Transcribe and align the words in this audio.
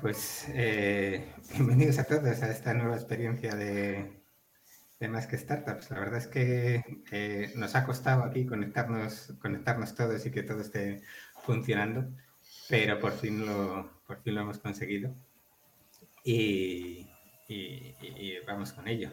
Pues 0.00 0.46
eh, 0.54 1.32
bienvenidos 1.52 1.98
a 1.98 2.04
todos 2.04 2.42
a 2.42 2.50
esta 2.50 2.74
nueva 2.74 2.96
experiencia 2.96 3.54
de, 3.54 4.20
de 5.00 5.08
Más 5.08 5.26
que 5.26 5.38
Startups. 5.38 5.90
La 5.90 6.00
verdad 6.00 6.18
es 6.18 6.26
que 6.26 6.82
eh, 7.12 7.52
nos 7.56 7.74
ha 7.74 7.84
costado 7.84 8.24
aquí 8.24 8.46
conectarnos, 8.46 9.34
conectarnos 9.40 9.94
todos 9.94 10.24
y 10.26 10.30
que 10.30 10.42
todo 10.42 10.60
esté 10.60 11.02
funcionando, 11.42 12.10
pero 12.68 12.98
por 12.98 13.12
fin 13.12 13.46
lo, 13.46 14.02
por 14.06 14.22
fin 14.22 14.34
lo 14.34 14.42
hemos 14.42 14.58
conseguido 14.58 15.14
y, 16.24 17.06
vamos 18.46 18.72
con 18.72 18.88
ello. 18.88 19.10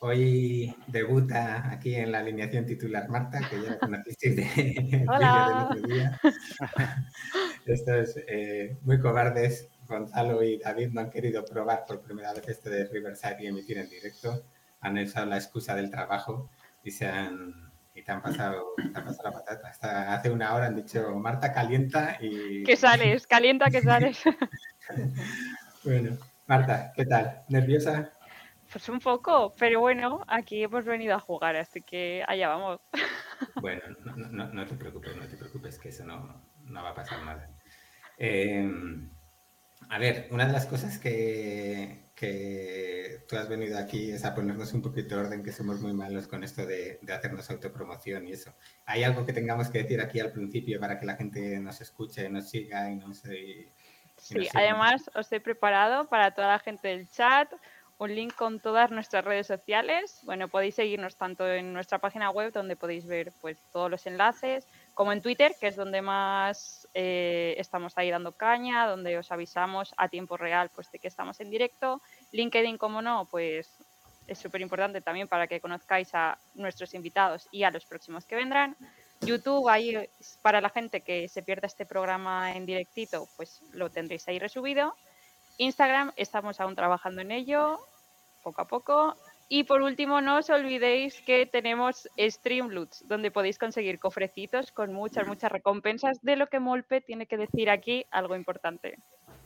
Hoy 0.00 0.74
debuta 0.88 1.70
aquí 1.70 1.94
en 1.94 2.12
la 2.12 2.18
alineación 2.18 2.66
titular 2.66 3.08
Marta, 3.08 3.40
que 3.48 3.62
ya 3.62 3.70
la 3.70 3.78
conociste 3.78 4.30
de, 4.30 5.04
Hola. 5.08 5.68
del 5.70 5.78
otro 5.78 5.94
día. 5.94 6.20
Estos 7.66 8.16
eh, 8.28 8.76
muy 8.82 9.00
cobardes 9.00 9.68
Gonzalo 9.86 10.42
y 10.42 10.58
David 10.58 10.90
no 10.92 11.00
han 11.00 11.10
querido 11.10 11.44
probar 11.44 11.84
por 11.86 12.00
primera 12.00 12.32
vez 12.32 12.48
este 12.48 12.70
de 12.70 12.84
Riverside 12.86 13.36
y 13.40 13.46
emitir 13.46 13.78
en 13.78 13.88
directo. 13.88 14.44
Han 14.80 14.98
usado 14.98 15.26
la 15.26 15.36
excusa 15.36 15.74
del 15.74 15.90
trabajo 15.90 16.50
y 16.84 16.90
se 16.90 17.06
han 17.06 17.66
y 17.94 18.02
te 18.02 18.12
han 18.12 18.20
pasado, 18.20 18.74
te 18.76 18.98
han 18.98 19.04
pasado 19.04 19.30
la 19.30 19.32
patata. 19.32 19.68
Hasta 19.68 20.14
hace 20.14 20.30
una 20.30 20.54
hora 20.54 20.66
han 20.66 20.76
dicho 20.76 21.14
Marta 21.16 21.52
calienta 21.52 22.18
y. 22.20 22.62
Que 22.62 22.76
sales, 22.76 23.26
calienta 23.26 23.70
que 23.70 23.80
sales. 23.80 24.22
bueno, 25.84 26.18
Marta, 26.46 26.92
¿qué 26.94 27.06
tal? 27.06 27.42
¿Nerviosa? 27.48 28.12
Pues 28.70 28.88
un 28.90 28.98
poco, 28.98 29.54
pero 29.58 29.80
bueno, 29.80 30.22
aquí 30.26 30.62
hemos 30.62 30.84
venido 30.84 31.14
a 31.14 31.20
jugar, 31.20 31.56
así 31.56 31.80
que 31.82 32.22
allá 32.26 32.48
vamos. 32.48 32.80
Bueno, 33.60 33.82
no, 34.02 34.16
no, 34.16 34.46
no 34.50 34.66
te 34.66 34.76
preocupes, 34.76 35.14
no 35.14 35.26
te 35.26 35.36
preocupes, 35.36 35.78
que 35.78 35.90
eso 35.90 36.06
no, 36.06 36.42
no 36.64 36.82
va 36.82 36.90
a 36.90 36.94
pasar 36.94 37.22
nada. 37.22 37.50
Eh, 38.16 38.66
a 39.88 39.98
ver, 39.98 40.28
una 40.30 40.46
de 40.46 40.52
las 40.52 40.66
cosas 40.66 40.98
que, 40.98 42.04
tú 43.28 43.36
has 43.36 43.48
venido 43.48 43.78
aquí 43.78 44.10
es 44.10 44.24
a 44.24 44.34
ponernos 44.34 44.72
un 44.72 44.82
poquito 44.82 45.16
de 45.16 45.22
orden, 45.22 45.42
que 45.42 45.52
somos 45.52 45.80
muy 45.80 45.92
malos 45.92 46.26
con 46.26 46.44
esto 46.44 46.66
de, 46.66 46.98
hacernos 47.08 47.50
autopromoción 47.50 48.26
y 48.26 48.32
eso. 48.32 48.54
¿Hay 48.84 49.04
algo 49.04 49.24
que 49.24 49.32
tengamos 49.32 49.68
que 49.68 49.82
decir 49.82 50.00
aquí 50.00 50.20
al 50.20 50.32
principio 50.32 50.80
para 50.80 50.98
que 50.98 51.06
la 51.06 51.16
gente 51.16 51.58
nos 51.60 51.80
escuche, 51.80 52.28
nos 52.28 52.48
siga 52.48 52.90
y 52.90 52.96
nos... 52.96 53.24
Y, 53.26 53.68
sí, 54.16 54.48
además 54.54 55.10
os 55.14 55.30
he 55.32 55.40
preparado 55.40 56.08
para 56.08 56.32
toda 56.32 56.48
la 56.48 56.58
gente 56.58 56.88
del 56.88 57.08
chat 57.08 57.52
un 57.98 58.14
link 58.14 58.34
con 58.34 58.60
todas 58.60 58.90
nuestras 58.90 59.24
redes 59.24 59.46
sociales. 59.46 60.20
Bueno, 60.24 60.48
podéis 60.48 60.74
seguirnos 60.74 61.16
tanto 61.16 61.46
en 61.46 61.72
nuestra 61.72 61.98
página 61.98 62.30
web, 62.30 62.52
donde 62.52 62.76
podéis 62.76 63.06
ver 63.06 63.32
pues, 63.40 63.58
todos 63.72 63.90
los 63.90 64.06
enlaces, 64.06 64.66
como 64.96 65.12
en 65.12 65.20
Twitter, 65.20 65.54
que 65.60 65.66
es 65.66 65.76
donde 65.76 66.00
más 66.00 66.88
eh, 66.94 67.54
estamos 67.58 67.92
ahí 67.98 68.10
dando 68.10 68.32
caña, 68.32 68.86
donde 68.88 69.18
os 69.18 69.30
avisamos 69.30 69.92
a 69.98 70.08
tiempo 70.08 70.38
real 70.38 70.70
pues, 70.74 70.90
de 70.90 70.98
que 70.98 71.06
estamos 71.06 71.38
en 71.40 71.50
directo. 71.50 72.00
LinkedIn, 72.32 72.78
como 72.78 73.02
no, 73.02 73.28
pues 73.30 73.68
es 74.26 74.38
súper 74.38 74.62
importante 74.62 75.02
también 75.02 75.28
para 75.28 75.46
que 75.46 75.60
conozcáis 75.60 76.14
a 76.14 76.38
nuestros 76.54 76.94
invitados 76.94 77.46
y 77.52 77.64
a 77.64 77.70
los 77.70 77.84
próximos 77.84 78.24
que 78.24 78.36
vendrán. 78.36 78.74
YouTube, 79.20 79.68
ahí 79.68 80.08
para 80.40 80.62
la 80.62 80.70
gente 80.70 81.02
que 81.02 81.28
se 81.28 81.42
pierda 81.42 81.66
este 81.66 81.84
programa 81.84 82.56
en 82.56 82.64
directito, 82.64 83.28
pues 83.36 83.60
lo 83.72 83.90
tendréis 83.90 84.26
ahí 84.28 84.38
resubido. 84.38 84.94
Instagram, 85.58 86.10
estamos 86.16 86.58
aún 86.58 86.74
trabajando 86.74 87.20
en 87.20 87.32
ello, 87.32 87.78
poco 88.42 88.62
a 88.62 88.64
poco. 88.64 89.14
Y 89.48 89.64
por 89.64 89.82
último, 89.82 90.20
no 90.20 90.38
os 90.38 90.50
olvidéis 90.50 91.20
que 91.20 91.46
tenemos 91.46 92.08
Streamloots, 92.18 93.06
donde 93.06 93.30
podéis 93.30 93.58
conseguir 93.58 94.00
cofrecitos 94.00 94.72
con 94.72 94.92
muchas, 94.92 95.28
muchas 95.28 95.52
recompensas 95.52 96.20
de 96.22 96.34
lo 96.34 96.48
que 96.48 96.58
Molpe 96.58 97.00
tiene 97.00 97.26
que 97.26 97.36
decir 97.36 97.70
aquí 97.70 98.06
algo 98.10 98.34
importante. 98.34 98.98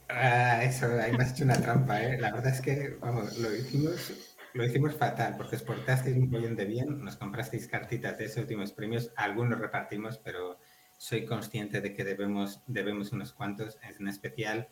Ah, 0.08 0.64
eso, 0.64 0.86
ahí 1.00 1.12
me 1.12 1.24
has 1.24 1.32
hecho 1.32 1.44
una 1.44 1.60
trampa, 1.60 2.02
¿eh? 2.02 2.18
La 2.18 2.32
verdad 2.32 2.52
es 2.52 2.62
que, 2.62 2.96
vamos, 2.98 3.36
lo 3.38 3.54
hicimos, 3.54 4.36
lo 4.54 4.64
hicimos 4.64 4.96
fatal, 4.96 5.34
porque 5.36 5.56
exportasteis 5.56 6.16
un 6.16 6.30
millón 6.30 6.56
de 6.56 6.64
bien, 6.64 7.04
nos 7.04 7.16
comprasteis 7.16 7.68
cartitas 7.68 8.16
de 8.16 8.24
esos 8.24 8.38
últimos 8.38 8.72
premios, 8.72 9.12
algunos 9.16 9.60
repartimos, 9.60 10.18
pero 10.18 10.58
soy 10.96 11.26
consciente 11.26 11.80
de 11.82 11.92
que 11.92 12.04
debemos, 12.04 12.62
debemos 12.66 13.12
unos 13.12 13.34
cuantos, 13.34 13.78
en 13.82 14.08
especial 14.08 14.68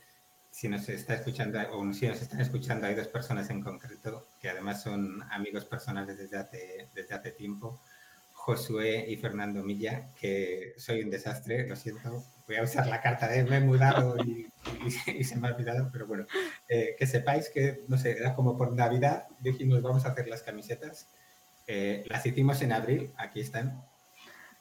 si 0.58 0.68
nos 0.68 0.88
está 0.88 1.14
escuchando 1.14 1.60
o 1.70 1.92
si 1.92 2.08
nos 2.08 2.20
están 2.20 2.40
escuchando 2.40 2.88
hay 2.88 2.96
dos 2.96 3.06
personas 3.06 3.48
en 3.48 3.62
concreto 3.62 4.26
que 4.40 4.48
además 4.48 4.82
son 4.82 5.22
amigos 5.30 5.64
personales 5.64 6.18
desde 6.18 6.36
hace, 6.36 6.88
desde 6.92 7.14
hace 7.14 7.30
tiempo, 7.30 7.80
Josué 8.32 9.04
y 9.08 9.16
Fernando 9.18 9.62
Milla, 9.62 10.08
que 10.20 10.72
soy 10.76 11.02
un 11.02 11.10
desastre, 11.10 11.68
lo 11.68 11.76
siento, 11.76 12.24
voy 12.48 12.56
a 12.56 12.64
usar 12.64 12.88
la 12.88 13.00
carta 13.00 13.28
de 13.28 13.44
me 13.44 13.58
he 13.58 13.60
mudado 13.60 14.16
y, 14.24 14.50
se 15.22 15.36
me 15.36 15.46
ha 15.46 15.52
olvidado, 15.54 15.90
pero 15.92 16.08
bueno, 16.08 16.26
eh, 16.68 16.96
que 16.98 17.06
sepáis 17.06 17.50
que, 17.50 17.84
no 17.86 17.96
sé, 17.96 18.18
era 18.18 18.34
como 18.34 18.58
por 18.58 18.72
Navidad, 18.72 19.28
dijimos 19.38 19.80
vamos 19.80 20.06
a 20.06 20.08
hacer 20.08 20.26
las 20.26 20.42
camisetas, 20.42 21.06
eh, 21.68 22.02
las 22.08 22.26
hicimos 22.26 22.60
en 22.62 22.72
abril, 22.72 23.12
aquí 23.16 23.38
están, 23.38 23.80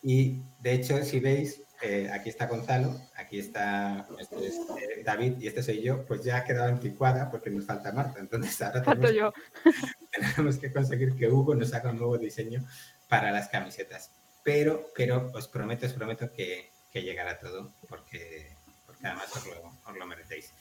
y 0.03 0.43
de 0.59 0.73
hecho 0.73 1.03
si 1.03 1.19
veis 1.19 1.63
eh, 1.81 2.09
aquí 2.11 2.29
está 2.29 2.47
Gonzalo, 2.47 2.99
aquí 3.15 3.39
está 3.39 4.07
este 4.19 4.47
eh, 4.47 5.03
David 5.03 5.37
y 5.39 5.47
este 5.47 5.61
soy 5.61 5.81
yo, 5.81 6.05
pues 6.05 6.23
ya 6.23 6.37
ha 6.37 6.43
quedado 6.43 6.69
anticuada 6.69 7.29
porque 7.29 7.49
nos 7.49 7.65
falta 7.65 7.91
Marta. 7.91 8.19
Entonces 8.19 8.59
ahora 8.61 8.81
tenemos, 8.81 9.13
yo. 9.13 9.33
tenemos 10.11 10.57
que 10.57 10.71
conseguir 10.73 11.15
que 11.15 11.27
Hugo 11.27 11.53
nos 11.55 11.73
haga 11.73 11.91
un 11.91 11.99
nuevo 11.99 12.17
diseño 12.17 12.65
para 13.07 13.31
las 13.31 13.49
camisetas. 13.49 14.11
Pero, 14.43 14.87
pero 14.95 15.31
os 15.33 15.47
prometo, 15.47 15.85
os 15.85 15.93
prometo 15.93 16.31
que, 16.31 16.71
que 16.91 17.03
llegará 17.03 17.37
todo 17.37 17.73
porque, 17.87 18.55
porque 18.85 19.05
además 19.05 19.35
os 19.35 19.45
lo, 19.45 19.73
os 19.85 19.97
lo 19.97 20.05
merecéis. 20.07 20.53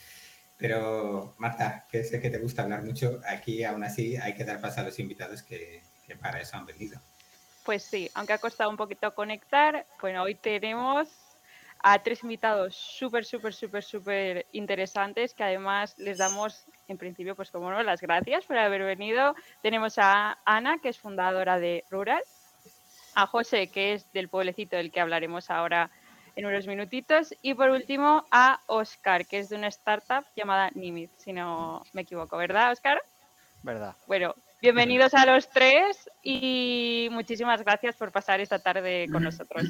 Pero 0.59 1.35
Marta, 1.39 1.87
que 1.91 2.05
sé 2.05 2.21
que 2.21 2.31
te 2.31 2.39
gusta 2.39 2.63
hablar 2.63 2.83
mucho, 2.83 3.21
aquí 3.27 3.65
aún 3.65 3.85
así 3.85 4.17
hay 4.17 4.35
que 4.35 4.45
dar 4.45 4.61
paso 4.61 4.81
a 4.81 4.85
los 4.85 4.99
invitados 4.99 5.43
que, 5.43 5.83
que 6.07 6.17
para 6.17 6.41
eso 6.41 6.57
han 6.57 6.67
venido. 6.67 7.01
Pues 7.67 7.83
sí, 7.83 8.09
aunque 8.15 8.33
ha 8.33 8.39
costado 8.39 8.71
un 8.71 8.77
poquito 8.77 9.13
conectar, 9.13 9.85
bueno, 10.01 10.23
hoy 10.23 10.37
tenemos 10.37 11.09
a 11.83 11.99
tres 11.99 12.23
invitados 12.23 12.77
súper, 12.77 13.25
súper, 13.25 13.53
súper, 13.53 13.83
súper 13.83 14.47
interesantes 14.53 15.35
que 15.35 15.43
además 15.43 15.99
les 15.99 16.19
damos, 16.19 16.65
en 16.87 16.97
principio, 16.97 17.35
pues 17.35 17.51
como 17.51 17.73
no, 17.73 17.83
las 17.83 18.01
gracias 18.01 18.45
por 18.45 18.57
haber 18.57 18.85
venido. 18.85 19.35
Tenemos 19.63 19.99
a 19.99 20.39
Ana, 20.45 20.79
que 20.79 20.91
es 20.91 20.99
fundadora 20.99 21.59
de 21.59 21.85
Rural, 21.91 22.23
a 23.17 23.27
José, 23.27 23.67
que 23.67 23.95
es 23.95 24.13
del 24.13 24.29
pueblecito 24.29 24.77
del 24.77 24.93
que 24.93 25.01
hablaremos 25.01 25.51
ahora 25.51 25.91
en 26.37 26.47
unos 26.47 26.69
minutitos, 26.69 27.35
y 27.43 27.55
por 27.55 27.71
último 27.71 28.27
a 28.31 28.61
Oscar, 28.67 29.27
que 29.27 29.41
es 29.41 29.49
de 29.49 29.57
una 29.57 29.69
startup 29.69 30.25
llamada 30.37 30.71
Nimit, 30.73 31.11
si 31.17 31.33
no 31.33 31.83
me 31.93 32.03
equivoco, 32.03 32.37
¿verdad, 32.37 32.71
Oscar? 32.71 33.03
Verdad. 33.63 33.97
Bueno, 34.07 34.37
Bienvenidos 34.63 35.13
a 35.13 35.27
los 35.27 35.51
tres 35.51 36.09
y 36.23 37.09
muchísimas 37.13 37.63
gracias 37.63 37.95
por 37.95 38.11
pasar 38.11 38.41
esta 38.41 38.59
tarde 38.59 39.07
con 39.13 39.23
nosotros. 39.23 39.65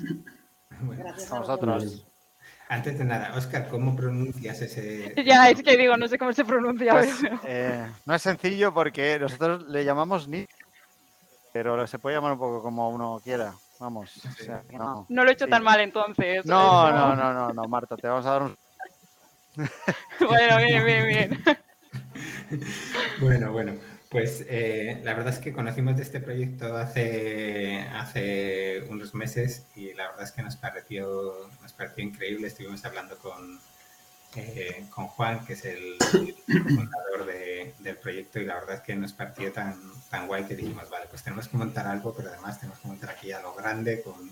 gracias 0.70 1.32
a 1.32 1.40
vosotros. 1.40 2.06
Antes 2.68 2.98
de 2.98 3.04
nada, 3.04 3.34
Oscar, 3.36 3.68
¿cómo 3.68 3.96
pronuncias 3.96 4.60
ese...? 4.60 5.12
Ya, 5.24 5.50
es 5.50 5.62
que 5.62 5.76
digo, 5.76 5.96
no 5.96 6.06
sé 6.06 6.18
cómo 6.18 6.32
se 6.32 6.44
pronuncia. 6.44 6.92
Pues, 6.92 7.20
eh, 7.44 7.84
no 8.04 8.14
es 8.14 8.22
sencillo 8.22 8.72
porque 8.72 9.18
nosotros 9.18 9.66
le 9.68 9.84
llamamos 9.84 10.28
ni, 10.28 10.46
pero 11.52 11.84
se 11.86 11.98
puede 11.98 12.16
llamar 12.16 12.32
un 12.32 12.38
poco 12.38 12.62
como 12.62 12.88
uno 12.90 13.20
quiera. 13.22 13.54
Vamos. 13.80 14.22
no. 14.70 15.06
lo 15.08 15.28
he 15.28 15.32
hecho 15.32 15.48
tan 15.48 15.62
mal 15.62 15.80
entonces. 15.80 16.46
No, 16.46 16.90
no, 16.90 17.14
no, 17.14 17.32
no, 17.34 17.52
no, 17.52 17.64
Marta, 17.64 17.96
te 17.96 18.06
vamos 18.06 18.24
a 18.24 18.30
dar 18.30 18.42
un... 18.44 18.56
bueno, 20.20 20.56
bien, 20.58 20.84
bien, 20.84 21.06
bien. 21.06 21.44
bueno, 23.20 23.52
bueno. 23.52 23.72
Pues 24.16 24.46
eh, 24.48 24.98
la 25.04 25.12
verdad 25.12 25.34
es 25.34 25.40
que 25.40 25.52
conocimos 25.52 25.94
de 25.94 26.02
este 26.02 26.20
proyecto 26.20 26.74
hace, 26.74 27.80
hace 27.92 28.82
unos 28.88 29.14
meses 29.14 29.66
y 29.76 29.92
la 29.92 30.08
verdad 30.08 30.24
es 30.24 30.32
que 30.32 30.42
nos 30.42 30.56
pareció, 30.56 31.50
nos 31.60 31.74
pareció 31.74 32.02
increíble. 32.02 32.46
Estuvimos 32.46 32.82
hablando 32.86 33.18
con, 33.18 33.60
eh, 34.36 34.86
con 34.88 35.08
Juan, 35.08 35.44
que 35.44 35.52
es 35.52 35.66
el, 35.66 35.98
fundador 36.00 37.26
del 37.78 37.96
proyecto, 37.98 38.40
y 38.40 38.46
la 38.46 38.54
verdad 38.54 38.76
es 38.76 38.80
que 38.80 38.96
nos 38.96 39.12
pareció 39.12 39.52
tan, 39.52 39.78
tan 40.08 40.26
guay 40.26 40.44
que 40.44 40.56
dijimos, 40.56 40.88
vale, 40.88 41.08
pues 41.10 41.22
tenemos 41.22 41.46
que 41.48 41.58
montar 41.58 41.86
algo, 41.86 42.14
pero 42.16 42.30
además 42.30 42.58
tenemos 42.58 42.80
que 42.80 42.88
montar 42.88 43.10
aquí 43.10 43.32
a 43.32 43.42
lo 43.42 43.52
grande 43.52 44.00
con, 44.00 44.30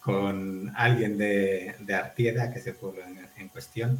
con 0.00 0.72
alguien 0.74 1.16
de, 1.16 1.76
de 1.78 1.94
Artieda, 1.94 2.52
que 2.52 2.58
es 2.58 2.66
el 2.66 2.74
pueblo 2.74 3.02
en, 3.36 3.48
cuestión, 3.50 3.96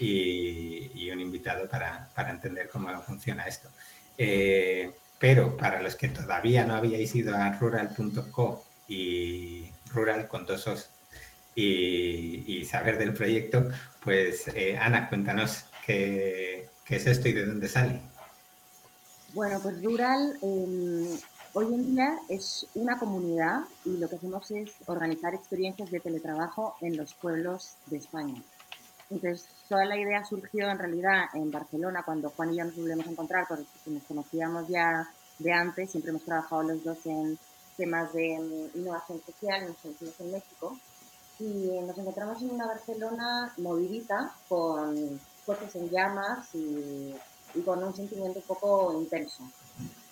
y, 0.00 0.90
y, 0.92 1.08
un 1.12 1.20
invitado 1.20 1.68
para, 1.68 2.08
para 2.16 2.30
entender 2.30 2.68
cómo 2.68 3.00
funciona 3.02 3.46
esto. 3.46 3.68
Eh, 4.18 4.90
pero 5.18 5.56
para 5.56 5.80
los 5.80 5.94
que 5.94 6.08
todavía 6.08 6.64
no 6.64 6.74
habíais 6.74 7.14
ido 7.14 7.36
a 7.36 7.52
rural.co 7.58 8.64
y 8.88 9.70
rural 9.92 10.28
con 10.28 10.46
dos 10.46 10.66
os 10.66 10.90
y, 11.54 12.64
saber 12.64 12.98
del 12.98 13.12
proyecto, 13.12 13.70
pues 14.02 14.48
eh, 14.48 14.78
Ana, 14.78 15.08
cuéntanos 15.08 15.64
qué, 15.86 16.68
es 16.88 17.06
esto 17.06 17.28
y 17.28 17.32
de 17.32 17.46
dónde 17.46 17.68
sale. 17.68 18.00
Bueno, 19.34 19.60
pues 19.62 19.82
Rural 19.82 20.36
em, 20.42 21.18
hoy 21.54 21.74
en 21.74 21.94
día 21.94 22.18
es 22.28 22.66
una 22.74 22.98
comunidad 22.98 23.60
y 23.84 23.96
lo 23.96 24.08
que 24.08 24.16
hacemos 24.16 24.50
es 24.50 24.72
organizar 24.86 25.34
experiencias 25.34 25.90
de 25.90 26.00
teletrabajo 26.00 26.76
en 26.80 26.96
los 26.96 27.14
pueblos 27.14 27.76
de 27.86 27.98
España. 27.98 28.42
Entonces, 29.12 29.46
toda 29.68 29.84
la 29.84 29.98
idea 29.98 30.24
surgió 30.24 30.70
en 30.70 30.78
realidad 30.78 31.24
en 31.34 31.50
Barcelona, 31.50 32.02
cuando 32.02 32.30
Juan 32.30 32.54
y 32.54 32.56
yo 32.56 32.64
nos 32.64 32.76
volvimos 32.76 33.06
a 33.06 33.10
encontrar, 33.10 33.44
porque 33.46 33.66
nos 33.86 34.02
conocíamos 34.04 34.68
ya 34.68 35.06
de 35.38 35.52
antes, 35.52 35.90
siempre 35.90 36.10
hemos 36.10 36.24
trabajado 36.24 36.62
los 36.62 36.82
dos 36.82 37.04
en 37.04 37.38
temas 37.76 38.10
de 38.14 38.38
mm, 38.38 38.78
innovación 38.78 39.20
social, 39.20 39.68
nos 39.68 39.76
conocimos 39.76 40.20
en 40.20 40.32
México, 40.32 40.78
y 41.38 41.80
nos 41.86 41.98
encontramos 41.98 42.40
en 42.40 42.50
una 42.52 42.66
Barcelona 42.66 43.52
movidita, 43.58 44.34
con 44.48 45.20
coches 45.44 45.74
en 45.76 45.90
llamas 45.90 46.54
y, 46.54 47.14
y, 47.54 47.60
con 47.62 47.82
un 47.82 47.94
sentimiento 47.94 48.38
un 48.38 48.46
poco 48.46 48.98
intenso. 48.98 49.42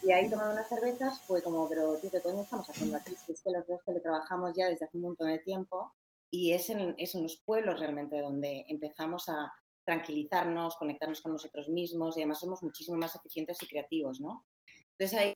Y 0.03 0.13
ahí 0.13 0.29
tomando 0.29 0.53
unas 0.53 0.69
cervezas 0.69 1.21
fue 1.23 1.43
como, 1.43 1.67
pero 1.69 1.95
tío, 1.97 2.11
¿qué 2.11 2.21
coño 2.21 2.43
estamos 2.43 2.69
haciendo 2.69 2.99
aquí? 2.99 3.17
Es 3.29 3.41
que 3.41 3.51
los 3.51 3.67
dos 3.67 3.81
teletrabajamos 3.87 4.55
ya 4.55 4.67
desde 4.67 4.85
hace 4.85 4.97
un 4.99 5.05
montón 5.05 5.29
de 5.29 5.39
tiempo 5.39 5.91
y 6.31 6.53
es 6.53 6.71
en, 6.71 6.95
es 6.99 7.15
en 7.15 7.25
los 7.25 7.43
pueblos 7.45 7.79
realmente 7.81 8.21
donde 8.21 8.65
empezamos 8.69 9.29
a 9.29 9.53
tranquilizarnos, 9.85 10.77
conectarnos 10.77 11.21
con 11.21 11.33
nosotros 11.33 11.69
mismos 11.69 12.17
y 12.17 12.21
además 12.21 12.41
somos 12.41 12.63
muchísimo 12.63 12.97
más 12.97 13.17
eficientes 13.17 13.61
y 13.63 13.67
creativos, 13.67 14.21
¿no? 14.21 14.47
Entonces 14.93 15.19
ahí, 15.19 15.35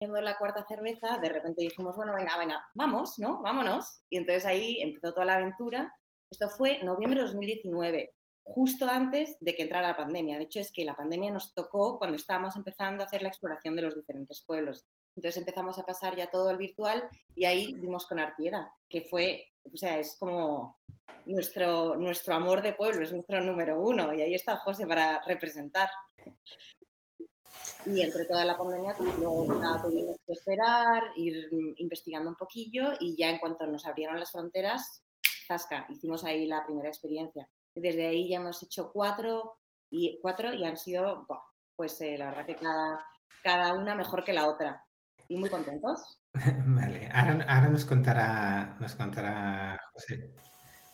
viendo 0.00 0.20
la 0.20 0.36
cuarta 0.38 0.64
cerveza, 0.66 1.18
de 1.18 1.28
repente 1.28 1.62
dijimos, 1.62 1.94
bueno, 1.96 2.14
venga, 2.14 2.36
venga, 2.38 2.64
vamos, 2.74 3.18
¿no? 3.18 3.42
Vámonos. 3.42 4.02
Y 4.10 4.16
entonces 4.16 4.44
ahí 4.46 4.80
empezó 4.80 5.12
toda 5.12 5.26
la 5.26 5.34
aventura. 5.34 5.94
Esto 6.30 6.48
fue 6.48 6.82
noviembre 6.82 7.20
de 7.20 7.26
2019, 7.26 8.14
justo 8.42 8.86
antes 8.88 9.36
de 9.40 9.54
que 9.54 9.62
entrara 9.62 9.88
la 9.88 9.96
pandemia. 9.96 10.38
De 10.38 10.44
hecho, 10.44 10.60
es 10.60 10.72
que 10.72 10.84
la 10.84 10.96
pandemia 10.96 11.30
nos 11.30 11.54
tocó 11.54 11.98
cuando 11.98 12.16
estábamos 12.16 12.56
empezando 12.56 13.02
a 13.02 13.06
hacer 13.06 13.22
la 13.22 13.28
exploración 13.28 13.76
de 13.76 13.82
los 13.82 13.94
diferentes 13.94 14.42
pueblos. 14.44 14.84
Entonces 15.16 15.38
empezamos 15.38 15.78
a 15.78 15.84
pasar 15.84 16.16
ya 16.16 16.30
todo 16.30 16.48
al 16.48 16.56
virtual 16.56 17.08
y 17.36 17.44
ahí 17.44 17.74
dimos 17.74 18.06
con 18.06 18.18
Artieda, 18.18 18.74
que 18.88 19.02
fue, 19.02 19.52
o 19.72 19.76
sea, 19.76 19.98
es 19.98 20.16
como 20.18 20.78
nuestro, 21.26 21.96
nuestro 21.96 22.34
amor 22.34 22.62
de 22.62 22.74
pueblo, 22.74 23.02
es 23.02 23.12
nuestro 23.12 23.40
número 23.40 23.80
uno 23.80 24.14
y 24.14 24.22
ahí 24.22 24.34
está 24.34 24.56
José 24.56 24.86
para 24.86 25.22
representar. 25.26 25.88
Y 27.86 28.00
entre 28.00 28.24
toda 28.24 28.44
la 28.44 28.56
pandemia, 28.56 28.94
pues, 28.96 29.18
luego 29.18 29.44
tuvimos 29.82 30.16
que 30.26 30.32
esperar, 30.32 31.02
ir 31.16 31.48
investigando 31.76 32.30
un 32.30 32.36
poquillo 32.36 32.92
y 32.98 33.16
ya 33.16 33.28
en 33.28 33.38
cuanto 33.38 33.66
nos 33.66 33.84
abrieron 33.84 34.18
las 34.18 34.32
fronteras, 34.32 35.02
zasca, 35.46 35.86
hicimos 35.90 36.24
ahí 36.24 36.46
la 36.46 36.64
primera 36.64 36.88
experiencia. 36.88 37.48
Y 37.74 37.80
desde 37.80 38.06
ahí 38.06 38.28
ya 38.28 38.36
hemos 38.36 38.62
hecho 38.62 38.90
cuatro 38.92 39.58
y, 39.90 40.18
cuatro 40.22 40.54
y 40.54 40.64
han 40.64 40.78
sido, 40.78 41.26
pues 41.76 42.00
eh, 42.00 42.16
la 42.16 42.30
verdad 42.30 42.46
que 42.46 42.56
cada, 42.56 43.06
cada 43.42 43.74
una 43.74 43.94
mejor 43.94 44.24
que 44.24 44.32
la 44.32 44.48
otra 44.48 44.84
y 45.28 45.36
muy 45.36 45.50
contentos. 45.50 46.18
Vale, 46.66 47.08
ahora, 47.12 47.68
nos, 47.68 47.84
contará, 47.84 48.76
nos 48.80 48.94
contará 48.94 49.80
José. 49.92 50.30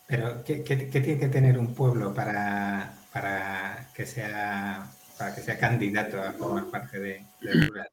Pero, 0.07 0.43
¿qué, 0.43 0.57
tiene 0.59 1.19
que 1.19 1.27
tener 1.29 1.57
un 1.57 1.73
pueblo 1.73 2.13
para, 2.13 2.93
para, 3.11 3.89
que 3.95 4.05
sea, 4.05 4.85
para 5.17 5.33
que 5.33 5.41
sea 5.41 5.57
candidato 5.57 6.21
a 6.21 6.33
formar 6.33 6.69
parte 6.69 6.99
de, 6.99 7.25
rural? 7.41 7.89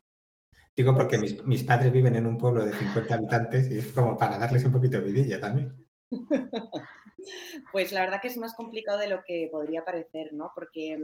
Digo 0.76 0.94
porque 0.94 1.18
mis, 1.18 1.44
mis, 1.44 1.64
padres 1.64 1.92
viven 1.92 2.16
en 2.16 2.26
un 2.26 2.38
pueblo 2.38 2.64
de 2.64 2.72
50 2.72 3.14
habitantes 3.14 3.70
y 3.70 3.78
es 3.78 3.92
como 3.92 4.16
para 4.16 4.38
darles 4.38 4.64
un 4.64 4.72
poquito 4.72 5.00
de 5.00 5.04
vidilla 5.04 5.40
también. 5.40 5.74
Pues 7.72 7.92
la 7.92 8.00
verdad 8.00 8.20
que 8.22 8.28
es 8.28 8.36
más 8.36 8.54
complicado 8.54 8.98
de 8.98 9.08
lo 9.08 9.22
que 9.26 9.48
podría 9.50 9.84
parecer, 9.84 10.32
¿no? 10.32 10.52
Porque, 10.54 10.96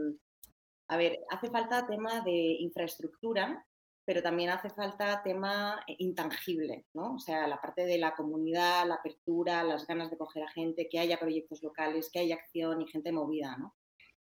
a 0.87 0.97
ver, 0.97 1.19
hace 1.29 1.49
falta 1.49 1.85
tema 1.85 2.21
de 2.21 2.57
infraestructura 2.59 3.63
pero 4.05 4.21
también 4.21 4.51
hace 4.51 4.69
falta 4.69 5.21
tema 5.23 5.83
eh, 5.87 5.95
intangible, 5.97 6.85
¿no? 6.93 7.15
O 7.15 7.19
sea, 7.19 7.47
la 7.47 7.59
parte 7.59 7.85
de 7.85 7.97
la 7.97 8.15
comunidad, 8.15 8.87
la 8.87 8.95
apertura, 8.95 9.63
las 9.63 9.87
ganas 9.87 10.11
de 10.11 10.17
coger 10.17 10.43
a 10.43 10.51
gente, 10.51 10.87
que 10.89 10.99
haya 10.99 11.19
proyectos 11.19 11.63
locales, 11.63 12.09
que 12.11 12.19
haya 12.19 12.35
acción 12.35 12.81
y 12.81 12.87
gente 12.87 13.11
movida, 13.11 13.57
¿no? 13.57 13.75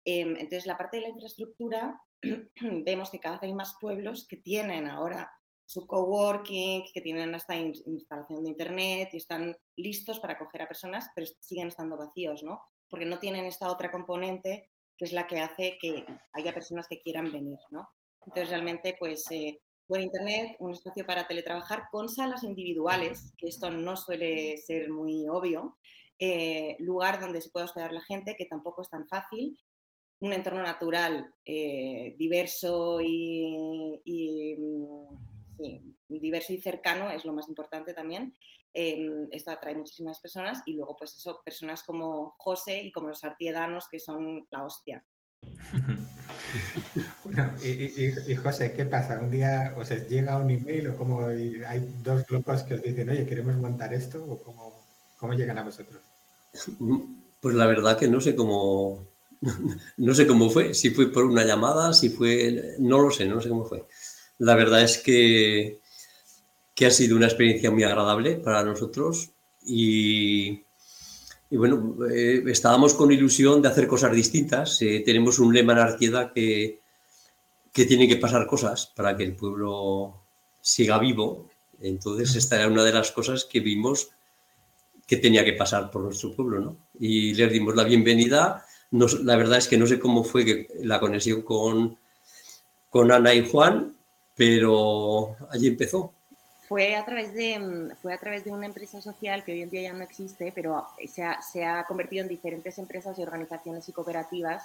Em, 0.05 0.31
entonces, 0.37 0.67
la 0.67 0.77
parte 0.77 0.97
de 0.97 1.05
la 1.05 1.09
infraestructura, 1.11 2.01
vemos 2.85 3.11
que 3.11 3.21
cada 3.21 3.37
vez 3.37 3.45
hay 3.45 3.55
más 3.55 3.77
pueblos 3.81 4.27
que 4.27 4.39
tienen 4.39 4.89
ahora 4.89 5.31
su 5.65 5.87
coworking, 5.87 6.85
que 6.95 7.01
tienen 7.03 7.35
esta 7.35 7.55
instalación 7.55 8.43
de 8.43 8.51
internet 8.51 9.11
y 9.13 9.19
están 9.19 9.55
listos 9.77 10.19
para 10.19 10.33
acoger 10.33 10.63
a 10.63 10.69
personas, 10.69 11.11
pero 11.15 11.27
siguen 11.41 11.69
estando 11.69 11.97
vacíos, 11.97 12.43
¿no? 12.43 12.63
Porque 12.89 13.05
no 13.05 13.19
tienen 13.19 13.45
esta 13.45 13.71
otra 13.71 13.93
componente 13.93 14.71
que 14.97 15.05
es 15.05 15.13
la 15.13 15.27
que 15.27 15.41
hace 15.41 15.79
que 15.81 16.05
haya 16.33 16.55
personas 16.55 16.89
que 16.89 17.01
quieran 17.01 17.31
venir, 17.31 17.59
¿no? 17.71 17.89
Entonces, 18.27 18.49
realmente, 18.49 18.97
pues, 18.99 19.31
eh, 19.31 19.61
buen 19.89 20.03
internet, 20.03 20.57
un 20.59 20.73
espacio 20.73 21.07
para 21.07 21.27
teletrabajar 21.27 21.85
con 21.91 22.09
salas 22.09 22.45
individuales, 22.45 23.33
que 23.39 23.49
esto 23.49 23.71
no 23.71 23.97
suele 23.97 24.59
ser 24.59 24.91
muy 24.91 25.27
obvio, 25.29 25.79
eh, 26.19 26.77
lugar 26.81 27.21
donde 27.21 27.41
se 27.41 27.51
pueda 27.51 27.65
hospedar 27.65 27.93
la 27.93 28.03
gente, 28.03 28.37
que 28.37 28.45
tampoco 28.45 28.83
es 28.83 28.91
tan 28.91 29.09
fácil, 29.09 29.59
un 30.21 30.33
entorno 30.33 30.63
natural 30.63 31.33
eh, 31.45 32.15
diverso 32.19 33.01
y, 33.01 33.97
mm, 34.57 35.95
diverso 36.09 36.53
y 36.53 36.61
cercano 36.61 37.11
es 37.11 37.25
lo 37.25 37.33
más 37.33 37.49
importante 37.49 37.95
también. 37.95 38.35
Em, 38.75 39.29
esto 39.31 39.51
atrae 39.51 39.75
muchísimas 39.75 40.21
personas 40.21 40.63
y 40.67 40.75
luego 40.75 40.97
pues 40.97 41.17
eso, 41.17 41.41
personas 41.45 41.83
como 41.83 42.35
José 42.39 42.83
y 42.83 42.93
como 42.93 43.09
los 43.09 43.25
artiedanos 43.25 43.89
que 43.89 43.99
son 43.99 44.47
la 44.51 44.65
hostia. 44.65 45.05
y, 47.63 48.35
José, 48.37 48.73
¿qué 48.73 48.85
pasa? 48.85 49.19
¿Un 49.21 49.31
día 49.31 49.75
os 49.77 49.91
llega 50.09 50.37
un 50.37 50.51
email 50.51 50.89
o 50.89 50.97
como 50.97 51.27
hay 51.27 51.89
dos 52.03 52.25
locos 52.31 52.63
que 52.63 52.75
os 52.75 52.83
dicen, 52.83 53.09
oye, 53.09 53.27
queremos 53.27 53.57
montar 53.57 53.93
esto? 53.95 54.25
¿O 54.25 54.39
cómo, 54.39 54.75
cómo 55.17 55.35
llegan 55.35 55.59
a 55.59 55.65
vosotros? 55.65 56.01
Pues 57.41 57.55
la 57.55 57.67
verdad 57.67 57.97
que 57.97 58.09
no 58.09 58.21
sé 58.21 58.35
cómo, 58.35 59.07
no 59.97 60.15
sé 60.15 60.27
cómo 60.27 60.51
fue, 60.51 60.75
si 60.75 60.91
fue 60.91 61.13
por 61.13 61.25
una 61.25 61.45
llamada, 61.45 61.93
si 61.93 62.09
fue, 62.09 62.75
no 62.81 62.99
lo 62.99 63.13
sé, 63.13 63.27
no 63.27 63.41
sé 63.41 63.49
cómo 63.49 63.65
fue. 63.65 63.85
La 64.39 64.57
verdad 64.57 64.83
es 64.83 64.99
que, 64.99 65.79
que 66.75 66.87
ha 66.87 66.91
sido 66.91 67.17
una 67.17 67.27
experiencia 67.27 67.71
muy 67.71 67.85
agradable 67.85 68.37
para 68.37 68.65
nosotros 68.65 69.31
y, 69.65 70.65
y 71.51 71.57
bueno, 71.57 71.97
eh, 72.11 72.43
estábamos 72.47 72.95
con 72.95 73.13
ilusión 73.13 73.63
de 73.63 73.69
hacer 73.69 73.87
cosas 73.87 74.13
distintas. 74.13 74.83
Eh, 74.83 75.03
tenemos 75.05 75.39
un 75.39 75.55
lema 75.55 75.75
en 75.75 75.79
Artieda 75.79 76.33
que, 76.33 76.81
que 77.79 77.87
tiene 77.87 78.09
que 78.09 78.17
pasar 78.17 78.45
cosas 78.49 78.93
para 78.97 79.17
que 79.17 79.23
el 79.23 79.37
pueblo 79.37 80.21
siga 80.61 80.99
vivo. 80.99 81.49
Entonces, 81.81 82.35
esta 82.35 82.57
era 82.57 82.67
una 82.67 82.83
de 82.83 82.93
las 82.93 83.13
cosas 83.13 83.45
que 83.45 83.61
vimos 83.61 84.11
que 85.07 85.19
tenía 85.19 85.45
que 85.45 85.53
pasar 85.53 85.89
por 85.89 86.03
nuestro 86.03 86.35
pueblo, 86.35 86.59
¿no? 86.59 86.77
Y 86.99 87.35
les 87.35 87.53
dimos 87.53 87.77
la 87.77 87.85
bienvenida. 87.85 88.67
la 88.91 89.37
verdad 89.37 89.59
es 89.59 89.69
que 89.69 89.79
no 89.79 89.87
sé 89.87 90.01
cómo 90.01 90.25
fue 90.25 90.67
la 90.81 90.99
conexión 90.99 91.43
con, 91.43 91.97
con 92.91 93.13
Ana 93.13 93.33
y 93.33 93.49
Juan, 93.49 93.97
pero 94.35 95.37
allí 95.49 95.69
empezó 95.69 96.13
fue 96.69 96.97
a 96.97 97.05
través 97.07 97.33
de 97.33 97.59
mm, 97.59 97.97
fue 98.03 98.13
a 98.13 98.19
través 98.19 98.45
de 98.45 98.51
una 98.51 98.67
empresa 98.67 99.01
social 99.01 99.43
que 99.43 99.53
hoy 99.53 99.63
en 99.63 99.71
día 99.71 99.83
ya 99.83 99.93
no 99.95 100.05
existe, 100.05 100.53
pero 100.55 100.87
se 101.09 101.23
ha, 101.23 101.41
se 101.41 101.65
ha 101.65 101.85
convertido 101.85 102.23
en 102.23 102.29
diferentes 102.29 102.77
empresas 102.77 103.19
y 103.19 103.23
organizaciones 103.23 103.89
y 103.89 103.93
cooperativas 103.93 104.65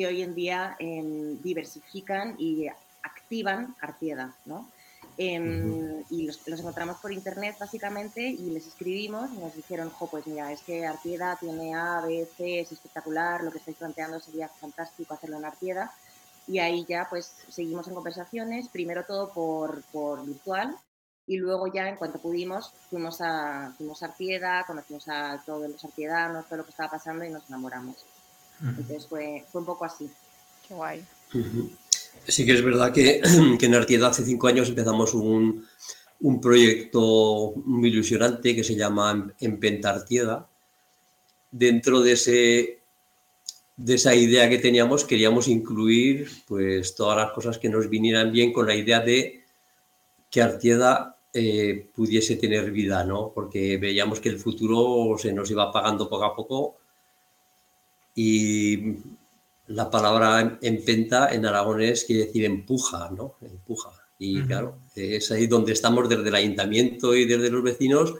que 0.00 0.06
hoy 0.06 0.22
en 0.22 0.34
día 0.34 0.76
em, 0.78 1.42
diversifican 1.42 2.34
y 2.38 2.66
activan 3.02 3.76
Artieda, 3.82 4.34
¿no? 4.46 4.66
Em, 5.18 6.02
y 6.08 6.26
los, 6.26 6.40
encontramos 6.46 6.96
por 7.02 7.12
internet 7.12 7.56
básicamente 7.60 8.22
y 8.22 8.48
les 8.50 8.66
escribimos 8.66 9.30
y 9.34 9.36
nos 9.36 9.54
dijeron, 9.54 9.90
jo, 9.90 10.06
pues 10.06 10.26
mira, 10.26 10.50
es 10.50 10.62
que 10.62 10.86
Artieda 10.86 11.36
tiene 11.38 11.74
A, 11.74 12.00
B, 12.00 12.26
C, 12.34 12.60
es 12.60 12.72
espectacular, 12.72 13.44
lo 13.44 13.50
que 13.50 13.58
estáis 13.58 13.76
planteando 13.76 14.18
sería 14.20 14.48
fantástico 14.48 15.12
hacerlo 15.12 15.36
en 15.36 15.44
Artieda. 15.44 15.92
Y 16.48 16.60
ahí 16.60 16.86
ya 16.88 17.06
pues 17.10 17.34
seguimos 17.50 17.86
en 17.86 17.94
conversaciones, 17.94 18.68
primero 18.68 19.04
todo 19.04 19.34
por, 19.34 19.82
por 19.92 20.24
virtual, 20.24 20.78
y 21.26 21.36
luego 21.36 21.66
ya 21.66 21.90
en 21.90 21.96
cuanto 21.96 22.18
pudimos 22.18 22.72
fuimos 22.88 23.20
a, 23.20 23.74
fuimos 23.76 24.02
a 24.02 24.06
Artieda, 24.06 24.64
conocimos 24.66 25.06
a 25.08 25.42
todos 25.44 25.68
los 25.68 25.84
artiedanos, 25.84 26.46
todo 26.46 26.56
lo 26.56 26.64
que 26.64 26.70
estaba 26.70 26.92
pasando 26.92 27.22
y 27.26 27.28
nos 27.28 27.46
enamoramos. 27.48 28.06
Entonces 28.62 29.06
fue, 29.06 29.44
fue 29.50 29.60
un 29.60 29.66
poco 29.66 29.84
así. 29.84 30.10
Qué 30.66 30.74
guay. 30.74 31.02
Sí 32.26 32.44
que 32.44 32.52
es 32.52 32.62
verdad 32.62 32.92
que, 32.92 33.20
que, 33.58 33.66
en 33.66 33.74
Artieda 33.74 34.08
hace 34.08 34.24
cinco 34.24 34.48
años 34.48 34.68
empezamos 34.68 35.14
un, 35.14 35.66
un 36.20 36.40
proyecto 36.40 37.54
muy 37.64 37.88
ilusionante 37.88 38.54
que 38.54 38.64
se 38.64 38.76
llama 38.76 39.32
Empenta 39.40 39.90
Artieda. 39.90 40.46
Dentro 41.50 42.00
de, 42.00 42.12
ese, 42.12 42.78
de 43.76 43.94
esa 43.94 44.14
idea 44.14 44.48
que 44.48 44.58
teníamos 44.58 45.04
queríamos 45.04 45.48
incluir 45.48 46.30
pues 46.46 46.94
todas 46.94 47.16
las 47.16 47.32
cosas 47.32 47.58
que 47.58 47.68
nos 47.68 47.88
vinieran 47.88 48.30
bien 48.30 48.52
con 48.52 48.66
la 48.66 48.74
idea 48.74 49.00
de 49.00 49.44
que 50.30 50.42
Artieda 50.42 51.16
eh, 51.32 51.88
pudiese 51.94 52.36
tener 52.36 52.70
vida, 52.70 53.04
¿no? 53.04 53.32
Porque 53.34 53.78
veíamos 53.78 54.20
que 54.20 54.28
el 54.28 54.38
futuro 54.38 55.16
se 55.18 55.32
nos 55.32 55.50
iba 55.50 55.64
apagando 55.64 56.08
poco 56.08 56.24
a 56.24 56.36
poco 56.36 56.79
y 58.14 58.94
la 59.68 59.90
palabra 59.90 60.58
empenta 60.62 61.32
en 61.32 61.46
aragonés 61.46 62.04
quiere 62.04 62.26
decir 62.26 62.44
empuja, 62.44 63.10
¿no? 63.10 63.36
Empuja. 63.40 63.90
Y 64.18 64.42
claro, 64.42 64.78
es 64.94 65.30
ahí 65.30 65.46
donde 65.46 65.72
estamos 65.72 66.06
desde 66.08 66.28
el 66.28 66.34
ayuntamiento 66.34 67.14
y 67.14 67.24
desde 67.24 67.50
los 67.50 67.62
vecinos 67.62 68.14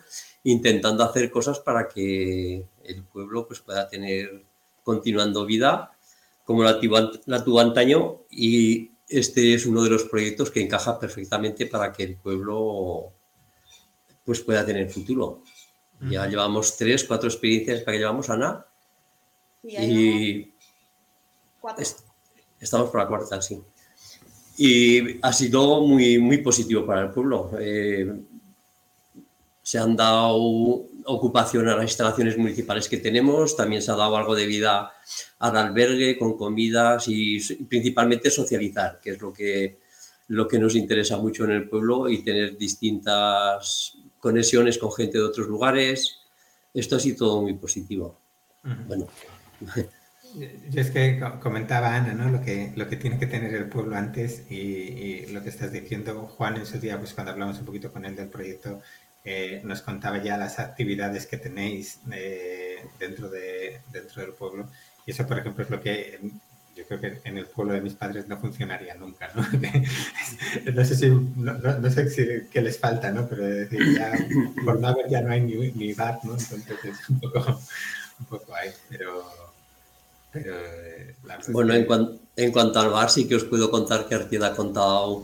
intentando 0.45 1.05
hacer 1.05 1.31
cosas 1.31 1.59
para 1.59 1.89
que 1.89 2.65
el 2.85 3.05
pueblo 3.05 3.47
pues, 3.47 3.61
pueda 3.61 3.87
tener 3.89 4.45
continuando 4.83 5.45
vida 5.45 5.93
como 6.45 6.65
la, 6.65 6.81
la 7.27 7.45
tuvo 7.45 7.61
antaño 7.61 8.23
y 8.31 8.93
este 9.09 9.55
es 9.55 9.67
uno 9.67 9.83
de 9.83 9.91
los 9.91 10.05
proyectos 10.05 10.51
que 10.51 10.63
encaja 10.63 10.99
perfectamente 10.99 11.67
para 11.67 11.93
que 11.93 12.05
el 12.05 12.17
pueblo 12.17 13.13
pues 14.25 14.41
pueda 14.41 14.65
tener 14.65 14.89
futuro. 14.89 15.43
Ya 16.09 16.27
llevamos 16.27 16.79
tres, 16.79 17.05
cuatro 17.05 17.29
experiencias 17.29 17.83
para 17.83 17.93
que 17.93 17.99
llevamos, 17.99 18.31
Ana. 18.31 18.65
Y 19.63 20.53
estamos 22.59 22.91
por 22.91 23.01
la 23.01 23.09
cuarta, 23.09 23.41
sí. 23.41 23.61
Y 24.59 25.19
ha 25.23 25.33
sido 25.33 25.81
muy, 25.81 26.19
muy 26.19 26.39
positivo 26.39 26.85
para 26.85 27.03
el 27.03 27.11
pueblo. 27.11 27.51
Eh, 27.59 28.13
se 29.63 29.79
han 29.79 29.97
dado 29.97 30.35
ocupación 31.05 31.69
a 31.69 31.77
las 31.77 31.85
instalaciones 31.85 32.37
municipales 32.37 32.89
que 32.89 32.99
tenemos, 32.99 33.57
también 33.57 33.83
se 33.83 33.91
ha 33.91 33.97
dado 33.97 34.17
algo 34.17 34.35
de 34.35 34.47
vida 34.47 34.93
al 35.39 35.57
albergue 35.57 36.19
con 36.19 36.37
comidas 36.37 37.07
y 37.09 37.41
principalmente 37.69 38.31
socializar, 38.31 39.01
que 39.01 39.11
es 39.11 39.21
lo 39.21 39.33
que, 39.33 39.79
lo 40.29 40.47
que 40.47 40.59
nos 40.59 40.75
interesa 40.75 41.17
mucho 41.17 41.45
en 41.45 41.53
el 41.53 41.69
pueblo 41.69 42.09
y 42.09 42.23
tener 42.23 42.57
distintas 42.59 43.97
conexiones 44.19 44.77
con 44.79 44.93
gente 44.93 45.19
de 45.19 45.25
otros 45.25 45.47
lugares. 45.47 46.19
Esto 46.75 46.97
ha 46.97 47.01
sido 47.01 47.17
todo 47.17 47.43
muy 47.43 47.55
positivo. 47.55 48.19
Bueno. 48.87 49.07
Yo 50.71 50.81
es 50.81 50.91
que 50.91 51.21
comentaba 51.41 51.95
Ana, 51.97 52.15
¿no? 52.15 52.31
Lo 52.31 52.41
que, 52.41 52.73
lo 52.77 52.89
que 52.89 52.97
tiene 52.97 53.19
que 53.19 53.27
tener 53.27 53.53
el 53.55 53.69
pueblo 53.69 53.97
antes 53.97 54.49
y, 54.51 55.27
lo 55.33 55.43
que 55.43 55.49
estás 55.49 55.73
diciendo, 55.73 56.27
Juan, 56.27 56.57
en 56.57 56.67
su 56.67 56.79
día, 56.79 56.99
pues 56.99 57.15
cuando 57.15 57.33
hablamos 57.33 57.59
un 57.59 57.65
poquito 57.65 57.93
con 57.93 58.05
él 58.05 58.15
del 58.15 58.29
proyecto, 58.29 58.81
eh, 59.25 59.61
nos 59.65 59.83
contaba 59.83 60.23
ya 60.23 60.39
las 60.39 60.59
actividades 60.59 61.27
que 61.27 61.37
tenéis 61.37 61.99
eh, 62.13 62.77
dentro, 62.99 63.29
de, 63.29 63.81
dentro 63.93 64.23
del 64.23 64.33
pueblo. 64.33 64.69
Y 65.05 65.11
eso, 65.11 65.27
por 65.27 65.39
ejemplo, 65.39 65.65
es 65.65 65.71
lo 65.71 65.81
que 65.81 66.21
yo 66.77 66.85
creo 66.87 67.01
que 67.01 67.21
en 67.29 67.37
el 67.37 67.47
pueblo 67.47 67.75
de 67.75 67.81
mis 67.81 67.95
padres 67.95 68.29
no 68.29 68.39
funcionaría 68.39 68.95
nunca, 68.95 69.31
¿no? 69.35 69.43
no 70.73 70.85
sé 70.85 70.95
si, 70.95 71.11
no, 71.11 71.91
sé 71.91 72.09
si, 72.09 72.49
qué 72.51 72.63
les 72.63 72.79
falta, 72.79 73.11
¿no? 73.11 73.29
Pero 73.29 73.45
decir, 73.45 73.81
ya, 73.99 74.13
por 74.65 74.79
no 74.81 74.89
haber 74.89 75.09
ya 75.09 75.21
no 75.21 75.33
hay 75.33 75.41
ni, 75.41 75.73
ni 75.73 75.93
bar, 75.93 76.21
¿no? 76.23 76.33
Entonces 76.33 76.85
es 76.85 77.09
un 77.11 77.21
poco, 77.21 77.61
un 78.21 78.27
poco 78.27 78.55
ahí, 78.55 78.71
pero... 78.89 79.50
pero 80.33 80.55
eh, 80.57 81.17
bueno, 81.49 81.75
en, 81.75 81.87
en, 82.37 82.53
cuanto 82.53 82.81
al 82.81 82.91
bar, 82.91 83.11
sí 83.11 83.27
que 83.27 83.37
os 83.37 83.45
puedo 83.45 83.71
contar 83.71 84.07
que 84.07 84.15
Artieda 84.15 84.49
ha 84.49 84.57
contado 84.57 85.23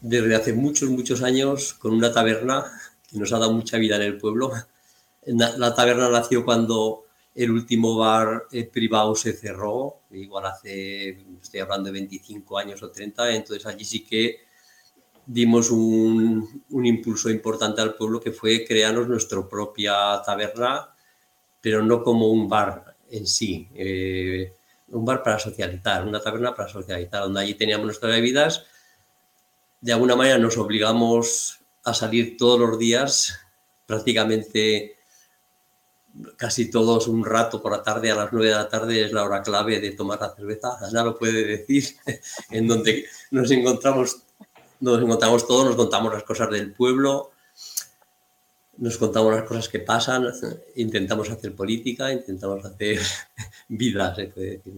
desde 0.00 0.34
hace 0.34 0.52
muchos, 0.52 0.90
muchos 0.90 1.22
años 1.22 1.74
con 1.74 1.92
una 1.92 2.12
taberna 2.12 2.64
que 3.08 3.18
nos 3.18 3.32
ha 3.32 3.38
dado 3.38 3.52
mucha 3.52 3.78
vida 3.78 3.96
en 3.96 4.02
el 4.02 4.18
pueblo. 4.18 4.52
La 5.26 5.74
taberna 5.74 6.08
nació 6.08 6.44
cuando 6.44 7.04
el 7.34 7.50
último 7.50 7.96
bar 7.96 8.46
eh, 8.50 8.64
privado 8.64 9.14
se 9.14 9.32
cerró, 9.32 10.00
igual 10.10 10.46
hace, 10.46 11.24
estoy 11.40 11.60
hablando 11.60 11.86
de 11.86 11.92
25 11.92 12.58
años 12.58 12.82
o 12.82 12.90
30, 12.90 13.34
entonces 13.34 13.64
allí 13.66 13.84
sí 13.84 14.04
que 14.04 14.40
dimos 15.24 15.70
un, 15.70 16.64
un 16.70 16.86
impulso 16.86 17.30
importante 17.30 17.80
al 17.80 17.94
pueblo 17.94 18.20
que 18.20 18.32
fue 18.32 18.64
crearnos 18.64 19.06
nuestra 19.06 19.46
propia 19.46 20.20
taberna, 20.24 20.88
pero 21.60 21.82
no 21.82 22.02
como 22.02 22.28
un 22.28 22.48
bar 22.48 22.96
en 23.10 23.26
sí, 23.26 23.68
eh, 23.74 24.52
un 24.88 25.04
bar 25.04 25.22
para 25.22 25.38
socializar, 25.38 26.06
una 26.06 26.20
taberna 26.20 26.54
para 26.54 26.68
socializar, 26.68 27.22
donde 27.22 27.40
allí 27.40 27.54
teníamos 27.54 27.86
nuestras 27.86 28.12
bebidas. 28.12 28.64
De 29.80 29.92
alguna 29.92 30.16
manera 30.16 30.38
nos 30.38 30.56
obligamos 30.56 31.60
a 31.84 31.94
salir 31.94 32.36
todos 32.36 32.58
los 32.58 32.78
días, 32.78 33.38
prácticamente 33.86 34.98
casi 36.36 36.70
todos 36.70 37.06
un 37.08 37.24
rato 37.24 37.62
por 37.62 37.72
la 37.72 37.82
tarde, 37.82 38.10
a 38.10 38.14
las 38.14 38.32
9 38.32 38.48
de 38.48 38.54
la 38.54 38.68
tarde 38.68 39.04
es 39.04 39.12
la 39.12 39.24
hora 39.24 39.42
clave 39.42 39.80
de 39.80 39.92
tomar 39.92 40.20
la 40.20 40.34
cerveza, 40.34 40.78
Ana 40.80 41.04
lo 41.04 41.18
puede 41.18 41.44
decir, 41.44 41.96
en 42.50 42.66
donde 42.66 43.06
nos 43.30 43.50
encontramos, 43.50 44.22
nos 44.80 45.02
encontramos 45.02 45.46
todos, 45.46 45.66
nos 45.66 45.76
contamos 45.76 46.12
las 46.12 46.24
cosas 46.24 46.50
del 46.50 46.72
pueblo, 46.72 47.32
nos 48.78 48.96
contamos 48.96 49.34
las 49.34 49.44
cosas 49.44 49.68
que 49.68 49.80
pasan, 49.80 50.26
intentamos 50.76 51.30
hacer 51.30 51.54
política, 51.54 52.12
intentamos 52.12 52.64
hacer 52.64 52.98
vida, 53.68 54.14
se 54.14 54.26
puede 54.26 54.50
decir. 54.52 54.74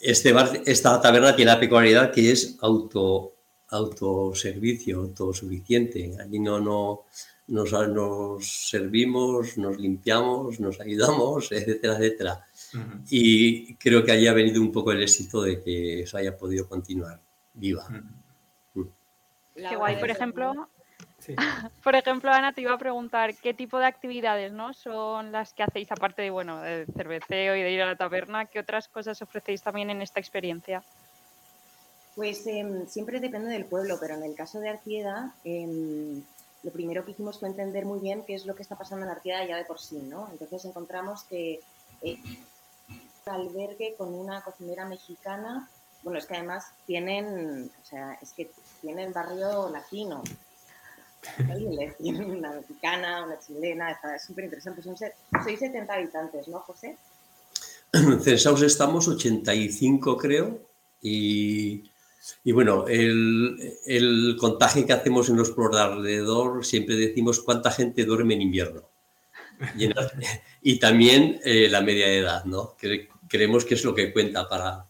este 0.00 0.34
esta 0.66 1.00
taberna 1.00 1.34
tiene 1.34 1.52
la 1.52 1.60
peculiaridad 1.60 2.12
que 2.12 2.30
es 2.30 2.56
auto, 2.60 3.32
autoservicio, 3.68 4.98
autosuficiente. 4.98 6.16
Allí 6.20 6.38
no, 6.38 6.60
no, 6.60 7.04
nos, 7.48 7.72
nos 7.72 8.68
servimos, 8.68 9.58
nos 9.58 9.78
limpiamos, 9.78 10.60
nos 10.60 10.80
ayudamos, 10.80 11.50
etcétera, 11.52 11.96
etcétera. 11.96 12.46
Y 13.10 13.74
creo 13.74 14.04
que 14.04 14.12
ahí 14.12 14.26
ha 14.28 14.32
venido 14.32 14.60
un 14.60 14.70
poco 14.70 14.92
el 14.92 15.02
éxito 15.02 15.42
de 15.42 15.60
que 15.60 16.02
eso 16.02 16.16
haya 16.16 16.36
podido 16.36 16.68
continuar 16.68 17.20
viva. 17.54 17.88
Mm. 18.74 18.82
Qué 19.56 19.76
guay, 19.76 19.98
por 19.98 20.08
ejemplo, 20.08 20.68
por 21.82 21.94
ejemplo, 21.94 22.30
Ana, 22.30 22.52
te 22.52 22.62
iba 22.62 22.72
a 22.72 22.78
preguntar 22.78 23.34
qué 23.34 23.54
tipo 23.54 23.78
de 23.78 23.86
actividades 23.86 24.52
¿no? 24.52 24.72
son 24.72 25.32
las 25.32 25.52
que 25.52 25.62
hacéis, 25.62 25.90
aparte 25.92 26.22
de 26.22 26.30
bueno, 26.30 26.60
de 26.60 26.86
cerveceo 26.86 27.56
y 27.56 27.62
de 27.62 27.70
ir 27.70 27.82
a 27.82 27.86
la 27.86 27.96
taberna, 27.96 28.46
¿qué 28.46 28.60
otras 28.60 28.88
cosas 28.88 29.20
ofrecéis 29.22 29.62
también 29.62 29.90
en 29.90 30.02
esta 30.02 30.20
experiencia? 30.20 30.82
Pues 32.14 32.46
em, 32.46 32.86
siempre 32.86 33.20
depende 33.20 33.50
del 33.50 33.64
pueblo, 33.64 33.98
pero 34.00 34.14
en 34.14 34.24
el 34.24 34.34
caso 34.34 34.60
de 34.60 34.68
Artieda, 34.68 35.32
em, 35.44 36.22
lo 36.62 36.70
primero 36.70 37.04
que 37.04 37.12
hicimos 37.12 37.38
fue 37.38 37.48
entender 37.48 37.86
muy 37.86 38.00
bien 38.00 38.24
qué 38.26 38.34
es 38.34 38.46
lo 38.46 38.54
que 38.54 38.62
está 38.62 38.76
pasando 38.76 39.06
en 39.06 39.12
Artieda 39.12 39.44
ya 39.46 39.56
de 39.56 39.64
por 39.64 39.80
sí, 39.80 39.98
¿no? 39.98 40.28
Entonces 40.30 40.64
encontramos 40.64 41.24
que 41.24 41.60
eh, 42.02 42.18
un 43.26 43.32
albergue 43.32 43.94
con 43.96 44.12
una 44.12 44.42
cocinera 44.42 44.86
mexicana, 44.86 45.70
bueno, 46.02 46.18
es 46.18 46.26
que 46.26 46.34
además 46.34 46.66
tienen, 46.86 47.70
o 47.80 47.84
sea, 47.84 48.18
es 48.20 48.32
que 48.32 48.50
tienen 48.80 49.12
barrio 49.12 49.68
latino. 49.68 50.22
Una 51.98 52.52
mexicana, 52.52 53.24
una 53.24 53.38
chilena, 53.38 53.90
está 53.90 54.18
súper 54.18 54.44
interesante. 54.44 54.82
Son, 54.82 54.96
sois 54.96 55.58
70 55.58 55.92
habitantes, 55.92 56.48
¿no, 56.48 56.60
José? 56.60 56.96
Censados 58.22 58.62
estamos 58.62 59.06
85, 59.08 60.16
creo, 60.16 60.60
y 61.02 61.90
y 62.44 62.52
bueno, 62.52 62.86
el, 62.86 63.78
el, 63.86 64.36
contaje 64.38 64.84
que 64.84 64.92
hacemos 64.92 65.28
en 65.28 65.36
los 65.36 65.54
de 65.56 65.78
alrededor, 65.78 66.64
siempre 66.64 66.96
decimos 66.96 67.40
cuánta 67.40 67.70
gente 67.70 68.04
duerme 68.04 68.34
en 68.34 68.42
invierno. 68.42 68.82
Y, 70.62 70.78
también 70.80 71.40
eh, 71.44 71.68
la 71.70 71.80
media 71.80 72.06
edad, 72.12 72.44
¿no? 72.44 72.76
creemos 73.28 73.64
que 73.64 73.74
es 73.74 73.84
lo 73.84 73.94
que 73.94 74.12
cuenta 74.12 74.48
para, 74.48 74.86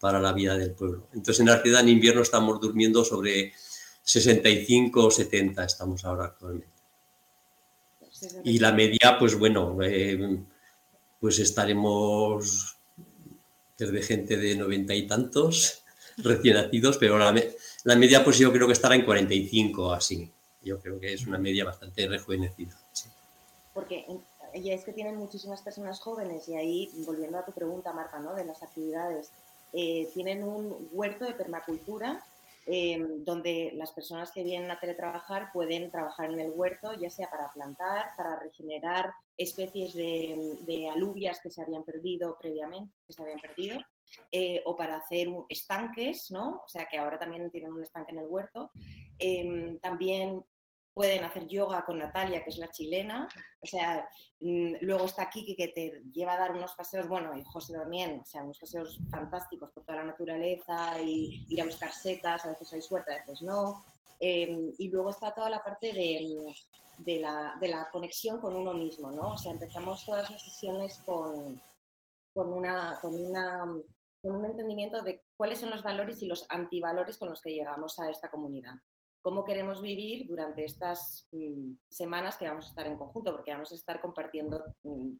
para 0.00 0.20
la 0.20 0.32
vida 0.32 0.56
del 0.56 0.72
pueblo. 0.72 1.08
Entonces, 1.12 1.40
en 1.40 1.46
la 1.46 1.62
ciudad 1.62 1.82
en 1.82 1.88
invierno 1.88 2.22
estamos 2.22 2.60
durmiendo 2.60 3.04
sobre 3.04 3.52
65 4.02 5.06
o 5.06 5.10
70, 5.10 5.64
estamos 5.64 6.04
ahora 6.04 6.26
actualmente. 6.26 6.68
Y 8.44 8.58
la 8.58 8.72
media, 8.72 9.16
pues 9.18 9.36
bueno, 9.36 9.76
eh, 9.82 10.38
pues 11.20 11.38
estaremos 11.38 12.76
desde 13.78 14.02
gente 14.02 14.36
de 14.36 14.56
noventa 14.56 14.94
y 14.94 15.06
tantos 15.06 15.82
recién 16.18 16.54
nacidos, 16.54 16.98
pero 16.98 17.18
la, 17.18 17.34
la, 17.84 17.96
media 17.96 18.22
pues 18.22 18.38
yo 18.38 18.52
creo 18.52 18.66
que 18.66 18.74
estará 18.74 18.94
en 18.94 19.04
45 19.04 19.92
así. 19.92 20.30
Yo 20.62 20.78
creo 20.78 21.00
que 21.00 21.12
es 21.12 21.26
una 21.26 21.38
media 21.38 21.64
bastante 21.64 22.06
rejuvenecida. 22.06 22.78
Porque 23.74 24.06
ya 24.54 24.74
es 24.74 24.84
que 24.84 24.92
tienen 24.92 25.16
muchísimas 25.16 25.62
personas 25.62 25.98
jóvenes 25.98 26.48
y 26.48 26.54
ahí, 26.54 26.90
volviendo 27.06 27.38
a 27.38 27.44
tu 27.44 27.52
pregunta, 27.52 27.92
Marta, 27.92 28.20
¿no? 28.20 28.34
de 28.34 28.44
las 28.44 28.62
actividades, 28.62 29.30
eh, 29.72 30.08
tienen 30.12 30.44
un 30.44 30.88
huerto 30.92 31.24
de 31.24 31.32
permacultura 31.32 32.22
eh, 32.66 33.04
donde 33.18 33.72
las 33.74 33.92
personas 33.92 34.30
que 34.32 34.44
vienen 34.44 34.70
a 34.70 34.78
teletrabajar 34.78 35.50
pueden 35.52 35.90
trabajar 35.90 36.30
en 36.30 36.40
el 36.40 36.50
huerto, 36.50 36.92
ya 36.94 37.10
sea 37.10 37.28
para 37.30 37.50
plantar, 37.52 38.10
para 38.16 38.38
regenerar 38.38 39.12
especies 39.36 39.94
de, 39.94 40.58
de 40.62 40.88
alubias 40.88 41.40
que 41.40 41.50
se 41.50 41.62
habían 41.62 41.84
perdido 41.84 42.36
previamente, 42.40 42.94
que 43.06 43.12
se 43.12 43.22
habían 43.22 43.40
perdido, 43.40 43.80
eh, 44.30 44.62
o 44.64 44.76
para 44.76 44.96
hacer 44.96 45.28
estanques, 45.48 46.30
¿no? 46.30 46.62
O 46.64 46.68
sea 46.68 46.86
que 46.86 46.98
ahora 46.98 47.18
también 47.18 47.50
tienen 47.50 47.72
un 47.72 47.82
estanque 47.82 48.12
en 48.12 48.18
el 48.18 48.26
huerto. 48.26 48.70
Em, 49.18 49.78
también 49.78 50.44
pueden 50.94 51.24
hacer 51.24 51.46
yoga 51.46 51.84
con 51.84 51.98
Natalia, 51.98 52.42
que 52.44 52.50
es 52.50 52.58
la 52.58 52.70
chilena. 52.70 53.28
O 53.60 53.66
sea, 53.66 54.08
mm, 54.40 54.76
luego 54.82 55.06
está 55.06 55.30
Kiki, 55.30 55.56
que 55.56 55.68
te 55.68 56.02
lleva 56.12 56.34
a 56.34 56.38
dar 56.38 56.52
unos 56.52 56.74
paseos, 56.74 57.08
bueno, 57.08 57.36
y 57.36 57.44
José 57.44 57.74
también, 57.74 58.20
o 58.20 58.24
sea, 58.24 58.42
unos 58.42 58.58
paseos 58.58 58.98
fantásticos 59.10 59.70
por 59.70 59.84
toda 59.84 59.98
la 59.98 60.04
naturaleza 60.04 61.00
y 61.00 61.46
ir 61.48 61.62
a 61.62 61.64
buscar 61.64 61.92
setas, 61.92 62.44
a 62.44 62.50
veces 62.50 62.72
hay 62.72 62.82
suerte, 62.82 63.14
a 63.14 63.18
veces 63.18 63.42
no. 63.42 63.84
Em, 64.20 64.72
y 64.78 64.88
luego 64.88 65.10
está 65.10 65.34
toda 65.34 65.50
la 65.50 65.62
parte 65.62 65.92
de, 65.92 66.54
de, 66.98 67.20
la, 67.20 67.56
de, 67.60 67.68
la, 67.68 67.88
conexión 67.90 68.40
con 68.40 68.54
uno 68.54 68.74
mismo, 68.74 69.10
¿no? 69.10 69.32
O 69.32 69.38
sea, 69.38 69.52
empezamos 69.52 70.04
todas 70.04 70.30
las 70.30 70.42
sesiones 70.42 71.02
con, 71.04 71.60
con, 72.34 72.52
una, 72.52 72.98
con 73.00 73.14
una 73.14 73.64
con 74.22 74.36
un 74.36 74.44
entendimiento 74.44 75.02
de 75.02 75.24
cuáles 75.36 75.58
son 75.58 75.70
los 75.70 75.82
valores 75.82 76.22
y 76.22 76.26
los 76.26 76.46
antivalores 76.48 77.18
con 77.18 77.28
los 77.28 77.42
que 77.42 77.52
llegamos 77.52 77.98
a 77.98 78.08
esta 78.08 78.30
comunidad. 78.30 78.74
Cómo 79.22 79.44
queremos 79.44 79.80
vivir 79.80 80.26
durante 80.26 80.64
estas 80.64 81.28
mm, 81.32 81.74
semanas 81.88 82.36
que 82.36 82.48
vamos 82.48 82.66
a 82.66 82.68
estar 82.68 82.86
en 82.86 82.98
conjunto, 82.98 83.32
porque 83.32 83.52
vamos 83.52 83.72
a 83.72 83.76
estar 83.76 84.00
compartiendo 84.00 84.62
mm, 84.82 85.12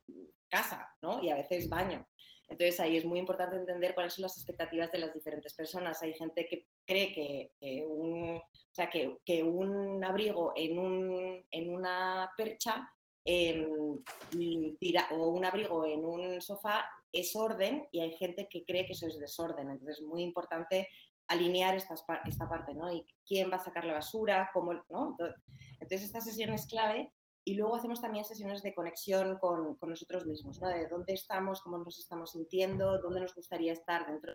casa, 0.48 0.94
¿no? 1.00 1.22
Y 1.22 1.30
a 1.30 1.36
veces 1.36 1.68
baño. 1.68 2.06
Entonces 2.48 2.80
ahí 2.80 2.98
es 2.98 3.04
muy 3.04 3.18
importante 3.18 3.56
entender 3.56 3.94
cuáles 3.94 4.12
son 4.12 4.22
las 4.22 4.36
expectativas 4.36 4.92
de 4.92 4.98
las 4.98 5.14
diferentes 5.14 5.54
personas. 5.54 6.02
Hay 6.02 6.12
gente 6.12 6.46
que 6.46 6.66
cree 6.84 7.12
que, 7.14 7.84
un, 7.86 8.36
o 8.36 8.74
sea, 8.74 8.90
que, 8.90 9.18
que, 9.24 9.42
un 9.42 10.04
abrigo 10.04 10.52
en, 10.54 10.78
un, 10.78 11.46
en 11.50 11.74
una 11.74 12.30
percha 12.36 12.90
em, 13.24 13.66
o 15.12 15.28
un 15.28 15.44
abrigo 15.44 15.86
en 15.86 16.04
un 16.04 16.42
sofá 16.42 16.84
es 17.12 17.34
orden 17.36 17.86
y 17.90 18.00
hay 18.00 18.12
gente 18.16 18.48
que 18.50 18.64
cree 18.64 18.84
que 18.84 18.92
eso 18.92 19.06
es 19.06 19.18
desorden. 19.18 19.70
Entonces 19.70 20.00
es 20.00 20.04
muy 20.04 20.22
importante 20.22 20.88
alinear 21.28 21.74
esta, 21.74 21.94
esta 22.26 22.48
parte, 22.48 22.74
¿no? 22.74 22.92
Y 22.92 23.06
quién 23.26 23.50
va 23.50 23.56
a 23.56 23.64
sacar 23.64 23.84
la 23.84 23.94
basura, 23.94 24.50
cómo, 24.52 24.74
¿no? 24.90 25.16
Entonces 25.80 26.02
esta 26.02 26.20
sesión 26.20 26.50
es 26.52 26.66
clave 26.66 27.12
y 27.44 27.54
luego 27.54 27.76
hacemos 27.76 28.00
también 28.00 28.24
sesiones 28.24 28.62
de 28.62 28.74
conexión 28.74 29.38
con, 29.38 29.76
con 29.76 29.90
nosotros 29.90 30.26
mismos, 30.26 30.60
¿no? 30.60 30.68
De 30.68 30.88
dónde 30.88 31.14
estamos, 31.14 31.62
cómo 31.62 31.78
nos 31.78 31.98
estamos 31.98 32.32
sintiendo, 32.32 33.00
dónde 33.00 33.20
nos 33.20 33.34
gustaría 33.34 33.72
estar 33.72 34.06
dentro 34.06 34.34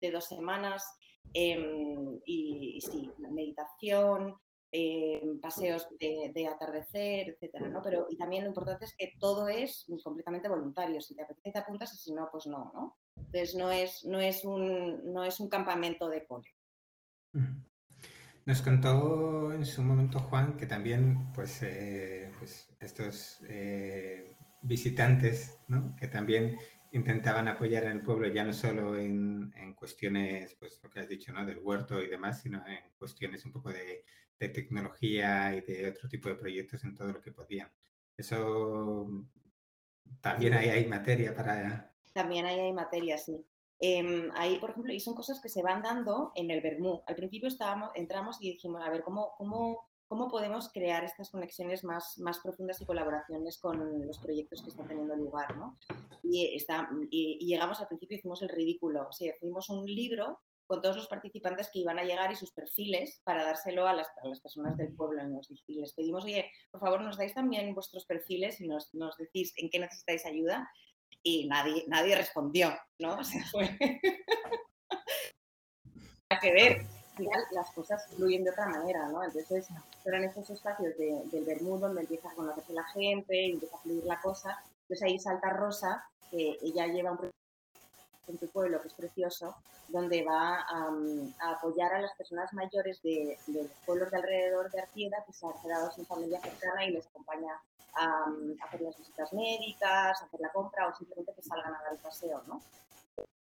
de 0.00 0.10
dos 0.10 0.24
semanas. 0.24 0.84
Em, 1.32 2.20
y, 2.26 2.80
sí, 2.80 3.10
meditación, 3.18 4.34
em, 4.70 5.40
paseos 5.40 5.88
de, 5.98 6.48
atardecer, 6.48 7.30
etcétera, 7.30 7.68
¿no? 7.68 7.80
Pero 7.82 8.06
y 8.10 8.16
también 8.16 8.44
lo 8.44 8.48
importante 8.50 8.84
es 8.84 8.94
que 8.96 9.12
todo 9.18 9.48
es 9.48 9.86
completamente 10.02 10.48
voluntario. 10.48 11.00
Si 11.00 11.14
te 11.14 11.22
apetece 11.22 11.52
te 11.52 11.58
apuntas 11.58 11.92
y 11.94 11.96
si 11.96 12.12
no, 12.12 12.28
pues 12.30 12.46
no, 12.46 12.70
¿no? 12.74 12.96
Entonces 13.16 13.54
no 13.54 13.70
es, 13.70 14.04
no 14.04 14.20
es, 14.20 14.44
un, 14.44 15.12
no 15.12 15.24
es 15.24 15.40
un 15.40 15.48
campamento 15.48 16.08
de 16.08 16.24
cole. 16.26 16.48
Nos 18.46 18.62
contó 18.62 19.52
en 19.52 19.64
su 19.64 19.82
momento 19.82 20.20
Juan 20.20 20.56
que 20.56 20.66
también, 20.66 21.32
pues, 21.32 21.62
eh, 21.62 22.30
pues 22.38 22.68
estos 22.78 23.38
eh, 23.48 24.36
visitantes, 24.62 25.58
¿no? 25.68 25.96
Que 25.96 26.08
también 26.08 26.56
intentaban 26.92 27.48
apoyar 27.48 27.84
el 27.84 28.02
pueblo 28.02 28.28
ya 28.28 28.44
no 28.44 28.52
solo 28.52 28.96
en, 28.96 29.52
en, 29.56 29.74
cuestiones, 29.74 30.54
pues 30.60 30.78
lo 30.82 30.90
que 30.90 31.00
has 31.00 31.08
dicho, 31.08 31.32
¿no? 31.32 31.44
Del 31.44 31.58
huerto 31.58 32.00
y 32.00 32.08
demás, 32.08 32.42
sino 32.42 32.64
en 32.66 32.92
cuestiones 32.96 33.44
un 33.44 33.52
poco 33.52 33.72
de, 33.72 34.04
de, 34.38 34.48
tecnología 34.50 35.54
y 35.56 35.60
de 35.62 35.88
otro 35.88 36.08
tipo 36.08 36.28
de 36.28 36.36
proyectos 36.36 36.84
en 36.84 36.94
todo 36.94 37.12
lo 37.12 37.20
que 37.20 37.32
podían. 37.32 37.68
Eso 38.16 39.08
también 40.20 40.54
ahí 40.54 40.68
hay 40.68 40.86
materia 40.86 41.34
para... 41.34 41.93
También 42.14 42.46
ahí 42.46 42.60
hay 42.60 42.72
materia, 42.72 43.18
sí. 43.18 43.44
Em, 43.80 44.30
ahí, 44.36 44.58
por 44.60 44.70
ejemplo, 44.70 44.92
y 44.92 45.00
son 45.00 45.14
cosas 45.14 45.40
que 45.40 45.48
se 45.48 45.62
van 45.62 45.82
dando 45.82 46.32
en 46.36 46.50
el 46.50 46.60
Bermú. 46.60 47.02
Al 47.06 47.16
principio 47.16 47.48
estábamos, 47.48 47.90
entramos 47.94 48.40
y 48.40 48.52
dijimos, 48.52 48.80
a 48.82 48.88
ver, 48.88 49.02
¿cómo, 49.02 49.34
cómo, 49.36 49.88
cómo 50.06 50.28
podemos 50.28 50.70
crear 50.72 51.04
estas 51.04 51.30
conexiones 51.30 51.82
más, 51.84 52.16
más 52.18 52.38
profundas 52.38 52.80
y 52.80 52.86
colaboraciones 52.86 53.58
con 53.58 54.06
los 54.06 54.18
proyectos 54.18 54.62
que 54.62 54.70
están 54.70 54.86
teniendo 54.86 55.16
lugar, 55.16 55.56
¿no? 55.56 55.76
Y, 56.22 56.54
está, 56.54 56.88
y, 57.10 57.44
llegamos 57.44 57.80
al 57.80 57.88
principio, 57.88 58.16
hicimos 58.16 58.42
el 58.42 58.48
ridículo. 58.48 59.08
O 59.08 59.12
sea, 59.12 59.34
hicimos 59.34 59.68
un 59.68 59.84
libro 59.84 60.40
con 60.66 60.80
todos 60.80 60.96
los 60.96 61.08
participantes 61.08 61.68
que 61.70 61.80
iban 61.80 61.98
a 61.98 62.04
llegar 62.04 62.32
y 62.32 62.36
sus 62.36 62.52
perfiles 62.52 63.20
para 63.24 63.44
dárselo 63.44 63.86
a 63.86 63.92
las, 63.92 64.08
a 64.22 64.28
las 64.28 64.40
personas 64.40 64.76
del 64.76 64.94
pueblo. 64.94 65.20
Y 65.66 65.80
les 65.80 65.92
pedimos, 65.92 66.24
oye, 66.24 66.50
por 66.70 66.80
favor, 66.80 67.02
nos 67.02 67.18
dais 67.18 67.34
también 67.34 67.74
vuestros 67.74 68.06
perfiles 68.06 68.60
y 68.60 68.68
nos, 68.68 68.94
nos 68.94 69.16
decís 69.18 69.52
en 69.56 69.68
qué 69.68 69.78
necesitáis 69.78 70.24
ayuda 70.24 70.70
y 71.24 71.48
nadie, 71.48 71.84
nadie 71.88 72.14
respondió, 72.14 72.72
¿no? 73.00 73.18
O 73.18 73.24
sea, 73.24 73.44
fue... 73.50 73.76
Hay 76.30 76.38
que 76.40 76.52
ver, 76.52 76.80
al 76.80 77.16
final 77.16 77.44
las 77.52 77.70
cosas 77.72 78.06
fluyen 78.14 78.44
de 78.44 78.50
otra 78.50 78.66
manera, 78.66 79.08
¿no? 79.08 79.24
Entonces, 79.24 79.66
en 80.04 80.24
estos 80.24 80.50
espacios 80.50 80.96
del 80.98 81.44
Bermudo 81.44 81.86
donde 81.88 82.02
empieza 82.02 82.28
a 82.30 82.34
conocerse 82.34 82.72
la 82.72 82.84
gente, 82.84 83.46
empieza 83.46 83.76
a 83.76 83.80
fluir 83.80 84.04
la 84.04 84.20
cosa, 84.20 84.62
entonces 84.82 85.02
ahí 85.02 85.18
salta 85.18 85.50
Rosa, 85.50 86.04
que 86.30 86.58
ella 86.62 86.86
lleva 86.86 87.12
un 87.12 87.30
en 88.26 88.38
tu 88.38 88.48
pueblo, 88.48 88.80
que 88.80 88.88
es 88.88 88.94
precioso, 88.94 89.54
donde 89.88 90.24
va 90.24 90.60
a, 90.60 91.52
apoyar 91.52 91.92
a 91.92 92.00
las 92.00 92.14
personas 92.16 92.52
mayores 92.52 93.02
de, 93.02 93.38
los 93.48 93.66
pueblos 93.84 94.10
de 94.10 94.16
alrededor 94.16 94.70
de 94.70 94.80
Artieda 94.80 95.22
que 95.26 95.32
se 95.32 95.46
han 95.46 95.52
quedado 95.62 95.90
sin 95.92 96.06
familia 96.06 96.40
cercana 96.40 96.86
y 96.86 96.92
les 96.92 97.06
acompaña 97.06 97.52
a, 97.96 98.26
hacer 98.66 98.80
las 98.80 98.96
visitas 98.98 99.32
médicas, 99.32 100.20
a 100.20 100.24
hacer 100.24 100.40
la 100.40 100.52
compra 100.52 100.88
o 100.88 100.94
simplemente 100.94 101.34
que 101.34 101.42
salgan 101.42 101.74
a 101.74 101.82
dar 101.82 101.92
el 101.92 101.98
paseo, 101.98 102.42
¿no? 102.46 102.60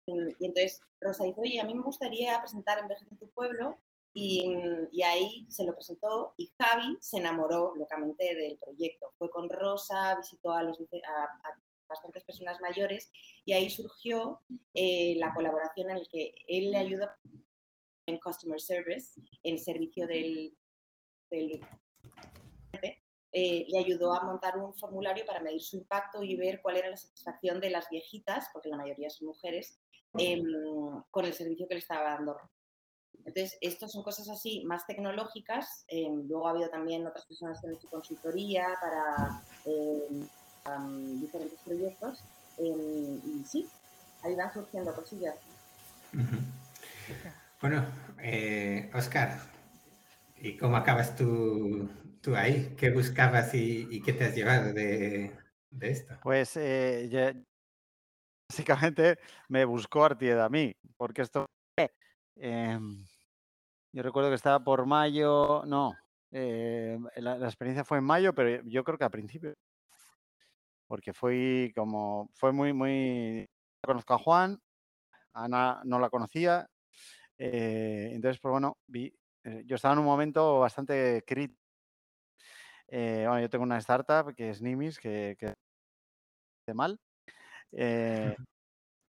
Y, 0.05 0.45
entonces 0.45 0.81
Rosa 0.99 1.23
dice, 1.23 1.41
oye, 1.41 1.59
a 1.59 1.65
mí 1.65 1.73
me 1.73 1.83
gustaría 1.83 2.39
presentar 2.39 2.79
en 2.79 2.91
en 2.91 3.17
tu 3.17 3.29
pueblo 3.29 3.77
y, 4.13 4.43
y, 4.91 5.03
ahí 5.03 5.45
se 5.49 5.63
lo 5.63 5.73
presentó 5.73 6.33
y 6.37 6.51
Javi 6.59 6.97
se 6.99 7.17
enamoró 7.17 7.75
locamente 7.75 8.35
del 8.35 8.57
proyecto. 8.57 9.13
Fue 9.17 9.29
con 9.29 9.49
Rosa, 9.49 10.15
visitó 10.15 10.51
a, 10.51 10.63
los, 10.63 10.79
a, 10.81 11.39
bastantes 11.87 12.23
personas 12.23 12.59
mayores 12.61 13.11
y 13.45 13.53
ahí 13.53 13.69
surgió 13.69 14.41
eh, 14.73 15.15
la 15.17 15.33
colaboración 15.33 15.89
en 15.89 15.99
la 15.99 16.05
que 16.11 16.33
él 16.47 16.71
le 16.71 16.77
ayuda 16.77 17.17
en 18.05 18.19
Customer 18.19 18.59
Service, 18.59 19.19
en 19.43 19.57
servicio 19.59 20.07
del, 20.07 20.55
del 21.29 21.61
eh, 23.31 23.65
le 23.67 23.79
ayudó 23.79 24.13
a 24.13 24.23
montar 24.23 24.57
un 24.57 24.73
formulario 24.75 25.25
para 25.25 25.39
medir 25.39 25.61
su 25.61 25.77
impacto 25.77 26.23
y 26.23 26.35
ver 26.35 26.61
cuál 26.61 26.77
era 26.77 26.89
la 26.89 26.97
satisfacción 26.97 27.59
de 27.59 27.69
las 27.69 27.89
viejitas, 27.89 28.47
porque 28.53 28.69
la 28.69 28.77
mayoría 28.77 29.09
son 29.09 29.27
mujeres, 29.27 29.79
em, 30.17 30.43
con 31.11 31.25
el 31.25 31.33
servicio 31.33 31.67
que 31.67 31.75
le 31.75 31.79
estaba 31.79 32.03
dando. 32.03 32.37
Entonces, 33.25 33.57
estas 33.61 33.91
son 33.91 34.03
cosas 34.03 34.29
así 34.29 34.63
más 34.65 34.87
tecnológicas. 34.87 35.85
Em, 35.87 36.27
luego 36.27 36.47
ha 36.47 36.51
habido 36.51 36.69
también 36.69 37.05
otras 37.05 37.25
personas 37.25 37.59
que 37.61 37.67
han 37.67 37.73
hecho 37.73 37.89
consultoría 37.89 38.67
para 38.81 39.43
em, 39.65 41.21
diferentes 41.21 41.59
proyectos. 41.61 42.23
y 42.61 43.43
sí, 43.45 43.69
ahí 44.21 44.35
van 44.35 44.53
surgiendo 44.53 44.93
cosillas. 44.93 45.35
Bueno, 47.61 47.85
eh, 48.21 48.89
Oscar, 48.93 49.37
¿y 50.37 50.55
cómo 50.57 50.77
acabas 50.77 51.15
tú, 51.15 51.89
tú 52.21 52.35
ahí? 52.35 52.75
¿Qué 52.77 52.91
buscabas 52.91 53.53
y, 53.53 54.01
qué 54.01 54.13
te 54.13 54.25
has 54.25 54.35
llevado 54.35 54.73
de, 54.73 55.31
esto? 55.81 56.15
Pues 56.21 56.55
eh, 56.57 57.43
básicamente 58.49 59.19
me 59.47 59.65
buscó 59.65 60.05
Artieda 60.05 60.45
a 60.45 60.49
mí, 60.49 60.73
porque 60.97 61.21
esto... 61.21 61.45
Em, 62.35 63.05
yo 63.91 64.03
recuerdo 64.03 64.29
que 64.29 64.35
estaba 64.35 64.63
por 64.63 64.85
mayo, 64.85 65.63
no, 65.65 65.93
eh, 66.31 66.97
la, 67.17 67.35
experiencia 67.37 67.83
fue 67.83 67.97
en 67.97 68.05
mayo, 68.05 68.33
pero 68.33 68.63
yo 68.65 68.83
creo 68.83 68.97
que 68.97 69.03
a 69.03 69.09
principio 69.09 69.53
porque 70.87 71.13
fue 71.13 71.71
como, 71.75 72.31
fue 72.33 72.51
muy, 72.51 72.73
muy, 72.73 73.45
conozco 73.85 74.15
a 74.15 74.17
Juan, 74.17 74.59
Ana 75.33 75.81
no 75.85 75.99
la 75.99 76.09
conocía, 76.09 76.67
eh, 77.37 78.09
entonces, 78.13 78.39
pues 78.41 78.51
bueno, 78.51 78.77
vi, 78.87 79.13
yo 79.65 79.75
estaba 79.75 79.93
en 79.93 79.99
un 79.99 80.05
momento 80.05 80.59
bastante 80.59 81.23
crítico. 81.25 81.58
Eh, 82.91 83.25
bueno, 83.27 83.41
yo 83.41 83.49
tengo 83.49 83.63
una 83.63 83.77
startup 83.77 84.33
que 84.35 84.49
es 84.49 84.61
Nimis, 84.61 84.99
que, 84.99 85.35
que 85.39 85.53
de 86.67 86.73
mal. 86.73 86.99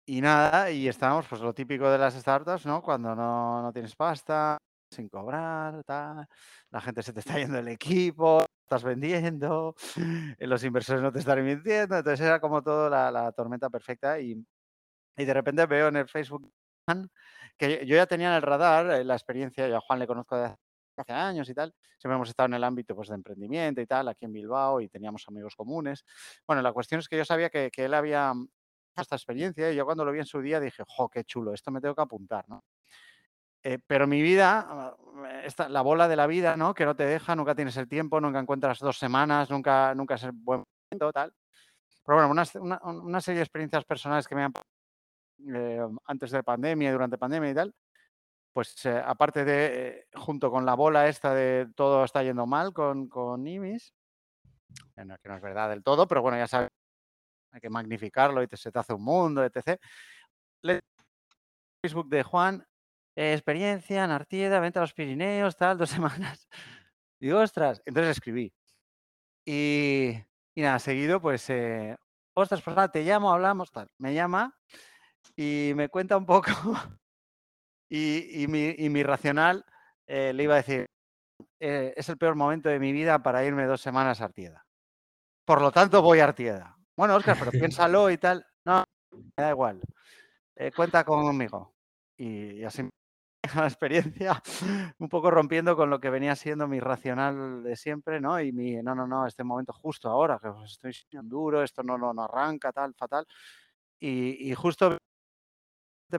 y 0.06 0.22
nada, 0.22 0.72
y 0.72 0.88
estábamos, 0.88 1.28
pues 1.28 1.42
lo 1.42 1.54
típico 1.54 1.90
de 1.90 1.98
las 1.98 2.16
startups, 2.16 2.66
¿no? 2.66 2.82
Cuando 2.82 3.16
no, 3.16 3.62
no 3.62 3.74
tienes 3.74 3.96
pasta, 3.96 4.58
sin 4.92 5.10
cobrar, 5.10 5.84
tal, 5.84 6.28
la 6.72 6.82
gente 6.82 7.04
se 7.04 7.14
te 7.14 7.20
está 7.20 7.38
yendo 7.38 7.60
el 7.60 7.68
equipo, 7.68 8.44
estás 8.64 8.84
vendiendo, 8.84 9.76
los 10.40 10.64
inversores 10.64 11.02
no 11.02 11.12
te 11.12 11.20
están 11.20 11.44
mintiendo, 11.44 11.98
entonces 11.98 12.26
era 12.26 12.40
como 12.40 12.62
todo 12.64 12.90
la, 12.90 13.32
tormenta 13.34 13.70
perfecta 13.70 14.20
y, 14.20 14.44
y, 15.18 15.26
de 15.26 15.34
repente 15.34 15.66
veo 15.66 15.90
en 15.90 15.98
el 15.98 16.08
Facebook 16.08 16.52
que 17.58 17.86
yo 17.86 17.96
ya 17.96 18.06
tenía 18.06 18.30
en 18.30 18.36
el 18.36 18.42
radar 18.42 18.90
eh, 18.92 19.04
la 19.04 19.16
experiencia, 19.16 19.68
yo 19.68 19.78
a 19.78 19.82
Juan 19.82 20.00
le 20.00 20.08
conozco 20.08 20.38
de 20.38 20.46
hace 20.46 20.58
años 21.08 21.50
y 21.50 21.54
tal, 21.54 21.74
siempre 21.98 22.16
hemos 22.16 22.30
estado 22.30 22.48
en 22.48 22.56
el 22.56 22.64
ámbito 22.64 22.96
pues, 22.96 23.10
de 23.10 23.16
emprendimiento 23.16 23.82
y 23.82 23.86
tal, 23.86 24.08
aquí 24.08 24.26
en 24.26 24.34
Bilbao 24.34 24.82
y 24.82 24.90
teníamos 24.90 25.24
amigos 25.28 25.56
comunes. 25.56 26.04
Bueno, 26.46 26.62
la 26.62 26.74
cuestión 26.74 27.00
es 27.00 27.08
que 27.08 27.18
yo 27.18 27.26
sabía 27.26 27.50
que, 27.50 27.70
que 27.72 27.86
él 27.86 27.94
había 27.94 28.34
esta 29.02 29.16
experiencia 29.16 29.72
y 29.72 29.76
yo 29.76 29.86
cuando 29.86 30.04
lo 30.06 30.12
vi 30.12 30.20
en 30.20 30.26
su 30.26 30.42
día 30.42 30.60
dije, 30.60 30.84
jo, 30.88 31.10
qué 31.10 31.24
chulo, 31.24 31.54
esto 31.54 31.72
me 31.72 31.82
tengo 31.82 31.96
que 31.96 32.02
apuntar, 32.02 32.48
¿no? 32.50 32.64
Eh, 33.64 33.80
pero 33.86 34.08
mi 34.08 34.22
vida, 34.22 34.96
esta, 35.44 35.68
la 35.68 35.82
bola 35.82 36.08
de 36.08 36.16
la 36.16 36.28
vida, 36.28 36.56
¿no? 36.56 36.74
Que 36.74 36.86
no 36.86 36.96
te 36.96 37.06
deja, 37.06 37.36
nunca 37.36 37.56
tienes 37.56 37.76
el 37.78 37.88
tiempo, 37.88 38.22
nunca 38.22 38.40
encuentras 38.40 38.80
dos 38.80 38.98
semanas, 38.98 39.50
nunca, 39.50 39.94
nunca 39.96 40.16
es 40.16 40.24
el 40.24 40.32
buen 40.32 40.64
momento, 40.92 41.12
tal. 41.12 41.34
Pero 42.06 42.18
bueno, 42.18 42.32
una, 42.32 42.80
una, 42.84 43.20
serie 43.20 43.40
de 43.40 43.44
experiencias 43.44 43.84
personales 43.84 44.28
que 44.28 44.36
me 44.36 44.44
han 44.44 44.54
eh, 45.54 45.86
antes 46.06 46.32
de 46.32 46.44
pandemia, 46.44 46.92
durante 46.92 47.18
pandemia 47.18 47.50
y 47.50 47.56
tal, 47.56 47.76
pues 48.58 48.84
eh, 48.88 49.02
aparte 49.06 49.46
de, 49.46 50.08
junto 50.16 50.50
con 50.50 50.66
la 50.66 50.74
bola 50.74 51.08
esta 51.08 51.32
de 51.36 51.68
todo 51.76 52.04
está 52.04 52.24
yendo 52.24 52.48
mal 52.48 52.74
con, 52.74 53.08
con 53.08 53.46
IMIS, 53.46 53.94
que 54.96 55.06
no, 55.06 55.14
es 55.14 55.42
verdad 55.44 55.70
del 55.70 55.84
todo, 55.84 56.08
pero 56.08 56.24
bueno, 56.24 56.40
ya 56.40 56.48
sabes, 56.48 56.72
hay 57.52 57.62
que 57.62 57.70
magnificarlo 57.70 58.42
y 58.42 58.48
te, 58.48 58.58
se 58.58 58.72
te 58.72 58.80
hace 58.80 58.96
un 58.96 59.04
mundo, 59.04 59.46
etc. 59.46 59.80
Facebook 61.84 62.10
de 62.10 62.24
Juan 62.24 62.66
eh, 63.16 63.34
experiencia 63.34 64.04
en 64.04 64.10
Artieda, 64.10 64.60
venta 64.60 64.80
a 64.80 64.82
los 64.86 64.94
Pirineos, 64.96 65.56
tal, 65.56 65.78
dos 65.78 65.90
semanas. 65.92 66.50
Digo, 67.20 67.40
ostras, 67.40 67.80
entonces 67.86 68.18
escribí. 68.18 68.52
Y, 69.46 70.14
y 70.56 70.62
nada, 70.64 70.80
seguido, 70.80 71.22
pues, 71.22 71.48
eh, 71.52 71.96
ostras, 72.34 72.64
pues 72.64 72.76
nada, 72.76 72.92
te 72.92 73.04
llamo, 73.04 73.32
hablamos, 73.32 73.72
tal. 73.72 73.88
Me 74.00 74.16
llama 74.16 74.58
y 75.36 75.74
me 75.76 75.90
cuenta 75.90 76.18
un 76.18 76.26
poco. 76.26 76.50
y, 77.90 78.44
y, 78.44 78.48
mi, 78.48 78.76
y 78.78 78.90
mi 78.90 79.04
racional 79.04 79.66
eh, 80.08 80.34
le 80.34 80.44
iba 80.44 80.56
a 80.56 80.58
decir, 80.58 80.86
eh, 81.60 81.94
es 81.96 82.10
el 82.10 82.18
peor 82.18 82.36
momento 82.36 82.70
de 82.70 82.80
mi 82.80 82.92
vida 82.92 83.22
para 83.22 83.44
irme 83.44 83.66
dos 83.66 83.82
semanas 83.82 84.22
a 84.22 84.26
Artieda. 84.26 84.66
Por 85.46 85.62
lo 85.62 85.72
tanto, 85.72 86.02
voy 86.02 86.20
a 86.20 86.26
Artieda. 86.26 86.78
Bueno, 86.96 87.16
Oscar, 87.16 87.38
pero 87.40 87.52
piénsalo 87.72 88.10
y 88.10 88.18
tal. 88.18 88.46
No, 88.66 88.84
me 89.12 89.44
da 89.44 89.52
igual. 89.52 89.82
Eh, 90.56 90.72
cuenta 90.76 91.04
conmigo. 91.04 91.74
Y, 92.18 92.62
y 92.62 92.64
así 92.64 92.84
la 93.56 93.68
experiencia, 93.68 94.42
un 95.00 95.10
poco 95.10 95.32
rompiendo 95.32 95.76
con 95.76 95.90
lo 95.90 96.00
que 96.00 96.10
venía 96.10 96.36
siendo 96.36 96.68
mi 96.68 96.80
racional 96.80 97.64
de 97.64 97.76
siempre, 97.76 98.20
¿no? 98.20 98.40
Y 98.42 98.52
mi, 98.52 98.76
no, 98.78 98.96
no, 98.96 99.08
no, 99.08 99.26
este 99.26 99.44
momento 99.44 99.74
justo 99.74 100.10
ahora, 100.10 100.40
que 100.42 100.50
estoy 100.66 100.94
duro, 101.24 101.64
esto 101.64 101.84
no, 101.84 101.98
no, 101.98 102.14
no 102.14 102.24
arranca, 102.24 102.72
tal, 102.72 102.94
fatal. 102.96 103.26
Y, 104.00 104.52
y, 104.52 104.54
justo 104.56 104.98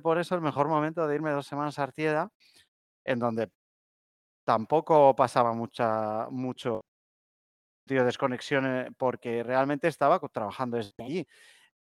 por 0.02 0.18
eso 0.18 0.34
el 0.34 0.40
mejor 0.40 0.68
momento 0.68 1.06
de 1.06 1.14
irme 1.14 1.30
dos 1.30 1.46
semanas 1.46 1.78
a 1.78 1.84
Artieda, 1.84 2.30
en 3.04 3.18
donde 3.18 3.50
tampoco 4.44 5.14
pasaba 5.16 5.52
mucha, 5.52 6.28
mucho 6.30 6.84
tío, 7.86 8.04
desconexión 8.04 8.66
eh, 8.66 8.90
porque 8.96 9.42
realmente 9.42 9.88
estaba 9.88 10.20
trabajando 10.20 10.76
desde 10.76 11.02
allí. 11.02 11.26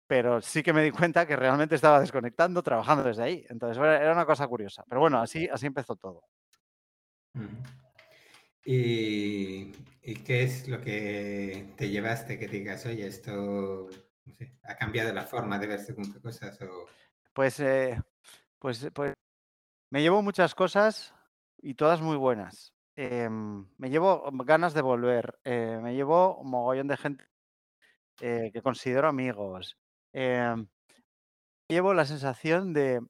Pero 0.07 0.41
sí 0.41 0.63
que 0.63 0.73
me 0.73 0.83
di 0.83 0.91
cuenta 0.91 1.27
que 1.27 1.35
realmente 1.35 1.75
estaba 1.75 1.99
desconectando, 1.99 2.63
trabajando 2.63 3.03
desde 3.03 3.23
ahí. 3.23 3.45
Entonces 3.49 3.77
era 3.77 4.13
una 4.13 4.25
cosa 4.25 4.47
curiosa. 4.47 4.83
Pero 4.87 5.01
bueno, 5.01 5.19
así, 5.19 5.47
así 5.51 5.65
empezó 5.65 5.95
todo. 5.95 6.23
¿Y, 8.65 9.71
¿Y, 10.01 10.15
qué 10.25 10.43
es 10.43 10.67
lo 10.67 10.81
que 10.81 11.73
te 11.77 11.89
llevaste 11.89 12.39
que 12.39 12.47
digas, 12.47 12.85
oye, 12.85 13.07
esto 13.07 13.89
ha 14.63 14.75
cambiado 14.75 15.13
la 15.13 15.23
forma 15.23 15.59
de 15.59 15.67
ver 15.67 15.79
según 15.79 16.11
qué 16.11 16.19
cosas? 16.19 16.57
Pues, 17.37 17.59
eh, 17.59 18.01
pues, 18.57 18.89
pues 18.95 19.13
me 19.91 20.01
llevo 20.01 20.23
muchas 20.23 20.55
cosas 20.55 21.13
y 21.59 21.75
todas 21.75 22.01
muy 22.01 22.17
buenas. 22.17 22.73
Eh, 22.95 23.29
me 23.29 23.91
llevo 23.91 24.27
ganas 24.43 24.73
de 24.73 24.81
volver, 24.81 25.37
eh, 25.43 25.79
me 25.83 25.93
llevo 25.93 26.35
un 26.37 26.49
mogollón 26.49 26.87
de 26.87 26.97
gente 26.97 27.25
eh, 28.21 28.49
que 28.51 28.63
considero 28.63 29.07
amigos. 29.07 29.77
Em, 30.13 30.67
llevo 31.69 31.93
la 31.93 32.05
sensación 32.05 32.73
de... 32.73 33.01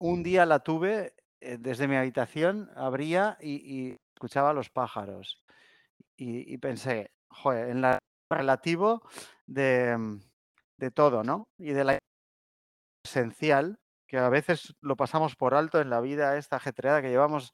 Un 0.00 0.24
día 0.24 0.46
la 0.46 0.64
tuve 0.64 1.14
eh, 1.40 1.58
desde 1.60 1.86
mi 1.86 1.94
habitación, 1.94 2.72
abría 2.74 3.38
y, 3.40 3.96
escuchaba 4.16 4.50
a 4.50 4.54
los 4.54 4.68
pájaros. 4.68 5.44
Y, 6.16 6.58
pensé, 6.58 7.12
joder, 7.28 7.68
en 7.68 7.82
la 7.82 8.00
relativo 8.28 9.00
de, 9.46 9.96
de 10.80 10.90
todo, 10.90 11.22
¿no? 11.22 11.48
Y 11.58 11.72
de 11.72 11.84
la 11.84 11.98
esencial 13.04 13.78
que 14.08 14.18
a 14.18 14.28
veces 14.28 14.74
lo 14.80 14.96
pasamos 14.96 15.36
por 15.36 15.54
alto 15.54 15.80
en 15.80 15.90
la 15.90 16.00
vida 16.00 16.36
esta 16.36 16.56
ajetreada 16.56 17.00
que 17.00 17.10
llevamos 17.10 17.52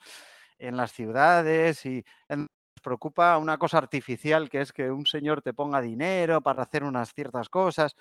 en 0.58 0.76
las 0.78 0.92
ciudades 0.92 1.84
y 1.84 2.02
nos 2.30 2.48
preocupa 2.82 3.36
una 3.36 3.58
cosa 3.58 3.76
artificial 3.78 4.48
que 4.48 4.62
es 4.62 4.72
que 4.72 4.90
un 4.90 5.04
señor 5.04 5.42
te 5.42 5.52
ponga 5.52 5.82
dinero 5.82 6.40
para 6.40 6.62
hacer 6.62 6.82
unas 6.84 7.12
ciertas 7.12 7.50
cosas, 7.50 7.94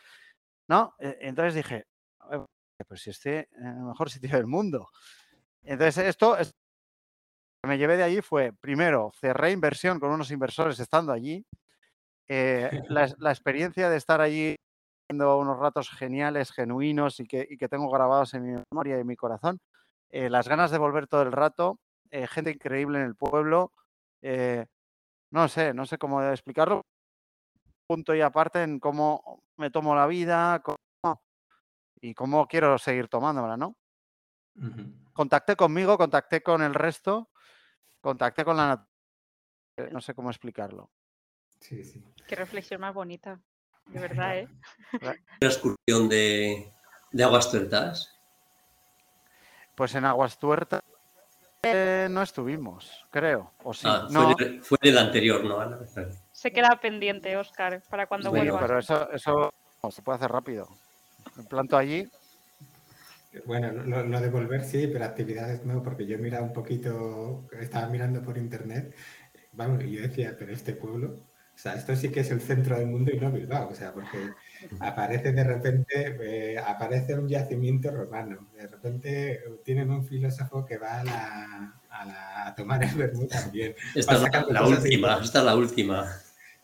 ¿no? 0.70 0.96
E, 1.00 1.18
entonces 1.22 1.56
dije, 1.56 1.86
pues 2.88 3.02
si 3.02 3.10
esté 3.10 3.50
en 3.58 3.68
el 3.68 3.84
mejor 3.84 4.10
sitio 4.10 4.38
del 4.38 4.48
mundo. 4.48 4.88
Entonces 5.64 6.06
esto 6.06 6.38
es, 6.38 6.54
que 7.62 7.68
me 7.68 7.78
llevé 7.78 7.98
de 7.98 8.04
allí 8.04 8.22
fue, 8.22 8.54
primero, 8.54 9.12
cerré 9.20 9.52
inversión 9.52 10.00
con 10.00 10.12
unos 10.12 10.32
inversores 10.32 10.80
estando 10.80 11.12
allí, 11.12 11.46
eh, 12.30 12.70
la, 12.90 13.14
la 13.18 13.32
experiencia 13.32 13.90
de 13.90 13.98
estar 13.98 14.22
allí 14.22 14.56
unos 15.10 15.60
ratos 15.60 15.90
geniales, 15.90 16.52
genuinos 16.52 17.20
y 17.20 17.26
que, 17.26 17.48
y 17.50 17.58
que, 17.58 17.70
tengo 17.70 17.90
grabados 17.90 18.34
en 18.34 18.44
mi 18.44 18.62
memoria 18.72 18.98
y 18.98 19.02
en 19.02 19.08
mi 19.08 19.16
corazón. 19.16 19.60
Eh, 20.10 20.30
las 20.30 20.48
ganas 20.48 20.72
de 20.72 20.78
volver 20.78 21.08
todo 21.08 21.22
el 21.22 21.32
rato, 21.32 21.80
eh, 22.12 22.28
gente 22.28 22.52
increíble 22.52 23.00
en 23.00 23.06
el 23.06 23.16
pueblo. 23.16 23.72
Eh, 24.22 24.66
no 25.32 25.48
sé, 25.48 25.74
no 25.74 25.86
sé 25.86 25.98
cómo 25.98 26.24
explicarlo. 26.24 26.86
Punto 27.88 28.16
y 28.16 28.22
aparte 28.22 28.64
en 28.64 28.80
cómo 28.80 29.44
me 29.58 29.70
tomo 29.70 29.96
la 29.96 30.08
vida 30.08 30.62
cómo, 30.64 31.22
y 32.02 32.14
cómo 32.14 32.48
quiero 32.48 32.78
seguir 32.78 33.08
tomándola, 33.08 33.58
¿no? 33.58 33.76
Uh 34.56 34.64
-huh. 34.64 35.14
Contacté 35.14 35.56
conmigo, 35.56 35.98
contacté 35.98 36.42
con 36.42 36.62
el 36.62 36.74
resto, 36.74 37.30
contacté 38.02 38.44
con 38.44 38.58
la 38.58 38.68
naturaleza. 38.68 39.94
No 39.94 40.02
sé 40.02 40.16
cómo 40.16 40.30
explicarlo. 40.30 40.90
Sí, 41.60 41.84
sí. 41.84 42.04
Qué 42.28 42.36
reflexión 42.36 42.82
más 42.82 42.94
bonita. 42.94 43.42
De 43.88 44.00
verdad, 44.00 44.38
¿eh? 44.38 44.48
¿Una 45.02 45.50
excursión 45.50 46.10
de, 46.10 46.72
de 47.12 47.24
aguas 47.24 47.52
tuertas? 47.52 48.20
Pues 49.76 49.96
en 49.96 50.06
aguas 50.06 50.38
tuertas 50.40 50.82
eh, 51.64 52.08
no 52.12 52.22
estuvimos, 52.22 53.06
creo. 53.10 53.52
O 53.64 53.74
sí. 53.74 53.88
Ah, 53.90 54.08
no. 54.12 54.34
fue, 54.34 54.46
de, 54.46 54.62
fue, 54.62 54.78
del 54.82 54.98
anterior, 54.98 55.44
¿no? 55.44 55.58
Se 56.32 56.52
queda 56.52 56.80
pendiente, 56.80 57.36
Oscar, 57.38 57.82
para 57.90 58.06
cuando 58.06 58.30
bueno, 58.30 58.54
vuelvas. 58.54 58.62
Pero 58.62 58.80
eso, 58.80 59.12
eso 59.12 59.54
no, 59.82 59.92
se 59.92 60.02
puede 60.04 60.18
hacer 60.18 60.32
rápido. 60.32 60.68
Me 61.36 61.44
planto 61.44 61.76
allí. 61.76 62.08
Bueno, 63.46 63.72
lo, 63.72 64.04
lo, 64.04 64.22
de 64.22 64.30
volver 64.30 64.64
sí, 64.64 64.88
pero 64.88 65.06
actividades 65.06 65.66
no, 65.66 65.82
porque 65.82 66.06
yo 66.06 66.18
miraba 66.20 66.46
un 66.46 66.54
poquito, 66.54 67.48
estaba 67.60 67.88
mirando 67.88 68.22
por 68.22 68.38
internet, 68.38 68.96
vamos, 69.52 69.84
y 69.84 69.92
yo 69.92 70.02
decía, 70.04 70.36
pero 70.40 70.54
este 70.54 70.74
pueblo, 70.74 71.20
o 71.56 71.58
sea, 71.58 71.74
esto 71.74 71.96
sí 71.96 72.10
que 72.10 72.20
es 72.20 72.32
el 72.32 72.42
centro 72.42 72.78
del 72.78 72.88
mundo 72.88 73.12
y 73.12 73.20
no 73.20 73.32
Bilbao, 73.32 73.70
o 73.70 73.76
sea, 73.76 73.94
porque 73.94 74.18
aparece 74.80 75.32
de 75.32 75.44
repente, 75.44 76.18
eh, 76.22 76.58
aparece 76.60 77.16
un 77.16 77.30
yacimiento 77.30 77.92
romano, 77.92 78.50
de 78.54 78.68
repente 78.68 79.42
tienen 79.64 79.90
un 79.90 80.06
filósofo 80.06 80.66
que 80.66 80.78
va 80.78 81.00
a, 81.00 81.04
la, 81.04 81.82
a, 81.90 82.06
la, 82.06 82.48
a 82.48 82.56
tomar 82.56 82.84
el 82.84 82.94
vermut 82.96 83.30
también. 83.30 83.74
Esta 83.96 84.16
es 84.16 84.22
la, 84.22 84.46
la 84.50 84.68
última, 84.68 85.20
esta 85.24 85.40
es 85.40 85.46
la 85.46 85.56
última. 85.56 86.06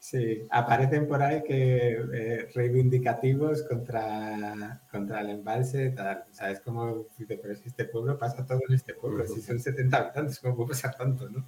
Sí, 0.01 0.47
aparecen 0.49 1.08
por 1.08 1.21
ahí 1.21 1.43
que 1.43 1.91
eh, 2.13 2.49
reivindicativos 2.56 3.62
contra, 3.62 4.82
contra 4.91 5.21
el 5.21 5.30
embalse, 5.30 5.91
tal. 5.91 6.25
O 6.30 6.34
sea, 6.34 6.49
es 6.49 6.60
como, 6.60 7.06
pero 7.27 7.56
si 7.56 7.67
este 7.67 7.86
pueblo 7.86 8.17
pasa 8.17 8.43
todo 8.43 8.60
en 8.67 8.73
este 8.73 8.95
pueblo, 8.95 9.27
si 9.27 9.41
son 9.41 9.60
70 9.60 9.95
habitantes, 9.95 10.39
¿cómo 10.39 10.56
puede 10.56 10.69
pasar 10.69 10.97
tanto, 10.97 11.30
no? 11.30 11.47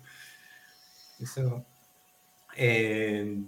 Eso, 1.19 1.65
eh, 2.55 3.43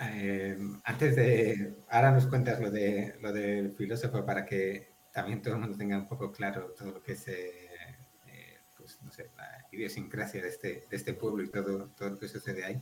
eh, 0.00 0.58
antes 0.84 1.16
de, 1.16 1.76
ahora 1.88 2.12
nos 2.12 2.26
cuentas 2.26 2.60
lo, 2.60 2.70
de, 2.70 3.16
lo 3.20 3.32
del 3.32 3.72
filósofo 3.72 4.24
para 4.24 4.44
que 4.44 4.92
también 5.12 5.42
todo 5.42 5.54
el 5.54 5.60
mundo 5.60 5.76
tenga 5.76 5.98
un 5.98 6.06
poco 6.06 6.30
claro 6.30 6.74
todo 6.76 6.92
lo 6.92 7.02
que 7.02 7.12
es, 7.12 7.26
eh, 7.28 7.68
pues, 8.76 8.98
la 9.36 9.66
idiosincrasia 9.72 10.42
de 10.42 10.48
este, 10.48 10.84
de 10.88 10.96
este 10.96 11.14
pueblo 11.14 11.42
y 11.42 11.50
todo, 11.50 11.88
todo 11.96 12.10
lo 12.10 12.18
que 12.18 12.28
sucede 12.28 12.64
ahí. 12.64 12.80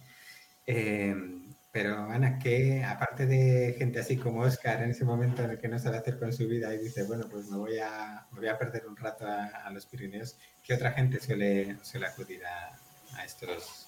pero 1.73 1.97
Ana, 2.11 2.39
que 2.39 2.83
aparte 2.85 3.27
de 3.27 3.75
gente 3.79 4.01
así 4.01 4.17
como 4.17 4.41
Oscar 4.43 4.83
en 4.83 4.91
ese 4.91 5.05
momento 5.05 5.45
en 5.45 5.51
el 5.51 5.59
que 5.59 5.69
no 5.69 5.79
sabe 5.79 5.99
hacer 5.99 6.19
con 6.19 6.33
su 6.33 6.47
vida 6.49 6.75
y 6.75 6.79
dice, 6.79 7.05
bueno, 7.05 7.27
pues 7.31 7.49
me 7.51 7.57
voy 7.57 7.79
a, 7.79 8.27
me 8.33 8.41
voy 8.41 8.49
a 8.49 8.59
perder 8.59 8.87
un 8.87 8.97
rato 8.97 9.27
a, 9.27 9.47
a 9.47 9.71
los 9.71 9.87
Pirineos, 9.87 10.39
¿qué 10.63 10.75
otra 10.75 10.93
gente 10.93 11.21
suele, 11.21 11.77
suele 11.83 12.07
acudir 12.07 12.45
a, 12.45 12.79
a 13.17 13.25
estos 13.25 13.86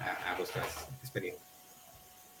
a, 0.00 0.36
vuestras 0.36 0.88
experiencias? 1.00 1.46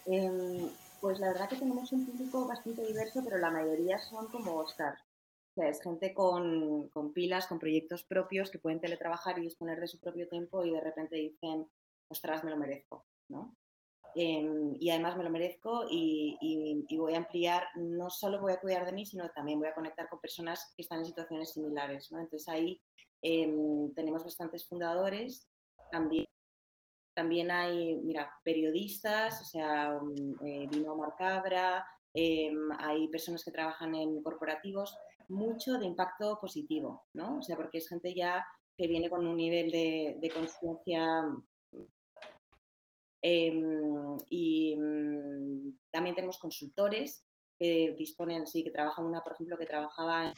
Eh, 0.06 0.68
pues 1.00 1.18
la 1.18 1.28
verdad 1.28 1.48
que 1.48 1.56
tenemos 1.56 1.92
un 1.92 2.06
público 2.06 2.46
bastante 2.46 2.84
diverso, 2.84 3.22
pero 3.24 3.38
la 3.38 3.50
mayoría 3.50 3.98
son 3.98 4.28
como 4.28 4.56
Oscar. 4.56 4.94
O 5.50 5.54
sea, 5.54 5.68
es 5.68 5.82
gente 5.82 6.14
con, 6.14 6.88
con, 6.88 7.12
pilas, 7.12 7.46
con 7.46 7.58
proyectos 7.58 8.04
propios 8.04 8.50
que 8.50 8.58
pueden 8.58 8.80
teletrabajar 8.80 9.38
y 9.38 9.42
disponer 9.42 9.80
de 9.80 9.88
su 9.88 9.98
propio 9.98 10.28
tiempo 10.28 10.64
y 10.64 10.70
de 10.70 10.80
repente 10.80 11.16
dicen, 11.16 11.68
ostras, 12.08 12.44
me 12.44 12.50
lo 12.50 12.56
merezco, 12.56 13.06
¿no? 13.28 13.56
Eh, 14.14 14.76
y 14.80 14.90
además 14.90 15.16
me 15.16 15.24
lo 15.24 15.30
merezco 15.30 15.86
y, 15.88 16.84
voy 16.96 17.14
a 17.14 17.18
ampliar, 17.18 17.64
no 17.76 18.10
solo 18.10 18.40
voy 18.40 18.52
a 18.52 18.60
cuidar 18.60 18.84
de 18.84 18.92
mí, 18.92 19.06
sino 19.06 19.30
también 19.30 19.58
voy 19.58 19.68
a 19.68 19.74
conectar 19.74 20.08
con 20.08 20.20
personas 20.20 20.72
que 20.76 20.82
están 20.82 21.00
en 21.00 21.06
situaciones 21.06 21.52
similares, 21.52 22.10
¿no? 22.10 22.20
Entonces 22.20 22.48
ahí 22.48 22.80
eh, 23.22 23.48
tenemos 23.94 24.24
bastantes 24.24 24.66
fundadores, 24.66 25.48
también 25.90 26.26
también 27.20 27.50
hay, 27.50 27.96
mira, 27.96 28.32
periodistas, 28.42 29.42
o 29.42 29.44
sea, 29.44 30.00
eh, 30.42 30.66
Dino 30.70 30.96
Marcabra, 30.96 31.86
eh, 32.14 32.50
hay 32.78 33.08
personas 33.08 33.44
que 33.44 33.50
trabajan 33.50 33.94
en 33.94 34.22
corporativos, 34.22 34.96
mucho 35.28 35.78
de 35.78 35.84
impacto 35.84 36.38
positivo, 36.40 37.04
¿no? 37.12 37.36
O 37.36 37.42
sea, 37.42 37.56
porque 37.56 37.76
es 37.76 37.90
gente 37.90 38.14
ya 38.14 38.42
que 38.74 38.86
viene 38.86 39.10
con 39.10 39.26
un 39.26 39.36
nivel 39.36 39.70
de, 39.70 40.32
conciencia. 40.32 41.26
Eh, 43.20 43.52
y 44.30 44.80
um, 44.80 45.76
también 45.90 46.14
tenemos 46.14 46.38
consultores 46.38 47.26
que 47.58 47.94
disponen, 47.98 48.46
sí, 48.46 48.64
que 48.64 48.70
trabajan 48.70 49.04
una, 49.04 49.22
por 49.22 49.34
ejemplo, 49.34 49.58
que 49.58 49.66
trabajaba 49.66 50.32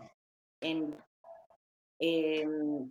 en 0.61 0.97
em, 2.01 2.91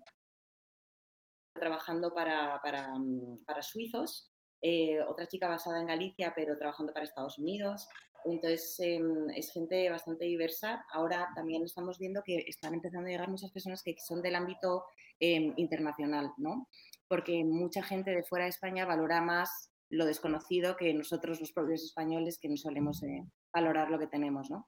trabajando 1.54 2.14
para, 2.14 2.60
para, 2.62 2.98
mm, 2.98 3.44
para 3.46 3.62
suizos, 3.62 4.32
eh, 4.62 5.02
otra 5.02 5.28
chica 5.28 5.48
basada 5.48 5.80
en 5.80 5.88
Galicia, 5.88 6.34
pero 6.36 6.58
trabajando 6.58 6.94
para 6.94 7.06
Estados 7.06 7.38
Unidos. 7.40 7.88
Entonces, 8.26 8.76
em, 8.80 9.30
es 9.32 9.52
gente 9.52 9.90
bastante 9.90 10.26
diversa. 10.26 10.86
Ahora 10.92 11.30
también 11.36 11.64
estamos 11.64 11.98
viendo 11.98 12.22
que 12.24 12.46
están 12.48 12.76
empezando 12.76 13.08
a 13.08 13.12
llegar 13.12 13.30
muchas 13.30 13.52
personas 13.52 13.82
que 13.82 13.96
son 13.98 14.22
del 14.22 14.36
ámbito 14.36 14.86
em, 15.20 15.54
internacional, 15.58 16.32
¿no? 16.38 16.68
Porque 17.08 17.44
mucha 17.44 17.84
gente 17.84 18.12
de 18.12 18.24
fuera 18.24 18.46
de 18.46 18.50
España 18.50 18.86
valora 18.86 19.22
más 19.22 19.72
lo 19.90 20.06
desconocido 20.06 20.78
que 20.78 20.94
nosotros, 20.94 21.40
los 21.40 21.52
propios 21.52 21.84
españoles, 21.84 22.40
que 22.40 22.50
no 22.50 22.58
solemos 22.58 23.04
eh, 23.04 23.24
valorar 23.54 23.90
lo 23.92 24.00
que 24.00 24.08
tenemos, 24.08 24.50
¿no? 24.50 24.68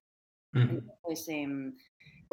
Pues, 1.01 1.27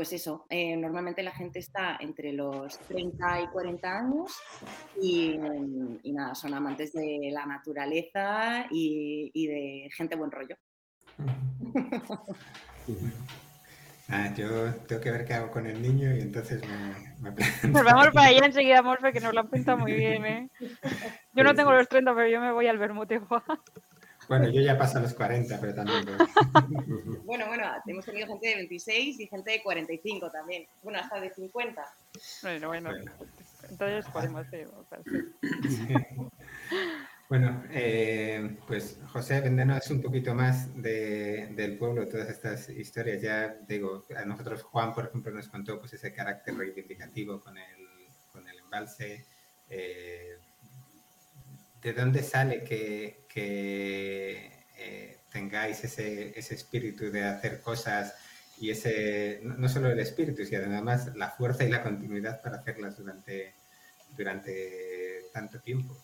pues 0.01 0.13
eso, 0.15 0.47
eh, 0.49 0.77
normalmente 0.77 1.23
la 1.23 1.33
gente 1.33 1.59
está 1.59 1.99
entre 2.01 2.33
los 2.33 2.79
30 2.89 3.43
y 3.43 3.47
40 3.49 3.99
años 3.99 4.33
y, 5.01 5.39
nada, 6.05 6.35
son 6.35 6.55
amantes 6.55 6.93
de 6.93 7.31
la 7.33 7.45
naturaleza 7.45 8.67
y, 8.71 9.47
de 9.47 9.91
gente 9.95 10.17
buen 10.17 10.31
rollo. 10.31 10.57
Ah, 14.13 14.35
yo 14.35 14.75
tengo 14.89 15.01
que 15.01 15.13
ver 15.13 15.25
qué 15.25 15.35
hago 15.35 15.53
con 15.53 15.69
el 15.69 15.81
niño 15.81 16.13
y 16.17 16.21
entonces 16.21 16.61
me, 16.67 17.31
Nos 17.69 17.85
vamos 17.85 18.09
para 18.09 18.27
allá 18.27 18.45
enseguida, 18.45 18.83
Morfe, 18.83 19.13
que 19.13 19.21
nos 19.21 19.33
lo 19.33 19.39
han 19.39 19.49
pintado 19.49 19.79
muy 19.79 19.93
bien, 19.93 20.27
¿eh? 20.27 20.51
Yo 21.33 21.45
no 21.45 21.55
tengo 21.55 21.71
los 21.71 21.89
30, 21.89 22.13
pero 22.13 22.29
yo 22.29 22.41
me 22.41 22.51
voy 22.51 22.67
al 22.67 22.77
Bermute. 22.77 23.21
Bueno, 24.31 24.49
yo 24.49 24.61
ya 24.61 24.79
paso 24.79 24.99
a 24.99 25.01
los 25.01 25.13
40, 25.13 25.61
pero 25.61 25.75
también. 25.75 26.07
bueno, 27.25 27.49
bueno, 27.49 27.65
hemos 27.85 28.05
tenido 28.05 28.29
gente 28.29 28.47
de 28.47 28.55
26 28.55 29.19
y 29.19 29.27
gente 29.27 29.51
de 29.51 29.61
45 29.61 30.31
también. 30.31 30.69
Bueno, 30.85 31.01
hasta 31.01 31.19
de 31.19 31.35
50. 31.35 31.85
Bueno, 32.43 32.69
bueno. 32.69 32.91
Entonces 33.69 34.07
podemos. 34.13 34.47
Bueno, 37.29 37.63
eh, 37.71 38.57
pues 38.67 38.99
José, 39.07 39.41
véndenos 39.41 39.89
un 39.91 40.03
poquito 40.03 40.35
más 40.35 40.69
del 40.75 41.79
pueblo, 41.79 42.09
todas 42.09 42.29
estas 42.29 42.69
historias. 42.69 43.23
Ya 43.23 43.57
digo, 43.69 44.05
a 44.17 44.25
nosotros 44.25 44.63
Juan, 44.65 44.93
por 44.93 45.07
ejemplo, 45.07 45.33
nos 45.33 45.47
contó 45.47 45.79
pues, 45.79 45.93
ese 45.93 46.13
carácter 46.13 46.57
reivindicativo 46.57 47.41
con 47.41 47.57
el, 47.57 47.87
con 48.33 48.49
el 48.49 48.59
embalse. 48.59 49.27
Eh, 49.69 50.40
¿De 51.83 51.93
dónde 51.93 52.23
sale 52.23 52.63
que, 52.63 53.27
eh, 53.35 55.19
tengáis 55.33 55.83
ese, 55.85 56.39
espíritu 56.39 57.11
de 57.11 57.25
hacer 57.25 57.61
cosas 57.61 58.15
y 58.61 58.71
ese, 58.71 59.41
no 59.43 59.69
solo 59.69 59.91
el 59.91 60.01
espíritu, 60.01 60.45
sino 60.45 60.67
además 60.67 61.15
la 61.17 61.31
fuerza 61.31 61.65
y 61.65 61.71
la 61.71 61.83
continuidad 61.83 62.43
para 62.43 62.59
hacerlas 62.59 62.99
durante, 62.99 63.55
durante 64.17 65.27
tanto 65.33 65.61
tiempo? 65.61 65.97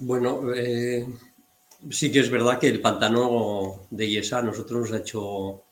Bueno, 0.00 0.52
eh, 0.54 1.06
sí 1.90 2.12
que 2.12 2.20
es 2.20 2.30
verdad 2.30 2.58
que 2.58 2.68
el 2.68 2.80
pantano 2.80 3.86
de 3.90 4.08
Yesa 4.08 4.38
a 4.38 4.42
nosotros 4.42 4.80
nos 4.82 4.92
ha 4.92 5.02
hecho 5.02 5.62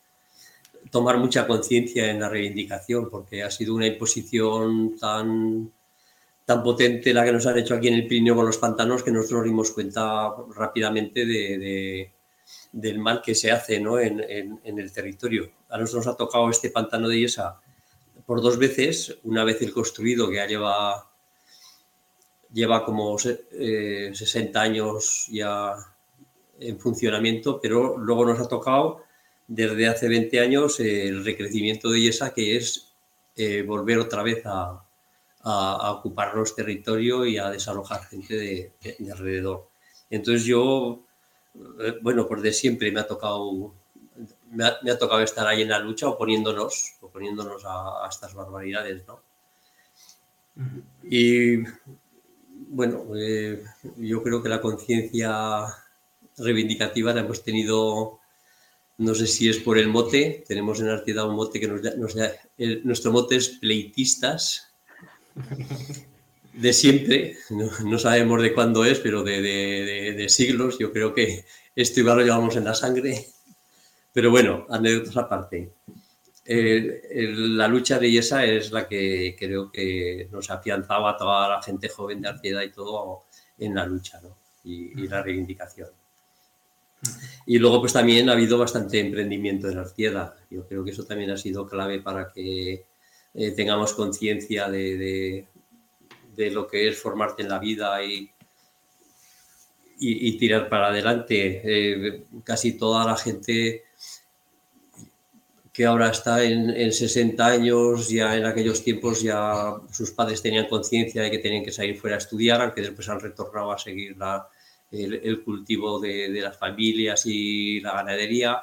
tomar 0.90 1.18
mucha 1.18 1.46
conciencia 1.46 2.10
en 2.10 2.20
la 2.20 2.28
reivindicación, 2.28 3.10
porque 3.10 3.42
ha 3.42 3.50
sido 3.50 3.74
una 3.74 3.86
imposición 3.86 4.96
tan 4.98 5.70
tan 6.48 6.62
potente 6.62 7.12
la 7.12 7.26
que 7.26 7.32
nos 7.32 7.46
han 7.46 7.58
hecho 7.58 7.74
aquí 7.74 7.88
en 7.88 7.94
el 7.94 8.06
Pirineo 8.06 8.34
con 8.34 8.46
los 8.46 8.56
pantanos 8.56 9.02
que 9.02 9.10
nosotros 9.10 9.40
nos 9.40 9.44
dimos 9.44 9.70
cuenta 9.70 10.34
rápidamente 10.56 11.26
de, 11.26 12.10
del 12.72 12.98
mal 12.98 13.20
que 13.20 13.34
se 13.34 13.50
hace 13.50 13.78
¿no? 13.78 13.98
en, 13.98 14.18
en, 14.64 14.78
el 14.78 14.90
territorio. 14.90 15.50
A 15.68 15.76
nosotros 15.76 16.06
nos 16.06 16.14
ha 16.14 16.16
tocado 16.16 16.48
este 16.48 16.70
pantano 16.70 17.06
de 17.06 17.20
Yesa 17.20 17.60
por 18.24 18.40
dos 18.40 18.56
veces, 18.56 19.18
una 19.24 19.44
vez 19.44 19.60
el 19.60 19.74
construido 19.74 20.30
que 20.30 20.36
ya 20.36 20.46
lleva, 20.46 21.10
lleva 22.50 22.82
como 22.82 23.18
60 23.18 23.54
eh, 23.60 24.52
años 24.54 25.26
ya 25.30 25.74
en 26.60 26.80
funcionamiento, 26.80 27.60
pero 27.60 27.98
luego 27.98 28.24
nos 28.24 28.40
ha 28.40 28.48
tocado 28.48 29.02
desde 29.46 29.86
hace 29.86 30.08
20 30.08 30.40
años 30.40 30.80
el 30.80 31.26
recrecimiento 31.26 31.90
de 31.90 32.00
Yesa, 32.00 32.32
que 32.32 32.56
es 32.56 32.94
eh, 33.36 33.60
volver 33.60 33.98
otra 33.98 34.22
vez 34.22 34.40
a, 34.46 34.87
a, 35.48 35.92
ocuparnos 35.92 36.54
territorio 36.54 37.24
y 37.24 37.38
a 37.38 37.50
desalojar 37.50 38.04
gente 38.04 38.34
de, 38.34 39.10
alrededor. 39.10 39.68
Entonces 40.10 40.44
yo, 40.44 41.00
eh, 41.80 41.94
bueno, 42.02 42.26
por 42.26 42.40
de 42.40 42.52
siempre 42.52 42.92
me 42.92 43.00
ha 43.00 43.06
tocado 43.06 43.74
me 44.50 44.64
ha, 44.64 44.98
tocado 44.98 45.20
estar 45.22 45.46
ahí 45.46 45.62
en 45.62 45.68
la 45.68 45.78
lucha 45.78 46.08
oponiéndonos, 46.08 46.94
oponiéndonos 47.00 47.62
a, 47.64 48.08
estas 48.10 48.34
barbaridades, 48.34 49.06
¿no? 49.06 49.20
Y 51.04 51.58
bueno, 52.70 53.04
eh, 53.16 53.62
yo 53.96 54.22
creo 54.22 54.42
que 54.42 54.48
la 54.48 54.60
conciencia 54.60 55.66
reivindicativa 56.36 57.12
la 57.12 57.20
hemos 57.20 57.44
tenido, 57.44 58.18
no 58.96 59.14
sé 59.14 59.28
si 59.28 59.48
es 59.48 59.58
por 59.58 59.78
el 59.78 59.88
mote, 59.88 60.44
tenemos 60.48 60.80
en 60.80 60.88
Artida 60.88 61.24
un 61.24 61.36
mote 61.36 61.60
que 61.60 61.68
nos, 61.68 61.82
nos 61.96 62.16
nuestro 62.82 63.12
mote 63.12 63.36
es 63.36 63.50
pleitistas, 63.50 64.67
de 66.52 66.72
siempre, 66.72 67.36
no, 67.84 67.98
sabemos 67.98 68.42
de 68.42 68.52
cuándo 68.52 68.84
es, 68.84 68.98
pero 68.98 69.22
de, 69.22 70.26
siglos, 70.28 70.78
yo 70.78 70.92
creo 70.92 71.14
que 71.14 71.44
esto 71.76 72.00
igual 72.00 72.18
lo 72.18 72.24
llevamos 72.24 72.56
en 72.56 72.64
la 72.64 72.74
sangre. 72.74 73.26
Pero 74.12 74.30
bueno, 74.30 74.66
anécdotas 74.68 75.16
aparte. 75.16 75.72
la 76.44 77.68
lucha 77.68 77.98
de 77.98 78.10
Yesa 78.10 78.44
es 78.44 78.72
la 78.72 78.88
que 78.88 79.36
creo 79.38 79.70
que 79.70 80.28
nos 80.32 80.50
afianzaba 80.50 81.10
a 81.10 81.16
toda 81.16 81.48
la 81.48 81.62
gente 81.62 81.88
joven 81.88 82.22
de 82.22 82.28
Arcieda 82.28 82.64
y 82.64 82.72
todo 82.72 83.24
en 83.58 83.74
la 83.74 83.86
lucha 83.86 84.20
y, 84.64 85.06
la 85.06 85.22
reivindicación. 85.22 85.90
Y 87.46 87.58
luego 87.58 87.80
pues 87.80 87.92
también 87.92 88.28
ha 88.28 88.32
habido 88.32 88.58
bastante 88.58 88.98
emprendimiento 88.98 89.68
en 89.68 89.78
Arcieda. 89.78 90.36
Yo 90.50 90.66
creo 90.66 90.84
que 90.84 90.90
eso 90.90 91.04
también 91.04 91.30
ha 91.30 91.36
sido 91.36 91.68
clave 91.68 92.00
para 92.00 92.32
que 92.32 92.87
eh, 93.40 93.52
tengamos 93.52 93.94
conciencia 93.94 94.68
de, 94.68 95.46
de, 96.34 96.50
lo 96.50 96.66
que 96.66 96.88
es 96.88 97.00
formarte 97.00 97.42
en 97.42 97.48
la 97.48 97.60
vida 97.60 98.02
y, 98.04 98.28
y, 100.00 100.36
tirar 100.38 100.68
para 100.68 100.88
adelante. 100.88 101.62
Eh, 101.64 102.24
casi 102.42 102.76
toda 102.76 103.06
la 103.06 103.16
gente 103.16 103.84
que 105.72 105.86
ahora 105.86 106.10
está 106.10 106.42
en, 106.42 106.70
en, 106.70 106.92
60 106.92 107.46
años, 107.46 108.08
ya 108.08 108.36
en 108.36 108.44
aquellos 108.44 108.82
tiempos 108.82 109.22
ya 109.22 109.76
sus 109.92 110.10
padres 110.10 110.42
tenían 110.42 110.66
conciencia 110.66 111.22
de 111.22 111.30
que 111.30 111.38
tenían 111.38 111.64
que 111.64 111.70
salir 111.70 111.96
fuera 111.96 112.16
a 112.16 112.18
estudiar, 112.18 112.60
aunque 112.60 112.82
después 112.82 113.08
han 113.08 113.20
retornado 113.20 113.70
a 113.70 113.78
seguir 113.78 114.16
la, 114.16 114.48
el, 114.90 115.44
cultivo 115.44 116.00
de, 116.00 116.32
de, 116.32 116.40
las 116.40 116.56
familias 116.56 117.24
y 117.24 117.80
la 117.82 117.92
ganadería, 117.92 118.62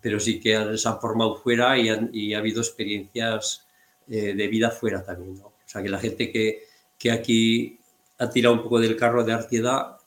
pero 0.00 0.18
sí 0.18 0.40
que 0.40 0.76
se 0.76 0.88
han 0.88 1.00
formado 1.00 1.36
fuera 1.36 1.78
y, 1.78 1.88
y 2.12 2.34
ha 2.34 2.38
habido 2.38 2.60
experiencias 2.60 3.68
eh, 4.10 4.34
de 4.34 4.48
vida 4.48 4.72
fuera 4.72 5.04
también. 5.04 5.36
¿no? 5.36 5.46
O 5.46 5.54
sea, 5.64 5.80
que 5.82 5.88
la 5.88 6.00
gente 6.00 6.32
que, 6.32 6.64
que, 6.98 7.12
aquí 7.12 7.78
ha 8.18 8.28
tirado 8.28 8.56
un 8.56 8.64
poco 8.64 8.80
del 8.80 8.96
carro 8.96 9.22
de 9.22 9.32
Artieda, 9.32 9.98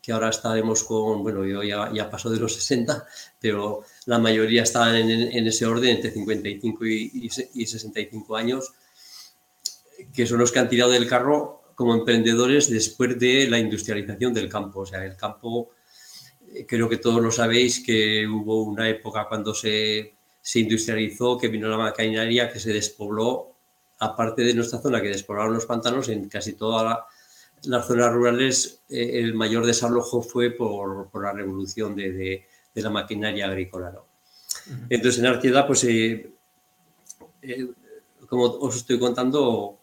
que 0.00 0.12
ahora 0.12 0.30
estaremos 0.30 0.82
con, 0.84 1.22
bueno, 1.22 1.44
yo 1.44 1.62
ya, 1.62 1.92
ya 1.92 2.08
paso 2.08 2.30
de 2.30 2.40
los 2.40 2.54
60, 2.54 3.04
pero 3.38 3.84
la 4.06 4.18
mayoría 4.18 4.62
están 4.62 4.96
en, 4.96 5.10
en 5.10 5.46
ese 5.46 5.66
orden, 5.66 5.96
entre 5.96 6.10
55 6.10 6.86
y, 6.86 7.30
y, 7.52 7.66
65 7.66 8.34
años, 8.34 8.72
que 10.14 10.26
son 10.26 10.38
los 10.38 10.50
que 10.50 10.58
han 10.58 10.70
tirado 10.70 10.92
del 10.92 11.06
carro 11.06 11.62
como 11.74 11.94
emprendedores 11.94 12.70
después 12.70 13.18
de 13.18 13.46
la 13.46 13.58
industrialización 13.58 14.32
del 14.32 14.48
campo. 14.48 14.80
O 14.80 14.86
sea, 14.86 15.04
el 15.04 15.16
campo, 15.16 15.72
eh, 16.48 16.64
creo 16.66 16.88
que 16.88 16.96
todos 16.96 17.22
lo 17.22 17.30
sabéis, 17.30 17.84
que 17.84 18.26
hubo 18.26 18.62
una 18.62 18.88
época 18.88 19.26
cuando 19.28 19.52
se, 19.52 20.14
se 20.40 20.60
industrializó, 20.60 21.36
que 21.38 21.48
vino 21.48 21.68
la 21.68 21.76
maquinaria, 21.76 22.50
que 22.52 22.58
se 22.58 22.72
despobló 22.72 23.50
aparte 24.00 24.42
de 24.42 24.54
nuestra 24.54 24.80
zona 24.80 25.00
que 25.00 25.08
despoblaron 25.08 25.54
los 25.54 25.66
pantanos, 25.66 26.08
en 26.08 26.28
casi 26.28 26.54
todas 26.54 26.98
las 27.64 27.86
zonas 27.86 28.12
rurales 28.12 28.82
eh, 28.88 29.10
el 29.14 29.34
mayor 29.34 29.66
desalojo 29.66 30.22
fue 30.22 30.50
por, 30.50 31.10
la 31.22 31.32
revolución 31.32 31.94
de, 31.94 32.46
la 32.74 32.90
maquinaria 32.90 33.46
agrícola. 33.46 33.92
Entonces 34.88 35.20
en 35.20 35.26
Artieda, 35.26 35.66
pues 35.66 35.84
eh, 35.84 36.32
eh, 37.42 37.68
como 38.26 38.44
os 38.44 38.76
estoy 38.76 38.98
contando, 38.98 39.76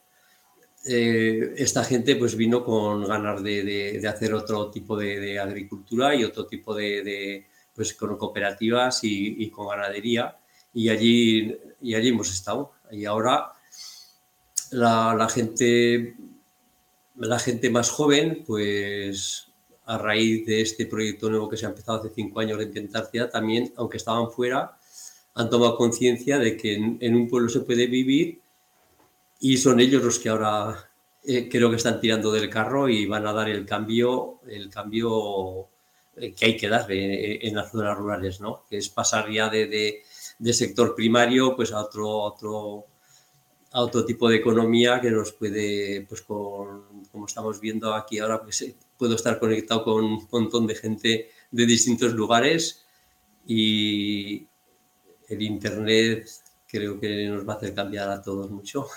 esta 0.84 1.84
gente 1.84 2.16
pues 2.16 2.36
vino 2.36 2.64
con 2.64 3.06
ganas 3.06 3.44
de, 3.44 4.02
hacer 4.08 4.34
otro 4.34 4.72
tipo 4.72 4.98
de, 4.98 5.38
agricultura 5.38 6.16
y 6.16 6.24
otro 6.24 6.48
tipo 6.48 6.74
de, 6.74 7.46
pues 7.76 7.94
con 7.94 8.18
cooperativas 8.18 9.04
y, 9.04 9.44
y, 9.44 9.52
con 9.52 9.68
ganadería 9.68 10.38
y 10.78 10.90
allí, 10.90 11.58
y 11.82 11.96
allí 11.96 12.10
hemos 12.10 12.32
estado. 12.32 12.72
Y 12.92 13.06
ahora 13.06 13.52
la, 14.70 15.28
gente, 15.28 16.16
la 17.16 17.40
gente 17.40 17.72
más 17.72 17.90
joven, 17.90 18.44
pues 18.46 19.48
a 19.86 19.98
raíz 19.98 20.46
de 20.46 20.62
este 20.62 20.86
proyecto 20.86 21.32
nuevo 21.32 21.50
que 21.50 21.58
se 21.58 21.66
ha 21.66 21.70
empezado 21.70 21.98
hace 21.98 22.12
cinco 22.14 22.42
años 22.42 22.60
de 22.60 22.66
intentar 22.66 23.10
también, 23.32 23.74
aunque 23.76 23.98
estaban 23.98 24.30
fuera, 24.30 24.78
han 25.34 25.50
tomado 25.50 25.78
conciencia 25.78 26.38
de 26.38 26.56
que 26.56 26.76
en, 26.76 27.16
un 27.16 27.28
pueblo 27.28 27.50
se 27.50 27.62
puede 27.62 27.88
vivir 27.88 28.40
y 29.40 29.58
son 29.58 29.80
ellos 29.80 30.04
los 30.04 30.20
que 30.20 30.30
ahora 30.30 30.92
eh, 31.24 31.50
creo 31.50 31.72
que 31.72 31.78
están 31.78 32.00
tirando 32.00 32.32
del 32.32 32.52
carro 32.52 32.88
y 32.88 33.08
van 33.08 33.26
a 33.26 33.34
dar 33.34 33.50
el 33.50 33.66
cambio, 33.66 34.42
el 34.48 34.70
cambio 34.70 35.70
eh, 36.18 36.34
que 36.34 36.46
hay 36.46 36.58
que 36.58 36.70
dar 36.70 36.86
en, 36.92 37.56
las 37.56 37.72
zonas 37.72 37.98
rurales, 37.98 38.40
¿no? 38.42 38.64
Que 38.70 38.78
es 38.78 38.90
pasar 38.90 39.32
ya 39.32 39.50
de, 39.50 39.66
de, 39.66 40.04
sector 40.54 40.96
primario 40.96 41.56
pues 41.56 41.72
a 41.72 41.82
otro, 41.82 42.10
otro, 42.10 42.86
a 43.72 43.82
otro 43.82 44.06
tipo 44.06 44.30
de 44.30 44.38
economía 44.38 45.02
que 45.02 45.12
nos 45.12 45.34
puede, 45.34 46.06
pues 46.08 46.22
con, 46.22 47.06
como 47.12 47.26
estamos 47.26 47.60
viendo 47.60 47.94
aquí 47.94 48.20
ahora, 48.20 48.42
pues 48.42 48.62
eh, 48.62 48.76
puedo 48.98 49.16
estar 49.16 49.40
conectado 49.40 49.84
con 49.84 50.04
un 50.04 50.28
montón 50.32 50.68
de 50.68 50.76
gente 50.76 51.30
de 51.52 51.66
distintos 51.66 52.14
lugares 52.14 52.86
y 53.46 54.46
el 55.30 55.42
Internet 55.42 56.28
creo 56.68 57.00
que 57.00 57.28
nos 57.28 57.48
va 57.48 57.54
a 57.54 57.58
hacer 57.58 57.74
cambiar 57.74 58.10
a 58.10 58.22
todos 58.22 58.50
mucho. 58.52 58.88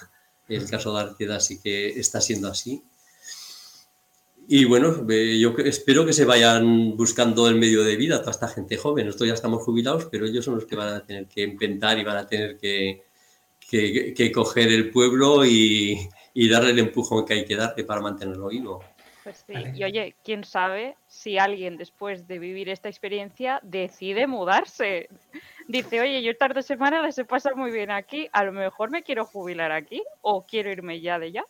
El 0.49 0.69
caso 0.69 0.93
de 0.93 1.01
Arceda 1.01 1.39
sí 1.39 1.61
que 1.61 1.91
está 1.91 2.21
siendo 2.21 2.49
así. 2.49 2.83
Y 4.53 4.65
bueno, 4.65 5.07
yo 5.09 5.55
espero 5.59 6.05
que 6.05 6.13
se 6.13 6.25
vayan 6.25 6.97
buscando 6.97 7.49
el 7.49 7.55
medio 7.55 7.85
de 7.85 7.95
vida 7.95 8.19
toda 8.19 8.33
esta 8.33 8.49
gente 8.49 8.77
joven. 8.77 9.07
Nosotros 9.07 9.29
ya 9.29 9.35
estamos 9.35 9.63
jubilados, 9.63 10.09
pero 10.11 10.27
ellos 10.27 10.45
son 10.45 10.57
los 10.57 10.67
que 10.67 10.75
van 10.75 10.89
a 10.89 11.07
tener 11.07 11.29
que 11.29 11.43
inventar 11.43 11.97
y 12.01 12.03
van 12.03 12.17
a 12.17 12.27
tener 12.27 12.59
que, 12.59 13.05
que, 13.71 14.33
coger 14.35 14.73
el 14.73 14.91
pueblo 14.91 15.45
y, 15.47 16.01
y, 16.35 16.49
darle 16.49 16.71
el 16.71 16.81
empujón 16.81 17.25
que 17.25 17.35
hay 17.35 17.45
que 17.45 17.55
darle 17.55 17.85
para 17.85 18.01
mantenerlo 18.01 18.49
vivo. 18.49 18.83
Pues 19.23 19.45
sí, 19.47 19.53
y 19.73 19.85
oye, 19.85 20.17
quién 20.25 20.43
sabe 20.43 20.97
si 21.07 21.39
alguien 21.39 21.77
después 21.77 22.27
de 22.27 22.41
vivir 22.41 22.71
esta 22.71 22.89
experiencia 22.89 23.61
decide 23.63 24.27
mudarse. 24.27 25.09
Dice, 25.69 26.01
oye, 26.01 26.25
yo 26.25 26.33
estas 26.33 26.55
dos 26.55 26.67
semanas 26.67 27.03
las 27.03 27.17
he 27.19 27.25
pasado 27.25 27.55
muy 27.55 27.71
bien 27.71 27.93
aquí, 27.93 28.29
a 28.33 28.43
lo 28.43 28.51
mejor 28.51 28.91
me 28.91 29.05
quiero 29.05 29.25
jubilar 29.27 29.71
aquí 29.71 30.03
o 30.23 30.45
quiero 30.45 30.73
irme 30.73 31.01
ya 31.01 31.21
de 31.21 31.31
ya. 31.31 31.45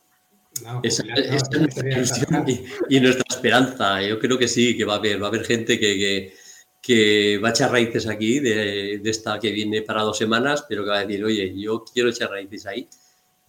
Esa, 0.82 1.02
es 1.14 1.50
nuestra 1.50 1.88
ilusión 1.88 2.46
y, 2.88 3.00
nuestra 3.00 3.24
esperanza. 3.28 4.02
Yo 4.02 4.18
creo 4.18 4.38
que 4.38 4.48
sí, 4.48 4.76
que 4.76 4.84
va 4.84 4.94
a 4.94 4.96
haber, 4.96 5.20
va 5.20 5.26
a 5.26 5.28
haber 5.28 5.44
gente 5.44 5.78
que, 5.78 6.34
que, 6.82 7.38
va 7.38 7.48
a 7.48 7.50
echar 7.52 7.70
raíces 7.70 8.06
aquí 8.08 8.40
de, 8.40 9.00
de, 9.02 9.10
esta 9.10 9.38
que 9.38 9.50
viene 9.50 9.82
para 9.82 10.02
dos 10.02 10.18
semanas, 10.18 10.64
pero 10.68 10.84
que 10.84 10.90
va 10.90 10.98
a 10.98 11.06
decir, 11.06 11.24
oye, 11.24 11.52
yo 11.58 11.84
quiero 11.84 12.10
echar 12.10 12.30
raíces 12.30 12.66
ahí 12.66 12.88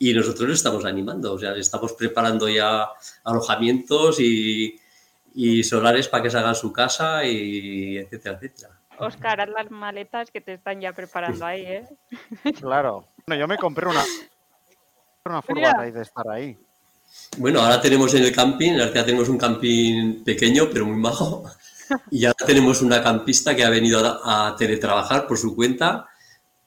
y 0.01 0.15
nosotros 0.15 0.47
le 0.47 0.55
estamos 0.55 0.83
animando, 0.83 1.33
o 1.33 1.37
sea, 1.37 1.51
le 1.51 1.59
estamos 1.59 1.93
preparando 1.93 2.49
ya 2.49 2.89
alojamientos 3.23 4.19
y, 4.19 4.75
solares 5.63 6.07
para 6.07 6.23
que 6.23 6.31
se 6.31 6.39
hagan 6.39 6.55
su 6.55 6.73
casa 6.73 7.23
y 7.23 7.99
etcétera, 7.99 8.35
etcétera. 8.41 8.79
Oscar, 8.97 9.41
haz 9.41 9.49
las 9.49 9.69
maletas 9.69 10.31
que 10.31 10.41
te 10.41 10.53
están 10.53 10.81
ya 10.81 10.91
preparando 10.91 11.45
ahí, 11.45 11.61
¿eh? 11.61 11.87
Claro. 12.59 13.09
Bueno, 13.27 13.39
yo 13.39 13.47
me 13.47 13.59
compré 13.59 13.87
una, 13.87 14.03
una 15.25 15.43
furgoneta 15.43 15.83
de 15.83 16.01
estar 16.01 16.27
ahí. 16.29 16.57
Bueno, 17.37 17.61
ahora 17.61 17.81
tenemos 17.81 18.13
en 18.13 18.23
el 18.23 18.31
camping, 18.31 18.71
en 18.71 18.77
realidad 18.77 19.05
tenemos 19.05 19.29
un 19.29 19.37
camping 19.37 20.23
pequeño, 20.23 20.69
pero 20.71 20.85
muy 20.85 20.97
majo. 20.97 21.43
Y 22.09 22.23
ahora 22.23 22.45
tenemos 22.45 22.81
una 22.81 23.03
campista 23.03 23.53
que 23.53 23.65
ha 23.65 23.69
venido 23.69 23.99
a 24.23 24.55
teletrabajar 24.57 25.27
por 25.27 25.37
su 25.37 25.53
cuenta 25.53 26.07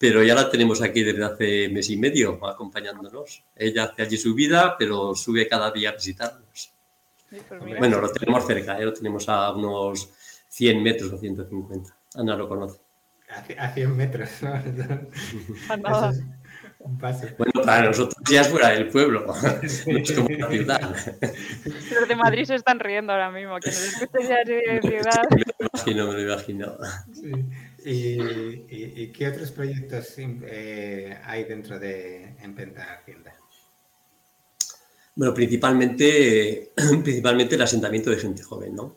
pero 0.04 0.22
ya 0.22 0.35
la 0.35 0.50
tenemos 0.50 0.83
aquí 0.83 1.02
desde 1.02 1.24
hace 1.24 1.68
mes 1.70 1.88
y 1.88 1.96
medio 1.96 2.44
acompañándonos. 2.46 3.42
Ella 3.57 3.85
hace 3.85 4.02
allí 4.02 4.18
su 4.18 4.35
vida, 4.35 4.76
pero 4.78 5.14
sube 5.14 5.48
cada 5.48 5.70
día 5.70 5.88
a 5.88 5.92
visitarnos. 5.92 6.72
Pues 7.30 7.78
bueno, 7.78 8.02
lo 8.02 8.12
tenemos 8.12 8.46
cerca, 8.46 8.78
¿eh? 8.78 8.85
lo 8.85 8.92
tenemos 8.92 9.26
a 9.30 9.52
unos 9.52 10.11
100 10.50 10.83
metros 10.83 11.11
o 11.11 11.18
150. 11.18 11.96
Ana 12.16 12.37
lo 12.37 12.46
conoce. 12.48 12.80
A 13.59 13.72
100 13.72 13.96
metros, 13.96 14.28
¿no? 14.42 14.52
Bueno, 16.85 17.62
para 17.64 17.87
nosotros 17.87 18.14
ya 18.31 18.42
es 18.42 18.49
fuera 18.49 18.68
del 18.70 18.88
pueblo, 18.88 19.25
no 19.87 19.99
es 19.99 20.12
como 20.12 20.29
la 20.29 20.51
ciudad. 20.51 20.97
Los 21.99 22.09
de 22.09 22.16
Madrid 22.16 22.44
se 22.44 22.57
están 22.57 22.79
riendo 22.79 23.12
ahora 23.12 23.31
mismo, 23.31 23.59
que 23.59 23.70
nos 23.70 23.83
escuchen 23.83 24.29
ya 24.29 24.44
de 24.44 24.81
ciudad. 24.83 25.23
Me 25.31 25.38
lo 25.38 25.68
imagino, 25.73 26.07
me 26.09 26.12
lo 26.12 26.23
imagino. 26.23 26.77
Sí. 27.12 27.33
¿Y, 27.87 29.12
qué 29.12 29.29
otros 29.29 29.51
proyectos 29.53 30.14
eh, 30.18 31.18
hay 31.25 31.44
dentro 31.44 31.79
de 31.79 32.37
Empenta 32.42 32.99
Hacienda? 33.01 33.35
Bueno, 35.14 35.33
principalmente, 35.33 36.73
principalmente 37.03 37.55
el 37.55 37.62
asentamiento 37.62 38.11
de 38.11 38.16
gente 38.18 38.42
joven, 38.42 38.75
¿no? 38.75 38.97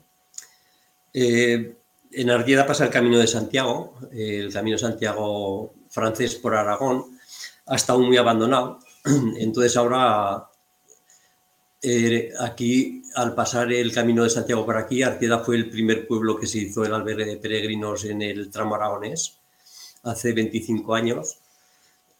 Eh, 1.14 1.78
en 2.12 2.30
Ardieda 2.30 2.66
pasa 2.66 2.84
el 2.86 2.90
Camino 2.90 3.18
de 3.18 3.28
Santiago, 3.28 3.98
el 4.12 4.52
Camino 4.52 4.76
de 4.76 4.82
Santiago 4.82 5.74
francés 5.90 6.36
por 6.36 6.54
Aragón, 6.54 7.17
ha 7.68 7.76
estado 7.76 8.00
muy 8.00 8.18
abandonado. 8.18 8.80
Entonces 9.38 9.76
ahora 9.78 10.50
eh, 11.82 12.32
aquí, 12.40 13.04
al 13.16 13.36
pasar 13.36 13.72
el 13.72 13.94
camino 13.94 14.24
de 14.24 14.30
Santiago 14.30 14.66
por 14.66 14.78
aquí, 14.78 15.04
Artieda 15.04 15.40
fue 15.40 15.56
el 15.56 15.70
primer 15.70 16.08
pueblo 16.08 16.38
que 16.38 16.48
se 16.48 16.60
hizo 16.60 16.84
el 16.84 16.94
albergue 16.94 17.26
de 17.26 17.38
peregrinos 17.38 18.06
en 18.06 18.22
el 18.22 18.50
tramo 18.50 18.76
aragonés, 18.76 19.40
hace 20.04 20.34
25 20.34 20.96
años. 20.96 21.40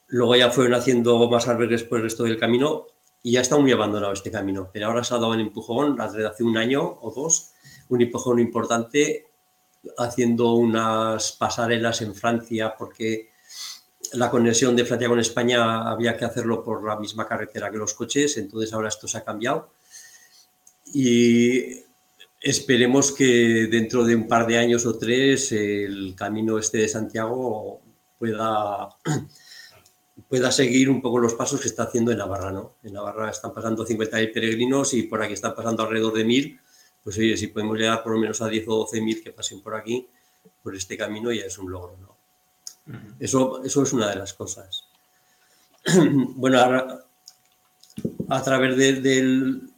Luego 0.08 0.36
ya 0.36 0.52
fueron 0.52 0.76
haciendo 0.76 1.28
más 1.30 1.48
albergues 1.48 1.84
por 1.84 1.98
el 1.98 2.06
resto 2.06 2.24
del 2.24 2.38
camino 2.38 2.86
y 3.24 3.34
ya 3.34 3.42
está 3.42 3.58
muy 3.58 3.72
abandonado 3.72 4.14
este 4.14 4.32
camino. 4.32 4.70
Pero 4.72 4.88
ahora 4.88 5.04
se 5.04 5.14
ha 5.14 5.18
dado 5.18 5.32
un 5.32 5.40
empujón, 5.40 5.98
desde 5.98 6.28
hace 6.28 6.44
un 6.44 6.58
año 6.58 7.00
o 7.02 7.12
dos, 7.12 7.52
un 7.90 8.02
empujón 8.02 8.40
importante 8.40 9.28
haciendo 9.98 10.54
unas 10.54 11.32
pasarelas 11.34 12.02
en 12.02 12.14
Francia 12.14 12.76
porque 12.78 13.30
la 14.14 14.30
conexión 14.30 14.76
de 14.76 14.86
Francia 14.86 15.08
con 15.08 15.20
España 15.20 15.90
había 15.90 16.18
que 16.18 16.26
hacerlo 16.26 16.64
por 16.64 16.86
la 16.86 16.98
misma 16.98 17.28
carretera 17.28 17.72
que 17.72 17.78
los 17.78 17.94
coches, 17.94 18.38
entonces 18.38 18.74
ahora 18.74 18.90
esto 18.90 19.08
se 19.08 19.18
ha 19.18 19.24
cambiado. 19.24 19.72
Y 20.94 21.84
esperemos 22.42 23.12
que 23.12 23.68
dentro 23.70 24.04
de 24.06 24.16
un 24.16 24.28
par 24.28 24.48
de 24.48 24.58
años 24.58 24.86
o 24.86 24.98
tres 24.98 25.52
el 25.52 26.16
camino 26.16 26.58
este 26.58 26.80
de 26.80 26.88
Santiago 26.88 27.82
pueda, 28.18 28.90
pueda 30.30 30.52
seguir 30.52 30.90
un 30.90 31.02
poco 31.02 31.20
los 31.20 31.34
pasos 31.34 31.60
que 31.60 31.68
está 31.68 31.84
haciendo 31.84 32.12
en 32.12 32.20
Navarra. 32.20 32.52
¿no? 32.52 32.76
En 32.84 32.94
Navarra 32.94 33.30
están 33.30 33.54
pasando 33.54 33.86
50.000 33.86 34.34
peregrinos 34.34 34.94
y 34.94 35.04
por 35.04 35.22
aquí 35.22 35.34
están 35.34 35.56
pasando 35.56 35.84
alrededor 35.84 36.14
de 36.14 36.26
1.000. 36.26 36.60
Pues 37.04 37.18
oye, 37.18 37.38
si 37.38 37.48
podemos 37.48 37.78
llegar 37.78 38.04
por 38.04 38.14
lo 38.14 38.20
menos 38.20 38.42
a 38.42 38.48
10 38.48 38.66
o 38.68 38.88
12.000 38.88 39.24
que 39.24 39.32
pasen 39.32 39.62
por 39.62 39.76
aquí, 39.76 40.08
por 40.62 40.76
este 40.76 40.98
camino 40.98 41.32
ya 41.32 41.46
es 41.46 41.58
un 41.58 41.72
logro. 41.72 41.98
¿no? 42.02 42.17
Eso, 43.20 43.64
eso 43.64 43.84
es 43.84 43.94
una 43.94 44.10
de 44.10 44.16
las 44.16 44.34
cosas. 44.34 44.86
bueno, 46.36 46.60
a 48.30 48.44
través 48.44 48.78
del, 48.78 49.70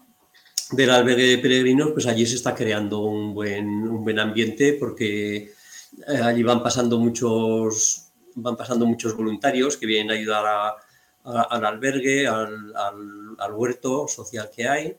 del 0.72 0.90
albergue 0.90 1.24
de 1.24 1.38
peregrinos, 1.38 1.92
pues 1.92 2.06
allí 2.08 2.26
se 2.26 2.36
está 2.36 2.54
creando 2.54 3.00
un 3.00 3.34
buen, 3.34 3.68
un 3.68 4.04
buen 4.04 4.20
ambiente 4.20 4.74
porque 4.74 5.36
eh, 6.08 6.22
allí 6.24 6.44
van 6.44 6.62
pasando 6.62 7.00
muchos 7.00 8.06
van 8.36 8.56
pasando 8.56 8.86
muchos 8.86 9.16
voluntarios 9.16 9.78
que 9.78 9.86
vienen 9.86 10.12
a 10.12 10.14
ayudar 10.14 10.76
al 11.24 11.66
albergue, 11.66 12.28
al, 12.28 12.74
al, 13.38 13.54
huerto 13.54 14.08
social 14.08 14.50
que 14.56 14.68
hay. 14.68 14.98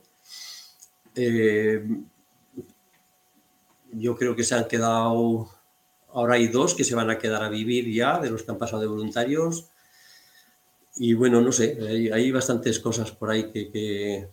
Eh, 1.15 1.87
yo 3.93 4.15
creo 4.17 4.37
que 4.37 4.45
se 4.45 4.55
han 4.55 4.69
quedado 4.69 5.51
Ahora 6.13 6.35
hay 6.35 6.49
dos 6.49 6.75
que 6.75 6.85
se 6.85 6.95
van 6.95 7.11
a 7.11 7.19
quedar 7.19 7.43
a 7.43 7.49
vivir 7.49 7.91
ya, 7.93 8.19
de 8.19 8.31
los 8.31 8.43
que 8.43 8.51
han 8.51 8.59
pasado 8.59 8.83
de 8.83 8.89
voluntarios. 8.89 9.71
Y 10.97 11.15
bueno, 11.15 11.41
no 11.41 11.53
sé, 11.53 11.79
hay, 12.13 12.31
bastantes 12.31 12.79
cosas 12.81 13.13
por 13.13 13.31
ahí 13.31 13.51
que, 13.51 14.29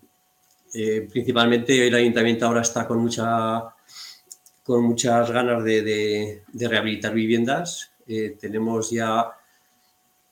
eh, 0.73 1.07
principalmente 1.09 1.87
el 1.87 1.95
ayuntamiento 1.95 2.45
ahora 2.45 2.61
está 2.61 2.87
con, 2.87 2.99
mucha, 2.99 3.63
con 4.63 4.83
muchas 4.83 5.31
ganas 5.31 5.63
de, 5.63 6.43
rehabilitar 6.53 7.13
viviendas. 7.13 7.91
Eh, 8.07 8.37
tenemos 8.39 8.89
ya, 8.89 9.31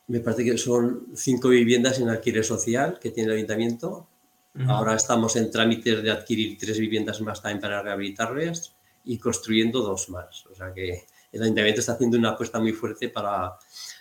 me 0.07 0.19
parece 0.19 0.43
que 0.43 0.57
son 0.57 1.07
cinco 1.15 1.49
viviendas 1.49 1.99
en 1.99 2.09
alquiler 2.09 2.43
social 2.43 2.99
que 2.99 3.11
tiene 3.11 3.29
el 3.31 3.37
ayuntamiento. 3.37 4.07
Ahora 4.67 4.95
estamos 4.95 5.35
en 5.35 5.51
trámites 5.51 6.01
de 6.01 6.11
adquirir 6.11 6.57
tres 6.57 6.79
viviendas 6.79 7.19
más 7.19 7.41
también 7.41 7.59
para 7.59 7.81
rehabilitarlas 7.81 8.73
y 9.03 9.17
construyendo 9.17 9.81
dos 9.81 10.09
más. 10.09 10.45
O 10.45 10.55
sea 10.55 10.73
que 10.73 11.05
el 11.35 11.43
ayuntamiento 11.43 11.81
está 11.81 11.93
haciendo 11.93 12.17
una 12.17 12.31
apuesta 12.31 12.59
muy 12.59 12.71
fuerte 12.71 13.09
para, 13.09 13.57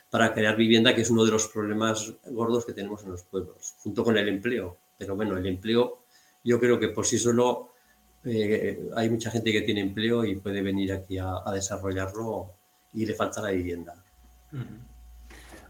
para 0.08 0.32
crear 0.32 0.56
vivienda, 0.56 0.94
que 0.94 1.00
es 1.00 1.10
uno 1.10 1.24
de 1.24 1.32
los 1.32 1.48
problemas 1.48 2.14
gordos 2.26 2.64
que 2.64 2.72
tenemos 2.72 3.02
en 3.02 3.10
los 3.10 3.24
pueblos, 3.24 3.74
junto 3.78 4.04
con 4.04 4.16
el 4.16 4.28
empleo. 4.28 4.78
Pero 4.96 5.16
bueno, 5.16 5.36
el 5.36 5.46
empleo, 5.46 6.04
yo 6.44 6.60
creo 6.60 6.78
que 6.78 6.88
por 6.88 7.04
sí 7.04 7.18
solo 7.18 7.72
eh, 8.24 8.88
hay 8.94 9.10
mucha 9.10 9.30
gente 9.32 9.50
que 9.50 9.62
tiene 9.62 9.80
empleo 9.80 10.24
y 10.24 10.36
puede 10.36 10.62
venir 10.62 10.92
aquí 10.92 11.18
a, 11.18 11.42
desarrollarlo 11.52 12.54
y 12.92 13.04
le 13.04 13.14
falta 13.14 13.42
la 13.42 13.50
vivienda. 13.50 13.94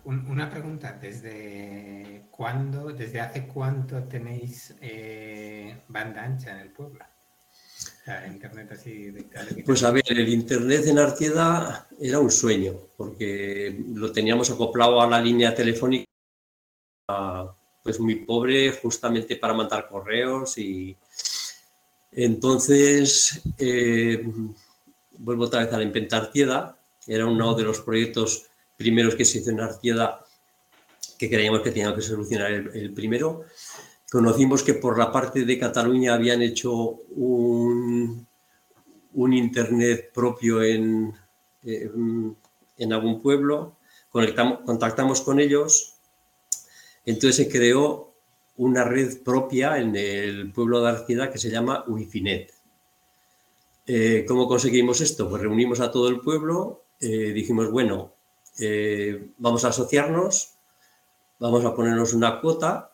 Una 0.04 0.50
pregunta, 0.50 0.98
¿desde 1.00 2.26
cuándo, 2.30 2.92
desde 2.92 3.20
hace 3.20 3.46
cuánto 3.46 4.02
tenéis 4.04 4.76
eh, 4.82 5.82
banda 5.88 6.22
ancha 6.22 6.52
en 6.52 6.58
el 6.58 6.70
pueblo? 6.70 7.02
Internet 8.26 8.72
así 8.72 9.12
Pues 9.64 9.82
a 9.82 9.90
ver, 9.90 10.04
el 10.08 10.28
internet 10.28 10.86
en 10.86 10.98
Artieda 10.98 11.88
era 11.98 12.18
un 12.18 12.30
sueño, 12.30 12.74
porque 12.96 13.82
lo 13.94 14.12
teníamos 14.12 14.50
acoplado 14.50 15.00
a 15.00 15.08
la 15.08 15.20
línea 15.20 15.54
telefónica 15.54 16.04
pues 17.82 18.00
muy 18.00 18.16
pobre 18.24 18.72
justamente 18.72 19.36
para 19.36 19.52
mandar 19.52 19.88
correos 19.88 20.56
y 20.56 20.96
entonces 22.12 23.42
eh, 23.58 24.24
vuelvo 25.18 25.44
otra 25.44 25.64
vez 25.64 25.72
a 25.72 25.78
la 25.78 25.84
Inventa 25.84 26.16
Artieda, 26.16 26.78
era 27.06 27.26
uno 27.26 27.54
de 27.54 27.64
los 27.64 27.80
proyectos 27.80 28.46
primeros 28.76 29.14
que 29.14 29.24
se 29.24 29.38
hizo 29.38 29.50
en 29.50 29.60
Artieda 29.60 30.24
que 31.18 31.28
creíamos 31.28 31.60
que 31.60 31.70
tenía 31.70 31.94
que 31.94 32.02
solucionar 32.02 32.50
el, 32.50 32.92
primero. 32.92 33.44
Conocimos 34.14 34.62
que 34.62 34.74
por 34.74 34.96
la 34.96 35.10
parte 35.10 35.44
de 35.44 35.58
Cataluña 35.58 36.14
habían 36.14 36.40
hecho 36.40 36.72
un, 37.16 38.28
internet 39.12 40.12
propio 40.14 40.62
en, 40.62 41.12
en, 41.64 42.92
algún 42.92 43.20
pueblo, 43.20 43.74
contactamos 44.12 45.20
con 45.20 45.40
ellos, 45.40 45.96
entonces 47.04 47.34
se 47.34 47.48
creó 47.48 48.14
una 48.56 48.84
red 48.84 49.20
propia 49.24 49.78
en 49.78 49.96
el 49.96 50.52
pueblo 50.52 50.80
de 50.80 50.90
Arcida 50.90 51.28
que 51.28 51.38
se 51.38 51.50
llama 51.50 51.82
Wifinet. 51.88 52.52
Eh, 53.84 54.24
¿Cómo 54.28 54.46
conseguimos 54.46 55.00
esto? 55.00 55.28
Pues 55.28 55.42
reunimos 55.42 55.80
a 55.80 55.90
todo 55.90 56.06
el 56.08 56.20
pueblo, 56.20 56.84
eh, 57.00 57.32
dijimos, 57.32 57.68
bueno, 57.68 58.12
eh, 58.60 59.30
vamos 59.38 59.64
a 59.64 59.70
asociarnos, 59.70 60.54
vamos 61.40 61.64
a 61.64 61.74
ponernos 61.74 62.14
una 62.14 62.40
cuota 62.40 62.93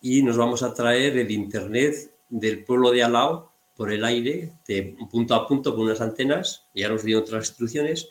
y 0.00 0.22
nos 0.22 0.36
vamos 0.36 0.62
a 0.62 0.72
traer 0.74 1.16
el 1.18 1.30
internet 1.30 2.12
del 2.28 2.64
pueblo 2.64 2.90
de 2.90 3.02
Alao 3.02 3.52
por 3.76 3.92
el 3.92 4.04
aire, 4.04 4.52
de 4.66 4.96
punto 5.10 5.34
a 5.34 5.46
punto 5.46 5.74
con 5.74 5.84
unas 5.84 6.00
antenas, 6.00 6.64
ya 6.74 6.88
nos 6.88 7.02
dieron 7.02 7.22
otras 7.22 7.48
instrucciones. 7.48 8.08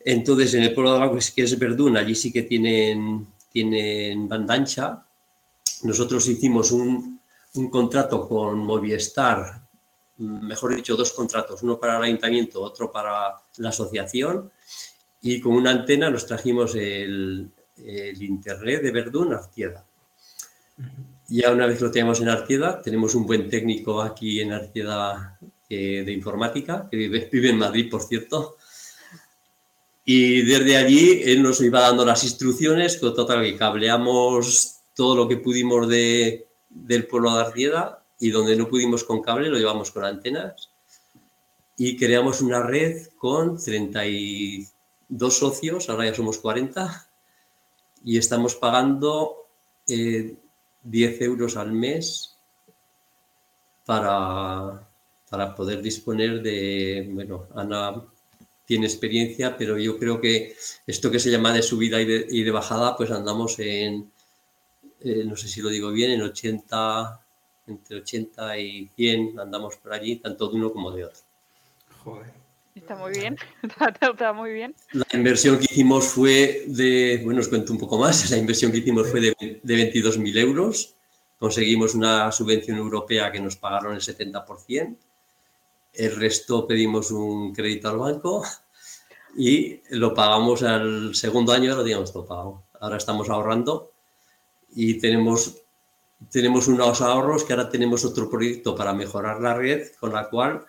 Entonces, 0.00 0.54
en 0.54 0.62
el 0.64 0.74
pueblo 0.74 0.92
de 0.92 0.96
Alao, 0.98 1.18
que 1.34 1.42
es 1.42 1.58
Verdún, 1.58 1.96
allí 1.96 2.14
sí 2.14 2.32
que 2.32 2.42
tienen, 2.42 3.26
tienen 3.50 4.28
banda 4.28 4.54
ancha. 4.54 5.06
Nosotros 5.82 6.26
hicimos 6.28 6.72
un, 6.72 7.20
un 7.54 7.70
contrato 7.70 8.28
con 8.28 8.58
Movistar, 8.58 9.62
mejor 10.18 10.74
dicho, 10.74 10.96
dos 10.96 11.12
contratos, 11.12 11.62
uno 11.62 11.78
para 11.78 11.98
el 11.98 12.04
ayuntamiento, 12.04 12.62
otro 12.62 12.90
para 12.90 13.34
la 13.58 13.68
asociación, 13.68 14.50
y 15.22 15.40
con 15.40 15.54
una 15.54 15.70
antena 15.70 16.10
nos 16.10 16.26
trajimos 16.26 16.74
el, 16.74 17.50
el 17.76 18.22
internet 18.22 18.82
de 18.82 18.90
Verdún 18.90 19.34
a. 19.34 19.84
Ya 21.28 21.50
una 21.52 21.66
vez 21.66 21.80
lo 21.80 21.90
tenemos 21.90 22.20
en 22.20 22.28
Artieda, 22.28 22.80
tenemos 22.80 23.14
un 23.14 23.26
buen 23.26 23.48
técnico 23.48 24.00
aquí 24.00 24.40
en 24.40 24.52
Artieda 24.52 25.38
eh, 25.68 26.02
de 26.04 26.12
informática, 26.12 26.86
que 26.90 26.96
vive, 26.96 27.28
vive, 27.32 27.50
en 27.50 27.58
Madrid, 27.58 27.90
por 27.90 28.02
cierto. 28.02 28.56
Y 30.04 30.42
desde 30.42 30.76
allí 30.76 31.22
él 31.24 31.42
nos 31.42 31.60
iba 31.60 31.80
dando 31.80 32.04
las 32.04 32.22
instrucciones, 32.22 32.98
con 32.98 33.14
total 33.14 33.42
que 33.42 33.56
cableamos 33.56 34.76
todo 34.94 35.16
lo 35.16 35.28
que 35.28 35.38
pudimos 35.38 35.88
de, 35.88 36.46
del 36.70 37.06
pueblo 37.06 37.34
de 37.34 37.40
Artieda 37.40 38.02
y 38.20 38.30
donde 38.30 38.56
no 38.56 38.68
pudimos 38.68 39.04
con 39.04 39.20
cable 39.20 39.50
lo 39.50 39.58
llevamos 39.58 39.90
con 39.90 40.04
antenas 40.04 40.70
y 41.76 41.96
creamos 41.96 42.40
una 42.40 42.62
red 42.62 43.08
con 43.18 43.62
32 43.62 44.68
socios, 45.36 45.88
ahora 45.90 46.06
ya 46.06 46.14
somos 46.14 46.38
40 46.38 47.08
y 48.04 48.16
estamos 48.18 48.54
pagando 48.54 49.46
eh, 49.86 50.36
10 50.86 51.20
euros 51.22 51.56
al 51.56 51.72
mes 51.72 52.36
para, 53.84 54.88
para 55.28 55.54
poder 55.54 55.82
disponer 55.82 56.42
de, 56.42 57.08
bueno, 57.12 57.46
Ana 57.54 58.02
tiene 58.64 58.86
experiencia, 58.86 59.56
pero 59.56 59.78
yo 59.78 59.98
creo 59.98 60.20
que 60.20 60.56
esto 60.86 61.10
que 61.10 61.20
se 61.20 61.30
llama 61.30 61.52
de 61.52 61.62
subida 61.62 62.00
y 62.00 62.04
de, 62.04 62.26
y 62.28 62.42
de 62.42 62.50
bajada, 62.50 62.96
pues 62.96 63.10
andamos 63.10 63.58
en, 63.58 64.10
eh, 65.00 65.24
no 65.24 65.36
sé 65.36 65.48
si 65.48 65.60
lo 65.60 65.68
digo 65.68 65.92
bien, 65.92 66.10
en 66.12 66.22
80, 66.22 67.20
entre 67.68 67.96
80 67.98 68.58
y 68.58 68.88
100 68.96 69.38
andamos 69.38 69.76
por 69.76 69.92
allí, 69.92 70.16
tanto 70.16 70.48
de 70.48 70.56
uno 70.56 70.72
como 70.72 70.90
de 70.90 71.04
otro. 71.04 71.20
Joder. 72.02 72.45
Está 72.76 72.94
muy 72.94 73.12
bien, 73.12 73.38
está, 74.12 74.32
muy 74.34 74.52
bien. 74.52 74.74
La 74.92 75.06
inversión 75.14 75.58
que 75.58 75.64
hicimos 75.64 76.08
fue 76.08 76.64
de, 76.66 77.22
bueno, 77.24 77.40
os 77.40 77.48
cuento 77.48 77.72
un 77.72 77.78
poco 77.78 77.98
más, 77.98 78.30
la 78.30 78.36
inversión 78.36 78.70
que 78.70 78.78
hicimos 78.78 79.08
fue 79.10 79.20
de, 79.20 79.60
de 79.62 79.92
22.000 79.92 80.38
euros, 80.38 80.94
conseguimos 81.38 81.94
una 81.94 82.30
subvención 82.30 82.76
europea 82.76 83.32
que 83.32 83.40
nos 83.40 83.56
pagaron 83.56 83.94
el 83.94 84.02
70%, 84.02 84.94
el 85.94 86.16
resto 86.16 86.66
pedimos 86.66 87.10
un 87.10 87.54
crédito 87.54 87.88
al 87.88 87.96
banco 87.96 88.44
y 89.38 89.80
lo 89.96 90.12
pagamos 90.12 90.62
al 90.62 91.14
segundo 91.14 91.52
año, 91.52 91.74
lo 91.74 91.82
teníamos 91.82 92.12
todo. 92.12 92.64
Ahora 92.78 92.98
estamos 92.98 93.30
ahorrando 93.30 93.92
y 94.74 94.98
tenemos, 94.98 95.62
tenemos 96.30 96.68
unos 96.68 97.00
ahorros 97.00 97.44
que 97.44 97.54
ahora 97.54 97.70
tenemos 97.70 98.04
otro 98.04 98.28
proyecto 98.28 98.76
para 98.76 98.92
mejorar 98.92 99.40
la 99.40 99.54
red, 99.54 99.92
con 99.98 100.12
la 100.12 100.28
cual 100.28 100.66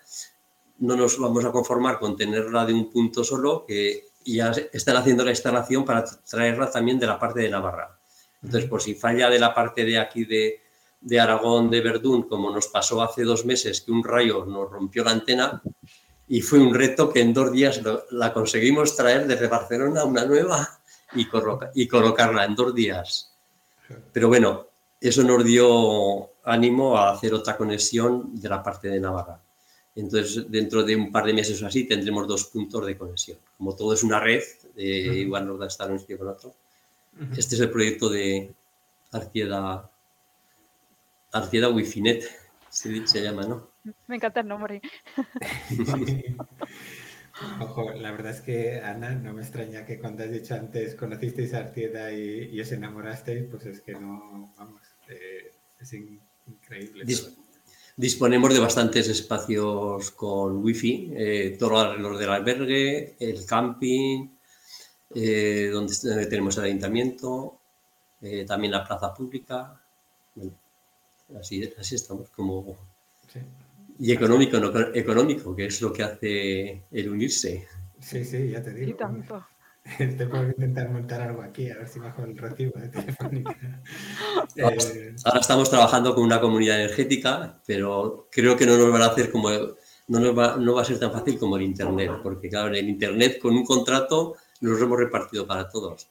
no 0.80 0.96
nos 0.96 1.20
vamos 1.20 1.46
a 1.46 1.52
conformar 1.52 2.00
con 2.00 2.16
tenerla 2.16 2.66
de 2.66 2.74
un 2.74 2.90
punto 2.90 3.24
solo, 3.24 3.66
que 3.66 4.08
ya 4.26 4.52
están 4.74 4.98
haciendo 4.98 5.24
la 5.24 5.32
instalación 5.32 5.86
para 5.86 6.04
traerla 6.30 6.70
también 6.70 7.00
de 7.00 7.08
la 7.08 7.20
parte 7.20 7.42
de 7.42 7.50
Navarra. 7.50 7.98
Entonces, 8.44 8.70
por 8.70 8.82
si 8.82 8.94
falla 8.94 9.30
de 9.30 9.40
la 9.40 9.54
parte 9.54 9.84
de 9.86 9.98
aquí 9.98 10.26
de, 10.26 10.62
de 11.02 11.20
Aragón, 11.20 11.70
de 11.70 11.82
Verdún, 11.82 12.24
como 12.24 12.52
nos 12.52 12.68
pasó 12.68 13.02
hace 13.02 13.24
dos 13.24 13.46
meses, 13.46 13.82
que 13.82 13.92
un 13.92 14.04
rayo 14.04 14.46
nos 14.46 14.70
rompió 14.70 15.04
la 15.04 15.12
antena, 15.12 15.62
y 16.28 16.42
fue 16.42 16.60
un 16.60 16.74
reto 16.74 17.12
que 17.12 17.22
en 17.22 17.34
dos 17.34 17.52
días 17.52 17.82
la 18.12 18.34
conseguimos 18.34 18.96
traer 18.96 19.28
desde 19.28 19.48
Barcelona 19.48 20.04
una 20.04 20.26
nueva 20.26 20.82
y, 21.16 21.26
y 21.76 21.88
colocarla 21.88 22.44
en 22.44 22.56
dos 22.56 22.76
días. 22.76 23.34
Pero 24.12 24.28
bueno, 24.28 24.68
eso 25.00 25.24
nos 25.24 25.44
dio 25.46 26.32
ánimo 26.44 26.98
a 26.98 27.12
hacer 27.12 27.34
otra 27.34 27.56
conexión 27.56 28.40
de 28.40 28.50
la 28.50 28.62
parte 28.62 28.90
de 28.90 29.00
Navarra. 29.00 29.40
Entonces, 29.98 30.46
dentro 30.50 30.84
de 30.84 30.96
un 30.96 31.12
par 31.12 31.26
de 31.26 31.34
meses 31.34 31.62
o 31.64 31.66
así, 31.66 31.86
tendremos 31.86 32.28
dos 32.28 32.46
puntos 32.46 32.86
de 32.86 32.96
conexión. 32.96 33.40
Como 33.58 33.76
todo 33.76 33.94
es 33.94 34.04
una 34.04 34.20
red, 34.20 34.44
eh, 34.76 35.24
igual 35.26 35.48
nos 35.48 35.60
va 35.60 35.66
a 35.66 35.70
estar 35.70 35.92
un 35.92 36.00
sitio 36.00 36.20
con 36.20 36.28
otro. 36.28 36.54
Este 37.36 37.56
es 37.56 37.62
el 37.62 37.72
proyecto 37.72 38.08
de 38.08 38.54
Artieda, 39.12 39.90
Artieda 41.32 41.70
Wifinet, 41.70 42.30
se, 42.70 43.08
se 43.08 43.24
llama, 43.24 43.48
¿no? 43.48 43.70
Me 44.06 44.18
encanta 44.18 44.42
el 44.42 44.48
nombre. 44.48 44.82
Ojo, 47.60 47.92
la 47.94 48.12
verdad 48.12 48.34
es 48.34 48.42
que, 48.42 48.80
Ana, 48.80 49.16
no 49.16 49.34
me 49.34 49.42
extraña 49.42 49.84
que 49.84 49.98
cuando 49.98 50.24
has 50.24 50.32
dicho 50.32 50.54
antes 50.54 50.94
conocisteis 50.94 51.56
a 51.56 51.60
Artieda 51.60 52.12
y, 52.12 52.60
os 52.62 52.72
enamorasteis, 52.72 53.46
pues 53.50 53.66
es 53.66 53.82
que 53.82 53.94
no, 53.94 54.54
vamos, 54.58 54.82
eh, 55.10 55.52
es 55.80 55.94
increíble. 55.94 57.06
Disponemos 58.00 58.54
de 58.54 58.60
bastantes 58.60 59.10
espacios 59.10 60.12
con 60.12 60.64
wifi, 60.64 61.12
eh, 61.16 61.56
todo 61.58 61.80
alrededor 61.80 62.20
del 62.20 62.30
albergue, 62.30 63.16
el 63.20 63.44
camping, 63.44 64.28
eh, 65.16 65.72
donde 65.74 66.28
tenemos 66.28 66.56
el 66.60 66.66
ayuntamiento, 66.66 67.58
eh, 68.22 68.46
también 68.46 68.74
la 68.74 68.84
plaza 68.84 69.12
pública. 69.16 69.82
así, 71.40 71.74
así 71.80 71.96
estamos 71.96 72.30
como... 72.30 72.78
Y 73.98 74.12
económico, 74.12 74.60
no, 74.60 74.72
económico, 74.94 75.56
que 75.56 75.66
es 75.66 75.82
lo 75.82 75.92
que 75.92 76.04
hace 76.04 76.84
el 76.92 77.10
unirse. 77.10 77.68
Sí, 78.00 78.24
sí, 78.24 78.52
ya 78.52 78.62
te 78.62 78.76
digo. 78.76 78.92
Y 78.92 78.94
tanto. 78.94 79.44
Puedo 80.30 80.50
intentar 80.50 80.90
montar 80.90 81.22
algo 81.22 81.42
aquí, 81.42 81.70
a 81.70 81.78
ver 81.78 81.88
si 81.88 82.00
bajo 82.00 82.24
el 82.24 82.38
recibo 82.38 82.80
de 82.80 82.90
telefónica. 82.90 83.56
Eh, 84.56 85.16
ahora 85.24 85.40
estamos 85.40 85.70
trabajando 85.70 86.16
con 86.16 86.24
una 86.24 86.42
comunidad 86.42 86.82
energética, 86.82 87.60
pero 87.66 88.28
creo 88.32 88.58
que 88.58 88.66
no 88.66 88.76
nos 88.76 88.92
van 88.92 89.04
a 89.04 89.08
hacer 89.08 89.32
como. 89.32 89.50
No, 89.50 90.20
nos 90.20 90.38
va, 90.38 90.58
no 90.58 90.74
va 90.74 90.82
a 90.82 90.86
ser 90.86 91.00
tan 91.00 91.12
fácil 91.12 91.38
como 91.38 91.58
el 91.58 91.64
Internet, 91.64 92.12
porque 92.24 92.50
claro, 92.50 92.70
en 92.70 92.76
el 92.76 92.90
Internet 92.90 93.40
con 93.40 93.56
un 93.56 93.64
contrato 93.64 94.36
nos 94.62 94.82
hemos 94.82 94.98
repartido 94.98 95.46
para 95.46 95.70
todos. 95.70 96.10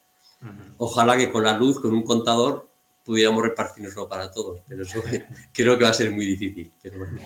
Ojalá 0.79 1.17
que 1.17 1.31
con 1.31 1.43
la 1.43 1.57
luz, 1.59 1.81
con 1.81 1.93
un 1.93 2.03
contador, 2.03 2.69
pudiéramos 3.05 3.43
repartirnoslo 3.43 4.09
para 4.09 4.31
todos, 4.31 4.61
pero 4.69 4.83
eso 4.83 5.03
creo 5.53 5.77
que 5.77 5.85
va 5.85 5.91
a 5.91 5.95
ser 5.95 6.11
muy 6.11 6.27
difícil. 6.27 6.73
Pero 6.83 6.99
bueno, 6.99 7.21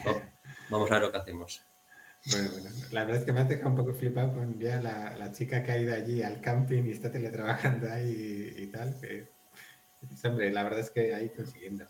vamos 0.70 0.90
a 0.90 0.94
ver 0.94 1.02
lo 1.02 1.12
que 1.12 1.18
hacemos. 1.18 1.62
Bueno, 2.26 2.50
bueno, 2.52 2.70
la 2.90 3.04
verdad 3.04 3.20
es 3.20 3.24
que 3.24 3.32
me 3.32 3.40
ha 3.40 3.44
dejado 3.44 3.70
un 3.70 3.76
poco 3.76 3.94
flipado 3.94 4.34
con 4.34 4.58
ya 4.58 4.80
la, 4.80 5.16
la, 5.16 5.32
chica 5.32 5.62
que 5.62 5.72
ha 5.72 5.78
ido 5.78 5.94
allí 5.94 6.22
al 6.22 6.40
camping 6.42 6.84
y 6.84 6.90
está 6.90 7.10
teletrabajando 7.10 7.90
ahí 7.90 8.54
y, 8.58 8.66
tal. 8.66 8.98
Que, 9.00 9.30
pues, 10.06 10.24
hombre, 10.26 10.52
la 10.52 10.62
verdad 10.62 10.80
es 10.80 10.90
que 10.90 11.14
ahí 11.14 11.30
consiguiendo. 11.30 11.86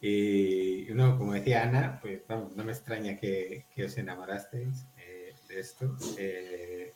Y 0.00 0.90
uno, 0.90 1.16
como 1.18 1.34
decía 1.34 1.62
Ana, 1.62 2.00
pues 2.00 2.22
vamos, 2.26 2.56
no 2.56 2.64
me 2.64 2.72
extraña 2.72 3.16
que, 3.16 3.66
que 3.74 3.84
os 3.84 3.96
enamorasteis 3.96 4.86
eh, 4.96 5.34
de 5.48 5.60
esto. 5.60 5.96
Eh, 6.18 6.92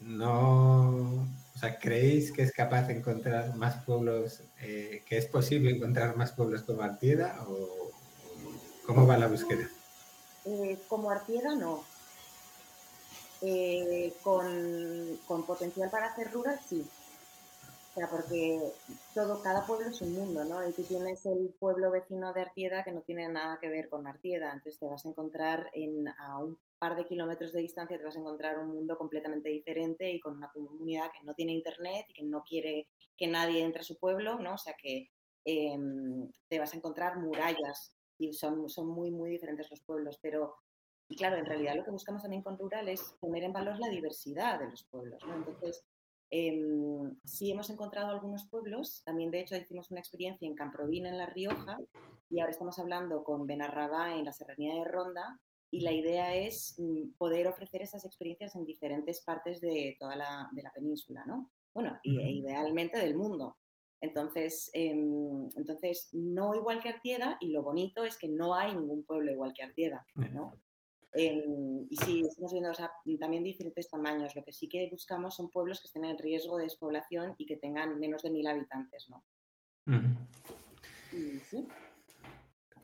no, 0.00 1.26
o 1.54 1.58
sea, 1.58 1.78
¿creéis 1.78 2.32
que 2.32 2.42
es 2.42 2.52
capaz 2.52 2.86
de 2.86 2.94
encontrar 2.94 3.56
más 3.56 3.82
pueblos, 3.84 4.42
eh, 4.60 5.02
que 5.06 5.18
es 5.18 5.26
posible 5.26 5.70
encontrar 5.70 6.16
más 6.16 6.32
pueblos 6.32 6.62
como 6.62 6.82
Artieda 6.82 7.44
o 7.46 7.90
cómo 8.86 9.06
va 9.06 9.18
la 9.18 9.26
búsqueda? 9.26 9.68
Eh, 10.44 10.78
como 10.88 11.10
Artieda 11.10 11.54
no. 11.54 11.84
Eh, 13.40 14.14
con, 14.22 15.18
con, 15.26 15.44
potencial 15.44 15.90
para 15.90 16.06
hacer 16.06 16.32
rural 16.32 16.58
sí. 16.66 16.86
O 17.90 17.94
sea, 17.94 18.08
porque 18.08 18.72
todo, 19.14 19.40
cada 19.42 19.64
pueblo 19.66 19.88
es 19.88 20.00
un 20.00 20.14
mundo, 20.14 20.44
¿no? 20.44 20.68
Y 20.68 20.72
tú 20.72 20.82
tienes 20.82 21.24
el 21.26 21.54
pueblo 21.60 21.92
vecino 21.92 22.32
de 22.32 22.40
Artieda 22.40 22.82
que 22.82 22.90
no 22.90 23.02
tiene 23.02 23.28
nada 23.28 23.58
que 23.60 23.68
ver 23.68 23.88
con 23.88 24.06
Artieda, 24.06 24.52
entonces 24.52 24.80
te 24.80 24.86
vas 24.86 25.04
a 25.04 25.08
encontrar 25.08 25.70
en, 25.74 26.08
a 26.08 26.38
un 26.38 26.58
par 26.78 26.96
de 26.96 27.06
kilómetros 27.06 27.52
de 27.52 27.60
distancia, 27.60 27.96
te 27.96 28.04
vas 28.04 28.16
a 28.16 28.18
encontrar 28.18 28.58
un 28.58 28.70
mundo 28.70 28.98
completamente 28.98 29.48
diferente 29.48 30.10
y 30.10 30.18
con 30.18 30.36
una 30.36 30.50
comunidad 30.50 31.12
que 31.12 31.24
no 31.24 31.34
tiene 31.34 31.52
internet 31.52 32.06
y 32.08 32.14
que 32.14 32.24
no 32.24 32.42
quiere 32.42 32.88
que 33.16 33.28
nadie 33.28 33.62
entre 33.62 33.82
a 33.82 33.84
su 33.84 33.96
pueblo, 33.96 34.40
¿no? 34.40 34.54
O 34.54 34.58
sea 34.58 34.74
que 34.74 35.10
em, 35.44 36.28
te 36.48 36.58
vas 36.58 36.74
a 36.74 36.76
encontrar 36.76 37.18
murallas 37.18 37.94
y 38.24 38.32
son, 38.32 38.68
son 38.68 38.88
muy, 38.88 39.10
muy 39.10 39.30
diferentes 39.30 39.70
los 39.70 39.80
pueblos, 39.80 40.18
pero 40.20 40.56
y 41.08 41.16
claro, 41.16 41.36
en 41.36 41.46
realidad 41.46 41.76
lo 41.76 41.84
que 41.84 41.90
buscamos 41.90 42.22
también 42.22 42.42
con 42.42 42.58
Rural 42.58 42.88
es 42.88 43.14
poner 43.20 43.44
en 43.44 43.52
valor 43.52 43.78
la 43.78 43.88
diversidad 43.88 44.58
de 44.58 44.70
los 44.70 44.84
pueblos, 44.84 45.22
¿no? 45.26 45.36
Entonces, 45.36 45.84
eh, 46.30 46.60
sí 47.24 47.50
hemos 47.50 47.68
encontrado 47.70 48.08
algunos 48.08 48.46
pueblos, 48.46 49.02
también 49.04 49.30
de 49.30 49.40
hecho 49.40 49.56
hicimos 49.56 49.90
una 49.90 50.00
experiencia 50.00 50.48
en 50.48 50.54
Camprovina, 50.54 51.08
en 51.08 51.18
La 51.18 51.26
Rioja, 51.26 51.78
y 52.30 52.40
ahora 52.40 52.50
estamos 52.50 52.78
hablando 52.78 53.22
con 53.22 53.46
Benarrabá 53.46 54.14
en 54.14 54.24
la 54.24 54.32
Serranía 54.32 54.74
de 54.74 54.84
Ronda, 54.84 55.40
y 55.70 55.80
la 55.80 55.92
idea 55.92 56.34
es 56.34 56.76
mm, 56.78 57.16
poder 57.18 57.48
ofrecer 57.48 57.82
esas 57.82 58.04
experiencias 58.04 58.54
en 58.54 58.64
diferentes 58.64 59.20
partes 59.22 59.60
de 59.60 59.96
toda 59.98 60.16
la, 60.16 60.48
de 60.52 60.62
la 60.62 60.72
península, 60.72 61.24
¿no? 61.26 61.50
Bueno, 61.74 61.98
y, 62.02 62.18
e 62.20 62.30
idealmente 62.30 62.98
del 62.98 63.16
mundo. 63.16 63.56
Entonces, 64.00 64.70
em, 64.74 65.48
entonces, 65.56 66.08
no 66.12 66.54
igual 66.54 66.82
que 66.82 66.90
Artieda, 66.90 67.38
y 67.40 67.48
lo 67.48 67.62
bonito 67.62 68.04
es 68.04 68.18
que 68.18 68.28
no 68.28 68.54
hay 68.54 68.74
ningún 68.74 69.04
pueblo 69.04 69.32
igual 69.32 69.54
que 69.54 69.62
Artieda, 69.62 70.06
¿no? 70.32 70.54
y 71.16 71.96
sí, 72.04 72.24
estamos 72.28 72.52
viendo 72.52 72.72
también 73.20 73.44
diferentes 73.44 73.88
tamaños. 73.88 74.34
Lo 74.34 74.44
que 74.44 74.52
sí 74.52 74.68
que 74.68 74.88
buscamos 74.90 75.36
son 75.36 75.48
pueblos 75.48 75.80
que 75.80 75.86
estén 75.86 76.04
en 76.04 76.18
riesgo 76.18 76.56
de 76.56 76.64
despoblación 76.64 77.36
y 77.38 77.46
que 77.46 77.56
tengan 77.56 77.98
menos 78.00 78.22
de 78.22 78.30
mil 78.30 78.46
habitantes, 78.48 79.08
¿no? 79.08 79.22
sí. 81.48 81.68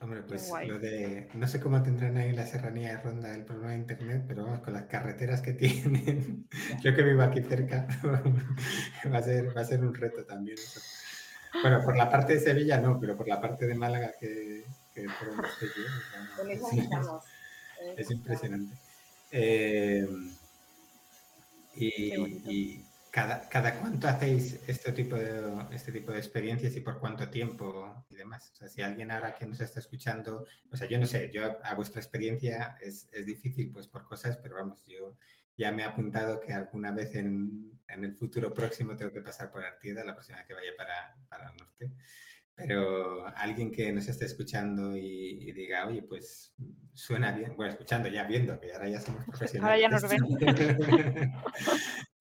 Hombre, 0.01 0.23
pues 0.23 0.51
lo 0.67 0.79
de. 0.79 1.29
No 1.35 1.47
sé 1.47 1.61
cómo 1.61 1.83
tendrán 1.83 2.17
ahí 2.17 2.33
la 2.33 2.47
serranía 2.47 2.97
de 2.97 3.03
Ronda 3.03 3.35
el 3.35 3.45
problema 3.45 3.73
de 3.73 3.79
internet, 3.79 4.25
pero 4.27 4.45
vamos, 4.45 4.61
con 4.61 4.73
las 4.73 4.85
carreteras 4.85 5.43
que 5.43 5.53
tienen. 5.55 6.49
Yo 6.83 6.95
que 6.95 7.03
vivo 7.03 7.23
aquí 7.23 7.43
cerca, 7.43 7.87
va 9.13 9.19
a 9.19 9.23
ser, 9.23 9.55
va 9.55 9.61
a 9.61 9.65
ser 9.65 9.81
un 9.81 9.95
reto 9.95 10.25
también. 10.25 10.57
Bueno, 11.63 11.83
por 11.85 11.97
la 11.97 12.09
parte 12.11 12.35
de 12.35 12.41
Sevilla 12.41 12.81
no, 12.81 12.99
pero 12.99 13.17
por 13.17 13.29
la 13.29 13.41
parte 13.41 13.67
de 13.67 13.75
Málaga 13.75 14.13
que, 14.19 14.65
que 14.95 15.07
por 15.19 15.29
donde 15.29 15.49
estoy 15.49 15.69
yo. 16.89 17.23
Es 17.97 18.11
impresionante. 18.11 18.75
Eh, 19.33 20.07
y, 21.77 22.85
cada, 23.11 23.49
cada, 23.49 23.79
cuánto 23.81 24.09
hacéis 24.09 24.61
este 24.67 24.93
tipo, 24.93 25.17
de, 25.17 25.67
este 25.73 25.93
tipo 25.93 26.13
de 26.13 26.19
experiencias 26.19 26.77
y 26.77 26.81
por 26.81 26.99
cuánto 26.99 27.29
tiempo 27.29 28.07
y 28.09 28.17
demás. 28.17 28.51
O 28.53 28.57
sea, 28.57 28.69
si 28.69 28.83
alguien 28.83 29.11
ahora 29.11 29.35
que 29.35 29.47
nos 29.47 29.61
está 29.61 29.81
escuchando, 29.81 30.47
o 30.71 30.77
sea, 30.77 30.89
yo 30.89 30.99
no 30.99 31.07
sé, 31.07 31.31
yo 31.33 31.59
a 31.63 31.75
vuestra 31.75 32.01
experiencia 32.01 32.77
es, 32.81 33.09
es 33.13 33.27
difícil 33.27 33.71
pues 33.73 33.87
por 33.87 34.05
cosas, 34.05 34.37
pero 34.39 34.57
vamos, 34.57 34.85
yo 34.87 35.17
ya 35.57 35.73
me 35.73 35.83
he 35.83 35.87
apuntado 35.87 36.41
que 36.41 36.53
alguna 36.53 36.91
vez 36.91 37.15
en, 37.15 37.81
en 37.89 38.05
el 38.05 38.15
futuro 38.15 38.55
próximo 38.55 38.97
tengo 38.97 39.13
que 39.13 39.21
pasar 39.21 39.51
por 39.51 39.65
Artieda, 39.65 40.05
la 40.05 40.15
próxima 40.15 40.45
que 40.47 40.55
vaya 40.55 40.71
para, 40.77 41.17
para 41.29 41.51
el 41.51 41.57
norte. 41.57 41.91
Pero 42.67 43.27
alguien 43.37 43.71
que 43.71 43.93
nos 43.93 44.09
esté 44.09 44.27
escuchando 44.27 44.97
y, 44.97 45.53
diga, 45.53 45.87
oye, 45.87 46.03
pues 46.03 46.55
suena 46.95 47.33
bien, 47.33 47.57
bueno, 47.57 47.73
escuchando, 47.73 48.09
ya 48.09 48.25
viendo, 48.25 48.59
que 48.61 48.73
ahora 48.73 48.89
ya 48.89 49.01
somos 49.01 49.25
profesionales. 49.25 49.63
Ahora 49.63 49.79
ya 49.79 49.89
nos 49.89 50.09
ven. 50.09 51.33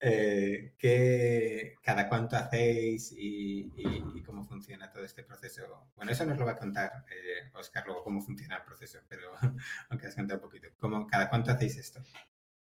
eh, 0.00 1.76
¿Cada 1.82 2.08
cuánto 2.08 2.36
hacéis 2.36 3.12
y, 3.16 4.22
cómo 4.24 4.44
funciona 4.44 4.90
todo 4.90 5.04
este 5.04 5.22
proceso? 5.24 5.90
Bueno, 5.96 6.12
eso 6.12 6.24
nos 6.24 6.38
lo 6.38 6.46
va 6.46 6.52
a 6.52 6.58
contar 6.58 7.04
eh, 7.10 7.50
Oscar 7.54 7.84
luego, 7.86 8.04
cómo 8.04 8.20
funciona 8.20 8.56
el 8.56 8.62
proceso, 8.62 8.98
pero 9.08 9.32
aunque 9.90 10.06
has 10.06 10.14
contado 10.14 10.38
un 10.38 10.44
poquito. 10.44 10.68
¿Cómo, 10.78 11.06
¿Cada 11.06 11.28
cuánto 11.28 11.50
hacéis 11.50 11.76
esto? 11.76 12.00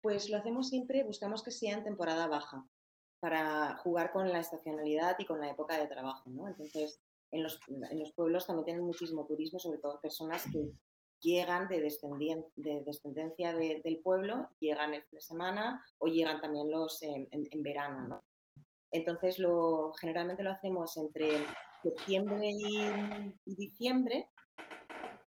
Pues 0.02 0.30
lo 0.30 0.38
hacemos 0.38 0.70
siempre, 0.70 1.04
buscamos 1.04 1.44
que 1.44 1.52
sea 1.52 1.76
en 1.76 1.84
temporada 1.84 2.28
baja 2.28 2.66
para 3.24 3.78
jugar 3.78 4.12
con 4.12 4.30
la 4.34 4.40
estacionalidad 4.40 5.16
y 5.18 5.24
con 5.24 5.40
la 5.40 5.50
época 5.50 5.78
de 5.78 5.88
trabajo, 5.88 6.30
¿no? 6.30 6.46
Entonces, 6.46 7.00
en 7.34 7.44
los, 7.44 7.60
en 7.68 8.00
los 8.00 8.14
pueblos 8.14 8.46
también 8.46 8.66
tienen 8.66 8.86
muchísimo 8.86 9.26
turismo, 9.26 9.60
sobre 9.60 9.80
todo 9.80 10.00
personas 10.00 10.46
que 10.52 10.72
llegan 11.20 11.68
de, 11.68 11.82
de 12.56 12.84
descendencia 12.86 13.54
del 13.56 14.00
pueblo, 14.04 14.50
llegan 14.60 14.94
el 14.94 15.02
fin 15.04 15.18
de 15.18 15.22
semana 15.22 15.84
o 15.98 16.08
llegan 16.08 16.40
también 16.42 16.70
los 16.70 17.02
en, 17.02 17.28
verano. 17.64 18.08
¿no? 18.08 18.24
Entonces, 18.92 19.40
lo, 19.40 19.94
generalmente 19.94 20.44
lo 20.44 20.52
hacemos 20.52 20.96
entre 20.98 21.46
septiembre 21.82 22.52
y, 22.52 23.56
diciembre 23.56 24.30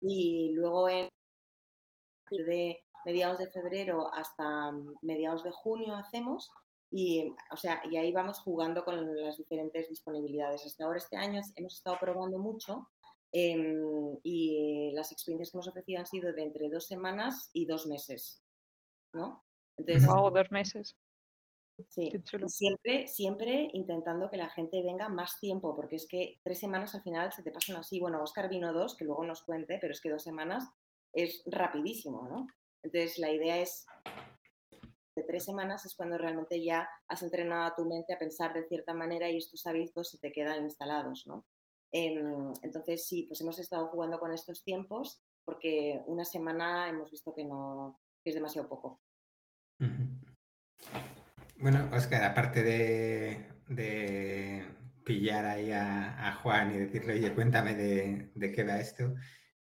y 0.01 0.53
luego 0.55 0.89
en 0.89 1.09
de 2.31 2.85
mediados 3.05 3.39
de 3.39 3.51
febrero 3.51 4.13
hasta 4.13 4.73
mediados 5.03 5.45
de 5.45 5.53
junio 5.53 5.95
hacemos 5.95 6.51
y, 6.91 7.33
o 7.51 7.57
sea, 7.57 7.83
y 7.91 7.97
ahí 7.97 8.13
vamos 8.13 8.41
jugando 8.41 8.85
con 8.85 9.17
las 9.17 9.37
diferentes 9.37 9.89
disponibilidades. 9.89 10.65
Hasta 10.65 10.85
ahora, 10.85 10.99
este 10.99 11.17
año, 11.17 11.41
hemos 11.57 11.75
estado 11.75 11.99
probando 12.01 12.39
mucho 12.39 12.89
em, 13.33 14.19
y 14.23 14.93
las 14.95 15.13
experiencias 15.13 15.51
que 15.51 15.57
hemos 15.57 15.69
ofrecido 15.69 16.01
han 16.01 16.07
sido 16.07 16.33
de 16.33 16.43
entre 16.43 16.69
dos 16.71 16.87
semanas 16.87 17.51
y 17.53 17.67
dos 17.67 17.87
meses. 17.87 18.43
¿no? 19.13 19.45
Entonces, 19.77 20.07
dos 20.07 20.51
meses. 20.51 20.97
Sí, 21.91 22.11
siempre, 22.47 23.07
siempre 23.07 23.69
intentando 23.75 24.31
que 24.31 24.39
la 24.39 24.49
gente 24.49 24.83
venga 24.83 25.11
más 25.11 25.39
tiempo, 25.41 25.77
porque 25.77 25.97
es 25.97 26.07
que 26.09 26.41
tres 26.43 26.59
semanas 26.59 26.95
al 26.95 27.03
final 27.03 27.31
se 27.33 27.43
te 27.43 27.51
pasan 27.51 27.77
así. 27.77 28.01
Bueno, 28.01 28.23
Oscar 28.23 28.49
vino 28.49 28.73
dos, 28.73 28.97
que 28.97 29.05
luego 29.05 29.27
nos 29.27 29.43
cuente, 29.43 29.77
pero 29.79 29.93
es 29.93 30.01
que 30.01 30.09
dos 30.09 30.23
semanas 30.23 30.65
es 31.13 31.43
rapidísimo, 31.45 32.27
¿no? 32.29 32.47
Entonces, 32.83 33.19
la 33.19 33.31
idea 33.31 33.59
es 33.59 33.85
de 35.17 35.23
tres 35.23 35.45
semanas 35.45 35.85
es 35.87 35.97
cuando 35.97 36.19
realmente 36.19 36.63
ya 36.63 36.89
has 37.09 37.23
entrenado 37.23 37.65
a 37.65 37.75
tu 37.75 37.87
mente 37.87 38.13
a 38.13 38.19
pensar 38.19 38.53
de 38.53 38.69
cierta 38.69 38.93
manera 38.93 39.31
y 39.31 39.39
estos 39.39 39.67
hábitos 39.67 40.11
se 40.11 40.19
te 40.19 40.31
quedan 40.31 40.65
instalados, 40.65 41.27
¿no? 41.27 41.47
Em, 41.91 42.53
entonces 42.63 43.07
sí, 43.07 43.25
pues 43.27 43.41
hemos 43.41 43.59
estado 43.59 43.89
jugando 43.89 44.21
con 44.21 44.33
estos 44.33 44.63
tiempos 44.63 45.23
porque 45.45 46.03
una 46.07 46.25
semana 46.25 46.89
hemos 46.89 47.11
visto 47.11 47.35
que 47.35 47.45
no 47.45 47.99
es 48.25 48.35
demasiado 48.35 48.69
poco. 48.69 49.01
Bueno, 51.59 51.89
Oscar, 51.93 52.25
aparte 52.25 52.63
de, 52.63 54.67
pillar 55.05 55.47
ahí 55.47 55.73
a, 55.73 56.39
Juan 56.43 56.75
y 56.75 56.79
decirle, 56.79 57.15
oye, 57.15 57.35
cuéntame 57.35 57.75
de, 57.75 58.53
qué 58.53 58.65
va 58.65 58.81
esto, 58.81 59.15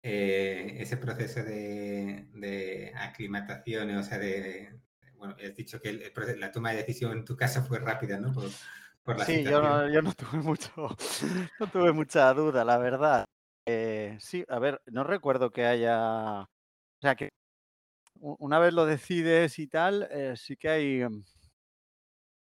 eh, 0.03 0.77
ese 0.79 0.97
proceso 0.99 1.43
de, 1.43 2.29
de, 2.35 2.93
aclimatación, 2.95 3.91
o 3.97 4.03
sea, 4.03 4.19
de, 4.19 4.81
bueno, 5.21 5.37
has 5.39 5.55
dicho 5.55 5.79
que 5.81 6.11
la 6.39 6.51
toma 6.51 6.71
de 6.71 6.79
decisión 6.79 7.13
en 7.13 7.25
tu 7.25 7.37
casa 7.37 7.63
fue 7.63 7.79
rápida, 7.79 8.19
¿no? 8.19 8.33
sí, 9.27 9.45
yo 9.45 9.61
no, 10.03 10.13
tuve 10.15 10.39
mucho, 10.41 10.71
no 11.61 11.67
tuve 11.71 11.93
mucha 11.93 12.33
duda, 12.33 12.65
la 12.65 12.79
verdad. 12.79 13.27
Eh, 13.67 14.17
sí, 14.19 14.45
a 14.49 14.59
ver, 14.59 14.81
no 14.87 15.05
recuerdo 15.05 15.51
que 15.51 15.67
haya, 15.67 16.41
o 16.43 16.49
sea, 17.03 17.15
que 17.15 17.29
una 18.21 18.59
vez 18.59 18.73
lo 18.73 18.87
decides 18.87 19.59
y 19.59 19.67
tal, 19.67 20.09
eh, 20.11 20.35
sí 20.37 20.57
que 20.57 20.71
hay, 20.71 21.05
mm, 21.05 21.23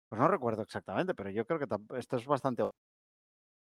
pues 0.09 0.19
no 0.21 0.29
recuerdo 0.29 0.63
exactamente, 0.63 1.15
pero 1.15 1.31
yo 1.31 1.45
creo 1.47 1.59
que 1.59 1.67
esto 1.99 2.17
es 2.17 2.27
bastante, 2.27 2.63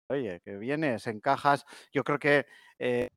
oye, 0.10 0.40
que 0.44 0.58
vienes, 0.58 1.08
encajas, 1.08 1.66
yo 1.92 2.04
creo 2.04 2.20
que 2.20 2.46
eh, 2.80 3.10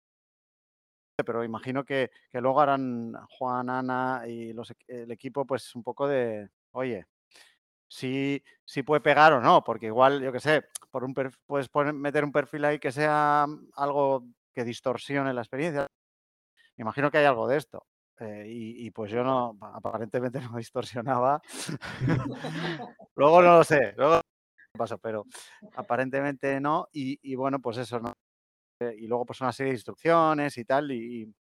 pero 1.25 1.45
imagino 1.45 1.85
que, 1.85 2.11
luego 2.33 2.61
harán 2.61 3.15
Juan, 3.39 3.71
Ana 3.71 4.23
y 4.27 4.53
los, 4.53 4.73
el 4.87 5.11
equipo, 5.11 5.45
pues 5.47 5.75
un 5.75 5.83
poco 5.83 6.09
de, 6.09 6.49
oye, 6.73 7.07
si, 7.89 8.43
si 8.65 8.83
puede 8.83 9.01
pegar 9.01 9.33
o 9.33 9.41
no, 9.41 9.65
porque 9.65 9.87
igual, 9.87 10.23
yo 10.23 10.33
qué 10.33 10.41
sé, 10.41 10.65
por 10.91 11.05
un 11.05 11.15
puedes 11.47 11.69
poner, 11.69 11.93
meter 11.93 12.25
un 12.25 12.33
perfil 12.33 12.65
ahí 12.65 12.79
que 12.79 12.93
sea 12.93 13.47
algo 13.75 14.25
que 14.55 14.65
distorsione 14.65 15.35
la 15.35 15.43
experiencia. 15.43 15.87
Me 16.77 16.83
imagino 16.83 17.11
que 17.11 17.19
hay 17.19 17.27
algo 17.27 17.49
de 17.49 17.57
esto. 17.59 17.87
Eh, 18.21 18.45
y, 18.49 18.91
pues 18.91 19.11
yo 19.11 19.25
no, 19.25 19.57
aparentemente 19.61 20.41
no 20.41 20.57
distorsionaba. 20.59 21.41
luego 23.17 23.43
no 23.43 23.59
lo 23.59 23.65
sé, 23.65 23.95
luego 23.97 24.21
pasó, 24.77 24.99
pero 24.99 25.25
aparentemente 25.75 26.61
no. 26.61 26.89
Y, 26.93 27.19
y 27.23 27.35
bueno, 27.35 27.61
pues 27.61 27.79
eso, 27.79 27.99
¿no? 27.99 28.13
Y 28.99 29.07
luego 29.07 29.27
pues 29.27 29.41
una 29.41 29.53
serie 29.53 29.73
de 29.73 29.77
instrucciones 29.77 30.57
y 30.59 30.65
tal, 30.65 30.91
y, 30.91 31.33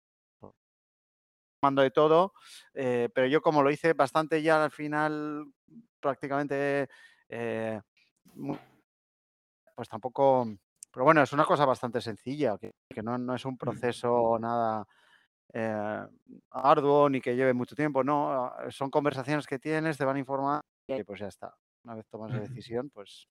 mando 1.62 1.82
de 1.82 1.90
todo, 1.90 2.34
eh, 2.74 3.08
pero 3.14 3.26
yo 3.26 3.42
como 3.42 3.62
lo 3.62 3.70
hice 3.70 3.92
bastante 3.92 4.42
ya 4.42 4.64
al 4.64 4.70
final, 4.70 5.44
prácticamente, 6.00 6.88
eh, 7.28 7.80
pues 9.74 9.88
tampoco, 9.88 10.46
pero 10.92 11.04
bueno, 11.04 11.22
es 11.22 11.32
una 11.32 11.44
cosa 11.44 11.64
bastante 11.64 12.00
sencilla, 12.00 12.56
que, 12.58 12.72
no, 13.02 13.34
es 13.34 13.44
un 13.44 13.58
proceso 13.58 14.38
nada 14.38 14.86
eh, 15.52 16.06
arduo 16.50 17.08
ni 17.08 17.20
que 17.20 17.36
lleve 17.36 17.54
mucho 17.54 17.74
tiempo, 17.74 18.04
no, 18.04 18.52
son 18.70 18.90
conversaciones 18.90 19.46
que 19.46 19.58
tienes, 19.58 19.98
te 19.98 20.04
van 20.04 20.16
a 20.16 20.20
informar 20.20 20.62
y 20.86 21.02
pues 21.02 21.20
ya 21.20 21.28
está. 21.28 21.54
Una 21.84 21.94
vez 21.94 22.08
tomas 22.08 22.32
la 22.32 22.40
decisión, 22.40 22.90
pues 22.90 23.28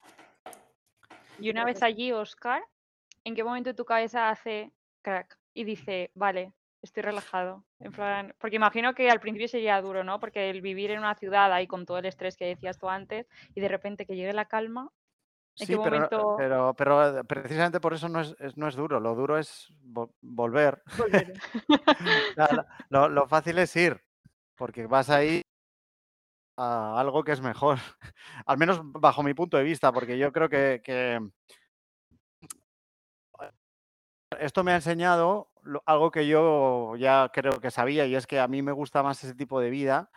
Y 1.38 1.50
una 1.50 1.66
vez 1.66 1.84
allí, 1.84 2.12
Oscar, 2.12 2.64
¿en 3.28 3.36
qué 3.36 3.44
momento 3.44 3.76
tu 3.76 3.84
cabeza 3.84 4.30
hace 4.30 4.72
crack 5.02 5.38
y 5.54 5.66
dice, 5.66 6.12
vale, 6.16 6.54
estoy 6.82 7.04
relajado? 7.04 7.66
En 7.80 7.92
plan, 7.92 8.34
porque 8.40 8.56
imagino 8.56 8.96
que 8.96 9.10
al 9.10 9.20
principio 9.20 9.50
sería 9.50 9.82
duro, 9.82 10.04
¿no? 10.06 10.20
Porque 10.22 10.50
el 10.50 10.62
vivir 10.62 10.92
en 10.92 11.00
una 11.00 11.14
ciudad 11.16 11.52
ahí 11.52 11.68
con 11.68 11.86
todo 11.86 11.98
el 11.98 12.06
estrés 12.06 12.38
que 12.38 12.46
decías 12.46 12.78
tú 12.78 12.90
antes 12.90 13.28
y 13.54 13.60
de 13.60 13.68
repente 13.68 14.06
que 14.06 14.16
llegue 14.16 14.32
la 14.32 14.46
calma, 14.46 14.90
¿en 15.60 15.66
Sí, 15.68 15.74
qué 15.74 15.78
pero, 15.78 15.90
momento 15.90 16.36
pero, 16.38 16.74
pero 16.76 17.24
precisamente 17.26 17.82
por 17.82 17.94
eso 17.94 18.08
no 18.08 18.22
es, 18.22 18.34
es- 18.40 18.56
no 18.56 18.68
es 18.70 18.76
duro. 18.78 19.02
Lo 19.02 19.14
duro 19.14 19.38
es 19.38 19.74
vo- 19.84 20.14
volver. 20.22 20.82
volver? 20.98 21.34
Lo, 22.90 23.10
lo 23.10 23.28
fácil 23.28 23.58
es 23.58 23.76
ir, 23.76 24.02
porque 24.56 24.86
vas 24.88 25.10
ahí 25.10 25.42
a 26.58 27.00
algo 27.00 27.24
que 27.24 27.34
es 27.34 27.42
mejor. 27.42 27.78
Al 28.46 28.58
menos 28.58 28.80
bajo 28.84 29.22
mi 29.24 29.34
punto 29.34 29.58
de 29.58 29.64
vista, 29.64 29.92
porque 29.92 30.18
yo 30.18 30.32
creo 30.32 30.48
que, 30.50 30.82
que 30.84 31.20
esto 34.40 34.64
me 34.64 34.72
ha 34.72 34.76
enseñado 34.76 35.50
algo 35.86 36.12
que 36.12 36.28
yo 36.28 36.96
ya 36.98 37.30
creo 37.34 37.60
que 37.60 37.72
sabía, 37.72 38.06
y 38.06 38.16
es 38.16 38.28
que 38.28 38.40
a 38.40 38.48
mí 38.48 38.62
me 38.62 38.72
gusta 38.72 39.04
más 39.04 39.24
ese 39.24 39.36
tipo 39.36 39.60
de 39.60 39.70
vida. 39.70 40.10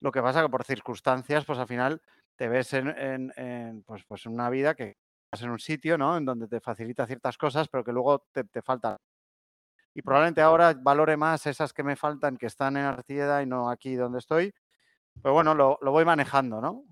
Lo 0.00 0.12
que 0.12 0.22
pasa 0.22 0.42
que 0.42 0.48
por 0.48 0.64
circunstancias, 0.64 1.44
pues 1.44 1.58
al 1.58 1.66
final 1.68 2.02
te 2.36 2.48
ves 2.48 2.72
en, 2.74 2.88
en- 2.88 3.32
en, 3.36 3.82
pues, 3.84 4.04
pues 4.06 4.26
en 4.26 4.32
una 4.34 4.50
vida 4.50 4.74
que 4.74 4.96
estás 5.26 5.44
en 5.44 5.50
un 5.50 5.58
sitio, 5.58 5.98
¿no? 5.98 6.16
En 6.16 6.24
donde 6.24 6.48
te 6.48 6.60
facilita 6.60 7.06
ciertas 7.06 7.36
cosas, 7.38 7.68
pero 7.68 7.84
que 7.84 7.92
luego 7.92 8.26
te, 8.32 8.44
te 8.44 8.62
faltan. 8.62 8.96
Y 9.94 10.02
probablemente 10.02 10.40
ahora 10.42 10.74
valore 10.74 11.16
más 11.16 11.46
esas 11.46 11.72
que 11.72 11.82
me 11.82 11.96
faltan, 11.96 12.36
que 12.38 12.46
están 12.46 12.76
en 12.76 12.84
Artieda 12.84 13.42
y 13.42 13.46
no 13.46 13.70
aquí 13.70 13.96
donde 13.96 14.18
estoy. 14.20 14.54
Pero 15.22 15.34
bueno, 15.34 15.54
lo, 15.54 15.78
lo 15.82 15.92
voy 15.92 16.04
manejando, 16.04 16.60
¿no? 16.60 16.84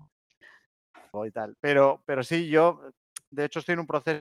Y 1.25 1.31
tal. 1.31 1.55
Pero, 1.59 2.03
pero 2.05 2.23
sí, 2.23 2.47
yo, 2.49 2.79
de 3.31 3.45
hecho, 3.45 3.59
estoy 3.59 3.73
en 3.73 3.79
un 3.79 3.87
proceso 3.87 4.19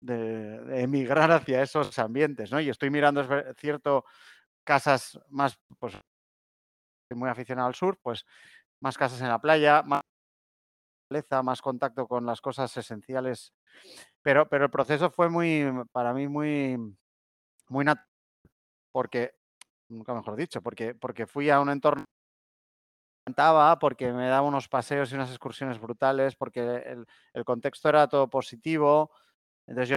de, 0.00 0.82
emigrar 0.82 1.30
hacia 1.30 1.62
esos 1.62 1.98
ambientes, 1.98 2.50
¿no? 2.50 2.60
Y 2.60 2.68
estoy 2.68 2.90
mirando, 2.90 3.20
es 3.20 3.56
cierto, 3.56 4.04
casas 4.64 5.20
más, 5.28 5.58
pues, 5.78 5.94
muy 7.14 7.28
aficionado 7.28 7.68
al 7.68 7.74
sur, 7.74 7.98
pues 8.02 8.24
más 8.80 8.96
casas 8.96 9.20
en 9.20 9.28
la 9.28 9.40
playa, 9.40 9.82
más 9.82 10.00
más 11.42 11.60
contacto 11.60 12.06
con 12.06 12.24
las 12.24 12.40
cosas 12.40 12.76
esenciales. 12.76 13.52
Pero, 14.22 14.48
pero 14.48 14.64
el 14.66 14.70
proceso 14.70 15.10
fue 15.10 15.28
muy, 15.28 15.66
para 15.92 16.14
mí, 16.14 16.28
muy, 16.28 16.78
muy 17.68 17.84
natural, 17.84 18.06
porque, 18.92 19.32
nunca 19.88 20.14
mejor 20.14 20.36
dicho, 20.36 20.62
porque, 20.62 20.94
porque 20.94 21.26
fui 21.26 21.50
a 21.50 21.60
un 21.60 21.70
entorno 21.70 22.04
que 22.04 22.10
me 23.26 23.32
encantaba, 23.32 23.78
porque 23.78 24.12
me 24.12 24.28
daba 24.28 24.46
unos 24.46 24.68
paseos 24.68 25.10
y 25.12 25.14
unas 25.14 25.30
excursiones 25.30 25.80
brutales, 25.80 26.36
porque 26.36 26.96
el 27.32 27.44
contexto 27.44 27.88
era 27.88 28.08
todo 28.08 28.28
positivo. 28.30 29.10
Entonces 29.66 29.88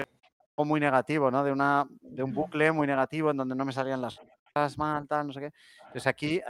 yo 0.57 0.63
muy 0.65 0.79
negativo, 0.79 1.31
¿no? 1.31 1.43
De, 1.43 1.51
una, 1.51 1.85
de 2.01 2.21
un 2.23 2.33
bucle 2.33 2.71
muy 2.71 2.85
negativo 2.87 3.31
en 3.31 3.37
donde 3.37 3.55
no 3.55 3.65
me 3.65 3.71
salían 3.73 4.01
las 4.01 4.19
cosas 4.53 4.77
mal, 4.77 5.07
tal, 5.07 5.27
no 5.27 5.33
sé 5.33 5.39
qué. 5.39 5.51
Entonces 5.79 6.07
aquí 6.07 6.35
eh, 6.35 6.43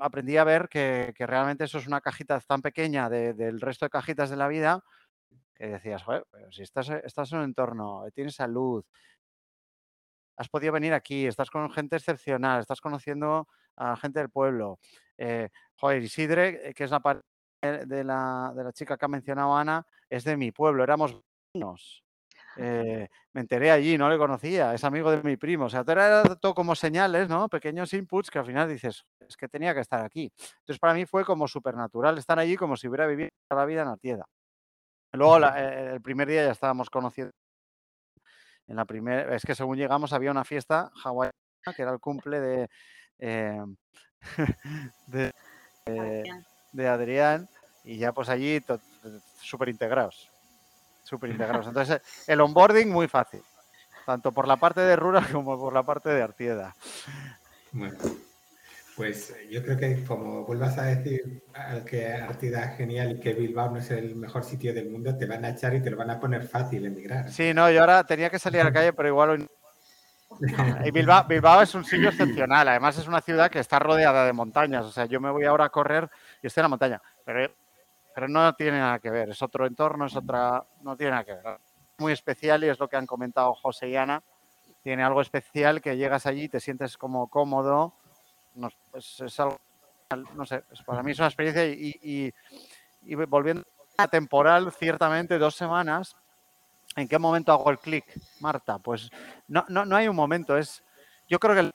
aprendí 0.00 0.36
a 0.38 0.44
ver 0.44 0.68
que, 0.68 1.12
que 1.16 1.26
realmente 1.26 1.64
eso 1.64 1.78
es 1.78 1.86
una 1.86 2.00
cajita 2.00 2.40
tan 2.40 2.62
pequeña 2.62 3.08
de- 3.10 3.34
del 3.34 3.60
resto 3.60 3.84
de 3.84 3.90
cajitas 3.90 4.30
de 4.30 4.36
la 4.36 4.48
vida 4.48 4.82
que 5.54 5.68
decías, 5.68 6.02
joder, 6.02 6.26
pero 6.30 6.50
si 6.50 6.62
estás, 6.62 6.88
eh, 6.90 7.02
estás 7.04 7.30
en 7.32 7.38
un 7.38 7.44
entorno, 7.44 8.06
eh, 8.06 8.10
tienes 8.12 8.34
salud, 8.34 8.84
has 10.36 10.48
podido 10.48 10.72
venir 10.72 10.92
aquí, 10.94 11.26
estás 11.26 11.50
con 11.50 11.70
gente 11.70 11.96
excepcional, 11.96 12.60
estás 12.60 12.80
conociendo 12.80 13.46
a 13.76 13.96
gente 13.96 14.18
del 14.20 14.30
pueblo. 14.30 14.78
Eh, 15.16 15.48
joder, 15.76 16.02
Isidre, 16.02 16.70
eh, 16.70 16.74
que 16.74 16.84
es 16.84 16.90
la 16.90 17.00
pareja 17.00 17.22
de 17.62 17.86
de 17.86 18.04
la, 18.04 18.52
de 18.54 18.64
la 18.64 18.72
chica 18.72 18.96
que 18.98 19.04
ha 19.04 19.08
mencionado 19.08 19.56
Ana, 19.56 19.86
es 20.10 20.24
de 20.24 20.36
mi 20.36 20.50
pueblo, 20.52 20.82
éramos 20.82 21.18
vecinos. 21.54 22.03
Eh, 22.56 23.08
me 23.32 23.40
enteré 23.40 23.70
allí, 23.70 23.98
no 23.98 24.08
le 24.08 24.16
conocía, 24.16 24.74
es 24.74 24.84
amigo 24.84 25.10
de 25.10 25.22
mi 25.22 25.36
primo. 25.36 25.64
O 25.64 25.68
sea, 25.70 25.82
todo 25.82 25.92
era 25.92 26.36
todo 26.36 26.54
como 26.54 26.74
señales, 26.74 27.28
¿no? 27.28 27.48
Pequeños 27.48 27.92
inputs 27.92 28.30
que 28.30 28.38
al 28.38 28.46
final 28.46 28.68
dices, 28.68 29.04
es 29.20 29.36
que 29.36 29.48
tenía 29.48 29.74
que 29.74 29.80
estar 29.80 30.04
aquí. 30.04 30.30
Entonces, 30.60 30.78
para 30.78 30.94
mí 30.94 31.04
fue 31.06 31.24
como 31.24 31.48
supernatural 31.48 32.16
estar 32.18 32.38
allí 32.38 32.56
como 32.56 32.76
si 32.76 32.86
hubiera 32.88 33.06
vivido 33.06 33.30
toda 33.48 33.62
la 33.62 33.66
vida 33.66 33.82
en 33.82 33.88
Artieda. 33.88 34.24
Luego, 35.12 35.38
la- 35.38 35.60
eh, 35.62 35.92
el 35.94 36.00
primer 36.00 36.28
día 36.28 36.44
ya 36.44 36.52
estábamos 36.52 36.90
conociendo. 36.90 37.32
En 38.66 38.76
la 38.76 38.84
primera, 38.84 39.34
es 39.34 39.42
que 39.44 39.54
según 39.54 39.76
llegamos 39.76 40.12
había 40.12 40.30
una 40.30 40.44
fiesta 40.44 40.90
hawaiana 41.04 41.32
que 41.76 41.82
era 41.82 41.92
el 41.92 42.00
cumple 42.00 42.40
de, 42.40 42.68
eh, 43.18 43.62
de, 45.06 45.30
Adrián. 45.86 46.46
de 46.72 46.88
Adrián 46.88 47.48
y 47.84 47.98
ya 47.98 48.12
pues 48.12 48.28
allí 48.28 48.60
súper 49.40 49.68
integrados. 49.68 50.30
Súper 51.04 51.30
integrados. 51.30 51.68
Entonces, 51.68 52.00
el 52.26 52.40
onboarding 52.40 52.90
muy 52.90 53.06
fácil, 53.06 53.42
tanto 54.04 54.32
por 54.32 54.48
la 54.48 54.56
parte 54.56 54.80
de 54.80 54.96
Rura 54.96 55.24
como 55.32 55.58
por 55.58 55.72
la 55.72 55.84
parte 55.84 56.08
de 56.08 56.22
Artieda. 56.22 56.74
Bueno, 57.72 57.96
pues 58.96 59.30
eh, 59.30 59.48
yo 59.50 59.62
creo 59.62 59.76
que 59.76 60.04
como 60.04 60.44
vuelvas 60.44 60.78
a 60.78 60.84
decir 60.84 61.42
al 61.52 61.84
que 61.84 62.12
Artida 62.12 62.64
es 62.64 62.76
genial 62.76 63.12
y 63.12 63.20
que 63.20 63.34
Bilbao 63.34 63.70
no 63.70 63.78
es 63.78 63.90
el 63.90 64.16
mejor 64.16 64.44
sitio 64.44 64.72
del 64.72 64.90
mundo, 64.90 65.16
te 65.16 65.26
van 65.26 65.44
a 65.44 65.50
echar 65.50 65.74
y 65.74 65.82
te 65.82 65.90
lo 65.90 65.96
van 65.96 66.10
a 66.10 66.20
poner 66.20 66.46
fácil 66.46 66.86
emigrar. 66.86 67.30
Sí, 67.30 67.52
no, 67.52 67.70
yo 67.70 67.80
ahora 67.80 68.04
tenía 68.04 68.30
que 68.30 68.38
salir 68.38 68.60
a 68.60 68.64
la 68.64 68.72
calle, 68.72 68.92
pero 68.92 69.08
igual 69.08 69.30
hoy. 69.30 69.48
Y 70.84 70.90
Bilbao, 70.90 71.24
Bilbao 71.24 71.62
es 71.62 71.74
un 71.74 71.84
sitio 71.84 72.08
excepcional. 72.08 72.66
Además, 72.68 72.98
es 72.98 73.06
una 73.06 73.20
ciudad 73.20 73.50
que 73.50 73.60
está 73.60 73.78
rodeada 73.78 74.26
de 74.26 74.32
montañas. 74.32 74.84
O 74.84 74.90
sea, 74.90 75.06
yo 75.06 75.20
me 75.20 75.30
voy 75.30 75.44
ahora 75.44 75.66
a 75.66 75.68
correr 75.68 76.08
y 76.42 76.46
estoy 76.46 76.60
en 76.60 76.64
la 76.64 76.68
montaña. 76.68 77.02
Pero, 77.24 77.52
pero 78.14 78.28
no 78.28 78.52
tiene 78.54 78.78
nada 78.78 78.98
que 79.00 79.10
ver. 79.10 79.30
Es 79.30 79.42
otro 79.42 79.66
entorno, 79.66 80.06
es 80.06 80.14
otra. 80.16 80.64
No 80.82 80.96
tiene 80.96 81.10
nada 81.12 81.24
que 81.24 81.34
ver. 81.34 81.60
Muy 81.98 82.12
especial 82.12 82.62
y 82.64 82.68
es 82.68 82.78
lo 82.78 82.88
que 82.88 82.96
han 82.96 83.06
comentado 83.06 83.54
José 83.54 83.88
y 83.88 83.96
Ana. 83.96 84.22
Tiene 84.82 85.02
algo 85.02 85.20
especial 85.20 85.80
que 85.80 85.96
llegas 85.96 86.26
allí 86.26 86.48
te 86.48 86.60
sientes 86.60 86.96
como 86.96 87.28
cómodo. 87.28 87.94
No, 88.54 88.68
es, 88.94 89.40
algo. 89.40 89.58
No 90.34 90.46
sé, 90.46 90.62
para 90.86 91.02
mí 91.02 91.10
es 91.12 91.18
una 91.18 91.28
experiencia 91.28 91.66
y, 91.66 91.98
y- 92.02 92.34
y 93.06 93.14
volviendo 93.16 93.64
a 93.96 94.06
temporal, 94.08 94.72
ciertamente 94.72 95.38
dos 95.38 95.56
semanas. 95.56 96.16
¿En 96.96 97.08
qué 97.08 97.18
momento 97.18 97.52
hago 97.52 97.70
el 97.70 97.78
clic, 97.78 98.04
Marta? 98.40 98.78
Pues 98.78 99.10
no, 99.48 99.64
no, 99.68 99.84
no 99.84 99.96
hay 99.96 100.06
un 100.06 100.14
momento, 100.14 100.56
es. 100.56 100.82
Yo 101.28 101.38
creo 101.40 101.54
que 101.54 101.70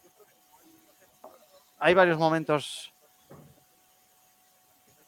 hay 1.79 1.93
varios 1.93 2.17
momentos. 2.17 2.93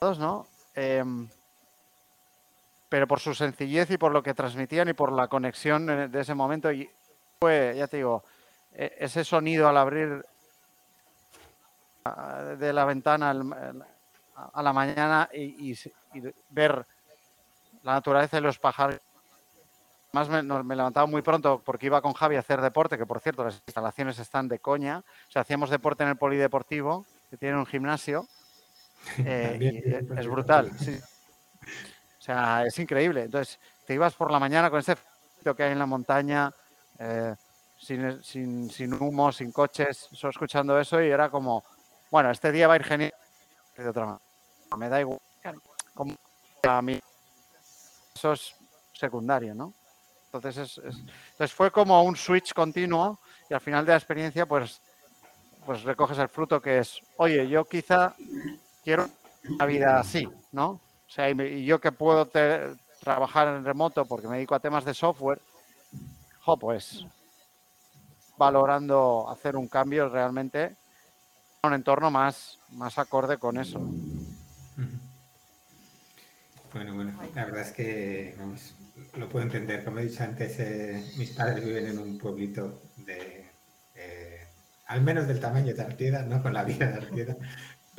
¿no? 0.02 0.48
Em, 0.74 1.28
pero 2.90 3.08
por 3.08 3.20
su 3.20 3.34
sencillez 3.34 3.90
y 3.92 3.98
por 3.98 4.12
lo 4.12 4.22
que 4.22 4.34
transmitían 4.34 4.90
y 4.90 4.94
por 4.94 5.12
la 5.14 5.28
conexión 5.28 5.90
eh, 5.90 6.08
de 6.08 6.22
ese 6.22 6.36
momento. 6.36 6.72
Y 6.72 6.90
fue, 7.40 7.74
ya 7.78 7.88
te 7.88 7.98
digo, 7.98 8.24
e- 8.74 8.96
ese 9.00 9.24
sonido 9.24 9.68
al 9.68 9.78
abrir 9.78 10.26
de 12.58 12.74
la 12.74 12.86
ventana 12.86 13.30
a 13.30 14.64
la 14.64 14.74
mañana 14.74 15.30
y, 15.34 15.78
ver 16.50 16.86
la 17.84 17.94
naturaleza 17.94 18.38
y 18.38 18.42
los 18.42 18.60
pájaros. 18.60 19.00
Más 20.12 20.28
me, 20.28 20.42
me 20.44 20.76
levantaba 20.76 21.06
muy 21.06 21.22
pronto 21.22 21.62
porque 21.64 21.86
iba 21.86 22.02
con 22.02 22.14
Javi 22.14 22.36
a 22.36 22.40
hacer 22.40 22.60
deporte, 22.60 22.98
que 22.98 23.06
por 23.06 23.22
cierto 23.22 23.46
las 23.46 23.62
instalaciones 23.66 24.20
están 24.20 24.48
de 24.48 24.60
coña. 24.60 25.04
O 25.30 25.32
sea, 25.32 25.44
hacíamos 25.44 25.70
deporte 25.70 26.04
en 26.04 26.10
el 26.10 26.18
polideportivo, 26.18 27.06
que 27.30 27.38
tiene 27.38 27.58
un 27.58 27.66
gimnasio. 27.66 28.28
Eh, 29.18 29.58
y 29.60 29.94
es- 30.20 30.28
brutal, 30.28 30.72
sí. 30.80 31.00
O 32.20 32.24
sea, 32.24 32.66
es 32.66 32.78
increíble. 32.80 33.24
Entonces, 33.24 33.60
te 33.86 33.94
ibas 33.96 34.14
por 34.14 34.32
la 34.32 34.40
mañana 34.40 34.70
con 34.70 34.80
ese 34.80 34.96
frío 34.96 35.56
que 35.56 35.64
hay 35.64 35.72
en 35.72 35.80
la 35.80 35.86
montaña, 35.88 36.52
eh, 37.00 37.34
sin, 37.78 38.24
sin, 38.24 38.70
sin 38.70 38.94
humo, 38.94 39.32
sin 39.32 39.52
coches, 39.52 40.08
solo 40.12 40.30
escuchando 40.32 40.80
eso 40.80 41.02
y 41.02 41.10
era 41.10 41.30
como, 41.30 41.64
bueno, 42.12 42.30
este 42.30 42.52
día 42.52 42.68
va 42.68 42.74
a 42.76 42.78
ir 42.78 42.84
genial. 42.84 43.14
De 43.76 43.88
otra 43.90 44.06
manera. 44.06 44.22
Me 44.78 44.88
da 44.90 45.00
igual. 45.02 45.20
Como 45.96 46.14
a 46.64 46.82
mí, 46.82 47.00
eso 48.16 48.34
es 48.34 48.56
secundario, 48.94 49.56
¿no? 49.56 49.74
Entonces, 50.32 50.58
es, 50.58 50.78
es- 50.86 51.00
entonces 51.32 51.54
fue 51.54 51.72
como 51.72 52.04
un 52.04 52.16
switch 52.16 52.54
continuo 52.54 53.20
y 53.50 53.54
al 53.54 53.62
final 53.62 53.86
de 53.86 53.94
la 53.94 53.98
experiencia, 53.98 54.46
pues, 54.46 54.80
pues 55.66 55.82
recoges 55.84 56.20
el 56.20 56.30
fruto 56.30 56.62
que 56.62 56.80
es, 56.80 57.00
oye, 57.18 57.48
yo 57.48 57.66
quizá 57.66 58.16
quiero 58.84 59.10
una 59.50 59.66
vida 59.66 60.00
así, 60.00 60.28
¿no? 60.52 60.70
O 60.72 60.80
sea, 61.08 61.30
y, 61.30 61.66
yo 61.66 61.80
que 61.80 61.92
puedo 61.92 62.30
trabajar 63.00 63.48
en 63.50 63.66
remoto 63.66 64.06
porque 64.06 64.28
me 64.28 64.36
dedico 64.36 64.56
a 64.56 64.60
temas 64.60 64.86
de 64.86 64.94
software, 64.94 65.42
jo, 66.42 66.58
pues 66.58 67.06
valorando 68.38 69.30
hacer 69.30 69.56
un 69.56 69.68
cambio 69.68 70.10
realmente 70.10 70.76
a 71.62 71.68
un 71.68 71.74
entorno 71.74 72.10
más, 72.10 72.58
más 72.72 72.98
acorde 72.98 73.38
con 73.38 73.58
eso. 73.58 73.80
Bueno, 76.74 76.96
bueno, 76.96 77.14
la 77.36 77.46
verdad 77.46 77.62
es 77.62 77.72
que 77.72 78.36
lo 79.18 79.28
puedo 79.30 79.46
entender. 79.46 79.84
Como 79.84 80.00
he 80.00 80.06
dicho 80.06 80.24
antes, 80.24 80.58
eh, 80.60 81.04
mis 81.18 81.32
padres 81.32 81.64
viven 81.64 81.88
en 81.88 82.00
un 82.00 82.18
pueblito 82.18 82.82
de, 82.96 83.46
eh, 83.96 84.48
al 84.88 85.02
menos 85.02 85.28
del 85.28 85.40
tamaño 85.40 85.74
de 85.76 85.82
Artieda, 85.82 86.24
no 86.24 86.42
con 86.42 86.54
la 86.54 86.64
vida 86.64 86.88
de 86.88 86.98
Artieda, 86.98 87.36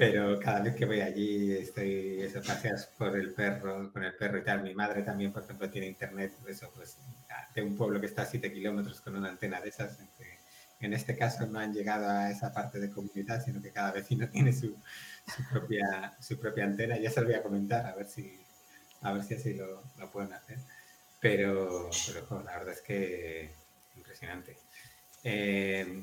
pero 0.03 0.41
cada 0.41 0.63
vez 0.63 0.75
que 0.75 0.85
voy 0.85 1.01
allí 1.01 1.53
estoy, 1.53 2.23
eso, 2.23 2.43
paseas 2.43 2.87
por 2.99 3.17
el 3.17 3.33
perro, 3.35 3.93
con 3.93 4.03
el 4.03 4.13
perro 4.17 4.39
y 4.39 4.43
tal. 4.43 4.61
Mi 4.61 4.75
madre 4.75 5.05
también, 5.05 5.33
por 5.33 5.45
ejemplo, 5.45 5.71
tiene 5.71 5.87
internet, 5.87 6.33
eso, 6.49 6.73
pues, 6.75 6.99
de 7.55 7.63
un 7.63 7.77
pueblo 7.77 8.01
que 8.01 8.07
está 8.07 8.23
a 8.23 8.27
7 8.27 8.53
kilómetros 8.53 9.01
con 9.01 9.15
una 9.15 9.29
antena 9.29 9.61
de 9.61 9.69
esas. 9.69 10.01
En 10.81 10.93
este 10.93 11.17
caso 11.17 11.47
no 11.47 11.61
han 11.61 11.73
llegado 11.73 12.09
a 12.09 12.33
esa 12.33 12.53
parte 12.53 12.81
de 12.81 12.91
comunidad, 12.91 13.45
sino 13.45 13.63
que 13.63 13.71
cada 13.71 13.93
vecino 13.93 14.29
tiene 14.33 14.53
su, 14.53 14.77
su 15.25 15.49
propia, 15.49 16.17
su 16.19 16.37
propia 16.37 16.65
antena. 16.65 16.99
Ya 16.99 17.09
se 17.09 17.21
lo 17.21 17.29
voy 17.29 17.37
a 17.37 17.43
comentar, 17.45 17.87
a 17.87 17.95
ver 17.95 18.09
si, 18.09 18.41
a 19.03 19.13
ver 19.13 19.23
si 19.23 19.35
así 19.35 19.55
lo, 19.55 19.85
lo 19.99 20.11
pueden 20.11 20.33
hacer. 20.33 20.59
Pero, 21.21 21.89
pero 22.29 22.43
la 22.43 22.59
verdad 22.59 22.75
es 22.75 22.81
que 22.83 23.53
impresionante. 23.97 24.57
Eh, 25.23 26.03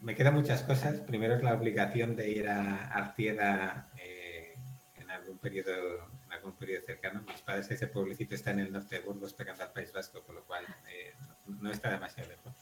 me 0.00 0.14
quedan 0.14 0.34
muchas 0.34 0.62
cosas. 0.62 1.00
Primero 1.00 1.34
es 1.36 1.42
la 1.42 1.54
obligación 1.54 2.16
de 2.16 2.30
ir 2.30 2.48
a 2.48 2.86
Artieda 2.86 3.88
eh, 3.96 4.54
en 4.96 5.10
algún 5.10 5.38
periodo 5.38 6.08
en 6.26 6.32
algún 6.32 6.52
periodo 6.52 6.86
cercano. 6.86 7.22
Mis 7.26 7.40
padres, 7.42 7.70
ese 7.70 7.88
pueblecito 7.88 8.34
está 8.34 8.52
en 8.52 8.60
el 8.60 8.72
norte 8.72 8.96
de 8.96 9.02
Burgos, 9.02 9.34
pegando 9.34 9.64
al 9.64 9.72
País 9.72 9.92
Vasco, 9.92 10.22
con 10.22 10.36
lo 10.36 10.44
cual 10.44 10.64
eh, 10.88 11.14
no 11.46 11.70
está 11.70 11.90
demasiado 11.90 12.30
lejos. 12.30 12.54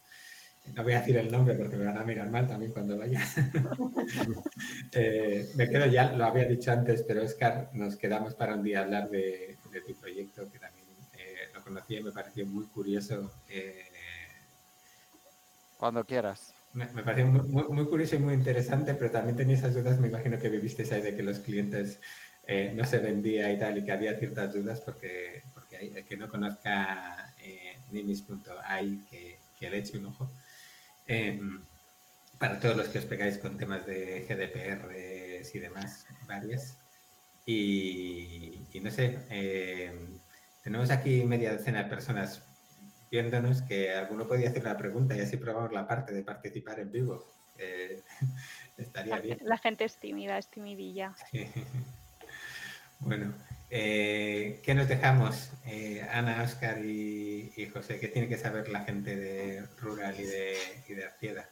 No 0.74 0.82
voy 0.82 0.92
a 0.92 1.00
decir 1.00 1.16
el 1.16 1.30
nombre 1.30 1.54
porque 1.54 1.76
me 1.76 1.84
van 1.84 1.98
a 1.98 2.04
mirar 2.04 2.28
mal 2.30 2.46
también 2.46 2.72
cuando 2.72 2.98
vaya. 2.98 3.20
eh, 4.92 5.50
me 5.54 5.68
quedo 5.68 5.86
ya, 5.86 6.12
lo 6.12 6.24
había 6.24 6.44
dicho 6.44 6.72
antes, 6.72 7.02
pero 7.02 7.22
Oscar, 7.22 7.70
nos 7.72 7.96
quedamos 7.96 8.34
para 8.34 8.54
un 8.54 8.62
día 8.62 8.80
hablar 8.80 9.08
de, 9.10 9.56
tu 9.86 9.94
proyecto, 9.94 10.50
que 10.50 10.58
también 10.58 10.86
eh, 11.14 11.48
lo 11.54 11.62
conocí 11.62 11.96
y 11.96 12.02
me 12.02 12.12
pareció 12.12 12.46
muy 12.46 12.66
curioso. 12.66 13.30
Eh, 13.48 13.84
Cuando 15.78 16.04
quieras. 16.04 16.54
Me, 16.78 16.86
me 16.92 17.02
pareció 17.02 17.26
muy, 17.26 17.64
muy, 17.68 17.86
curioso 17.86 18.14
y 18.14 18.20
muy 18.20 18.34
interesante, 18.34 18.94
pero 18.94 19.10
también 19.10 19.36
tenía 19.36 19.56
esas 19.56 19.74
dudas, 19.74 19.98
me 19.98 20.06
imagino 20.06 20.38
que 20.38 20.48
vivisteis 20.48 20.92
ahí 20.92 21.02
de 21.02 21.16
que 21.16 21.24
los 21.24 21.40
clientes 21.40 22.00
eh, 22.46 22.72
no 22.74 22.84
se 22.84 22.98
vendía 22.98 23.52
y 23.52 23.58
tal, 23.58 23.78
y 23.78 23.84
que 23.84 23.90
había 23.90 24.16
ciertas 24.16 24.54
dudas 24.54 24.80
porque, 24.80 25.42
porque 25.54 25.76
hay, 25.76 25.92
el 25.96 26.04
que 26.04 26.16
no 26.16 26.28
conozca 26.28 27.34
eh, 27.40 27.78
nimis.ai, 27.90 29.00
que, 29.10 29.38
que 29.58 29.70
le 29.70 29.78
eche 29.78 29.98
un 29.98 30.06
ojo. 30.06 30.30
Eh, 31.08 31.40
para 32.38 32.60
todos 32.60 32.76
los 32.76 32.88
que 32.88 33.00
os 33.00 33.06
pegáis 33.06 33.38
con 33.38 33.58
temas 33.58 33.84
de 33.84 34.24
GDPR 34.28 34.94
y 35.52 35.58
demás, 35.58 36.06
varias. 36.28 36.78
Y, 37.44 38.60
y 38.72 38.80
no 38.80 38.90
sé, 38.92 39.18
eh, 39.30 39.92
tenemos 40.62 40.90
aquí 40.90 41.24
media 41.24 41.52
decena 41.52 41.82
de 41.82 41.90
personas 41.90 42.42
viéndonos 43.10 43.62
que 43.62 43.92
alguno 43.94 44.26
podía 44.26 44.48
hacer 44.48 44.62
una 44.62 44.76
pregunta 44.76 45.16
y 45.16 45.20
así 45.20 45.36
probamos 45.36 45.72
la 45.72 45.86
parte 45.86 46.12
de 46.12 46.22
participar 46.22 46.80
en 46.80 46.92
vivo. 46.92 47.30
Eh, 47.56 48.02
estaría 48.76 49.16
la, 49.16 49.22
bien. 49.22 49.38
La 49.42 49.58
gente 49.58 49.84
es 49.84 49.96
tímida, 49.96 50.38
es 50.38 50.48
timidilla. 50.48 51.14
bueno, 53.00 53.34
eh, 53.70 54.60
¿qué 54.64 54.74
nos 54.74 54.88
dejamos? 54.88 55.50
Eh, 55.66 56.06
Ana, 56.10 56.42
Oscar 56.42 56.84
y, 56.84 57.52
y, 57.56 57.66
José, 57.66 57.98
¿qué 58.00 58.08
tiene 58.08 58.28
que 58.28 58.38
saber 58.38 58.68
la 58.68 58.84
gente 58.84 59.16
de 59.16 59.66
Rural 59.78 60.18
y 60.18 60.24
de, 60.24 60.56
y 60.88 60.94
de 60.94 61.04
Arcieda? 61.04 61.48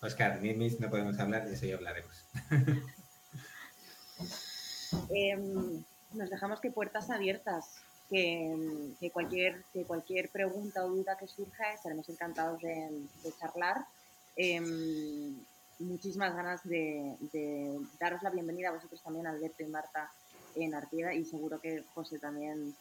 Oscar, 0.00 0.40
Nimis, 0.40 0.78
no 0.78 0.90
podemos 0.90 1.18
hablar, 1.18 1.48
de 1.48 1.54
eso 1.54 1.66
ya 1.66 1.74
hablaremos. 1.76 2.26
Em, 5.10 5.84
nos 6.14 6.30
dejamos 6.30 6.60
que 6.60 6.70
puertas 6.70 7.10
abiertas 7.10 7.82
que, 8.08 8.94
que, 8.98 9.10
cualquier, 9.10 9.62
que 9.72 9.84
cualquier 9.84 10.30
pregunta 10.30 10.84
o 10.84 10.88
duda 10.88 11.16
que 11.18 11.26
surja 11.26 11.72
estaremos 11.72 12.08
encantados 12.08 12.60
de, 12.62 12.90
de 13.22 13.32
charlar. 13.38 13.84
Eh, 14.36 14.60
muchísimas 15.80 16.34
ganas 16.34 16.60
de, 16.64 17.14
de, 17.32 17.78
daros 18.00 18.22
la 18.22 18.30
bienvenida 18.30 18.68
a 18.68 18.72
vosotros 18.72 19.00
también, 19.02 19.26
Alberto 19.26 19.62
y 19.62 19.66
Marta, 19.66 20.10
en 20.56 20.74
Artieda 20.74 21.14
y 21.14 21.24
seguro 21.24 21.60
que 21.60 21.84
José 21.94 22.18
también 22.18 22.74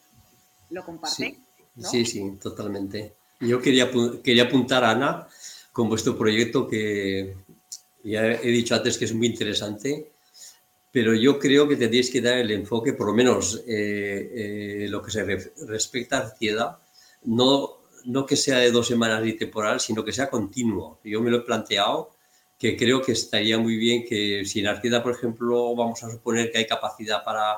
lo 0.69 0.85
comparte. 0.85 1.15
Sí, 1.15 1.39
¿no? 1.75 1.89
sí, 1.89 2.05
sí, 2.05 2.37
totalmente. 2.41 3.13
Yo 3.39 3.61
quería, 3.61 3.91
quería 4.23 4.43
apuntar 4.43 4.83
a 4.83 4.91
Ana 4.91 5.27
con 5.71 5.89
vuestro 5.89 6.17
proyecto 6.17 6.67
que 6.67 7.35
ya 8.03 8.25
he 8.25 8.47
dicho 8.47 8.73
antes 8.73 8.97
que 8.97 9.05
es 9.05 9.13
muy 9.13 9.27
interesante 9.27 10.11
pero 10.97 11.13
yo 11.13 11.37
creo 11.37 11.67
que 11.67 11.75
tendréis 11.75 12.09
que 12.09 12.21
dar 12.21 12.39
el 12.39 12.49
enfoque, 12.49 12.91
por 12.93 13.05
lo 13.05 13.13
menos 13.13 13.61
eh, 13.67 14.31
eh, 14.33 14.87
lo 14.89 14.99
que 14.99 15.11
se 15.11 15.23
re 15.23 15.53
respecta 15.67 16.17
a 16.17 16.21
ansiedad, 16.21 16.79
no, 17.25 17.81
no 18.05 18.25
que 18.25 18.35
sea 18.35 18.57
de 18.57 18.71
dos 18.71 18.87
semanas 18.87 19.23
y 19.23 19.33
temporal, 19.33 19.79
sino 19.79 20.03
que 20.03 20.11
sea 20.11 20.27
continuo. 20.27 20.99
Yo 21.03 21.21
me 21.21 21.29
lo 21.29 21.37
he 21.37 21.41
planteado 21.41 22.15
que 22.57 22.75
creo 22.75 23.03
que 23.03 23.11
estaría 23.11 23.59
muy 23.59 23.77
bien 23.77 24.05
que 24.09 24.43
si 24.43 24.61
en 24.61 24.69
Artieda, 24.69 25.03
por 25.03 25.11
ejemplo, 25.11 25.75
vamos 25.75 26.03
a 26.03 26.09
suponer 26.09 26.51
que 26.51 26.57
hay 26.57 26.65
capacidad 26.65 27.23
para, 27.23 27.57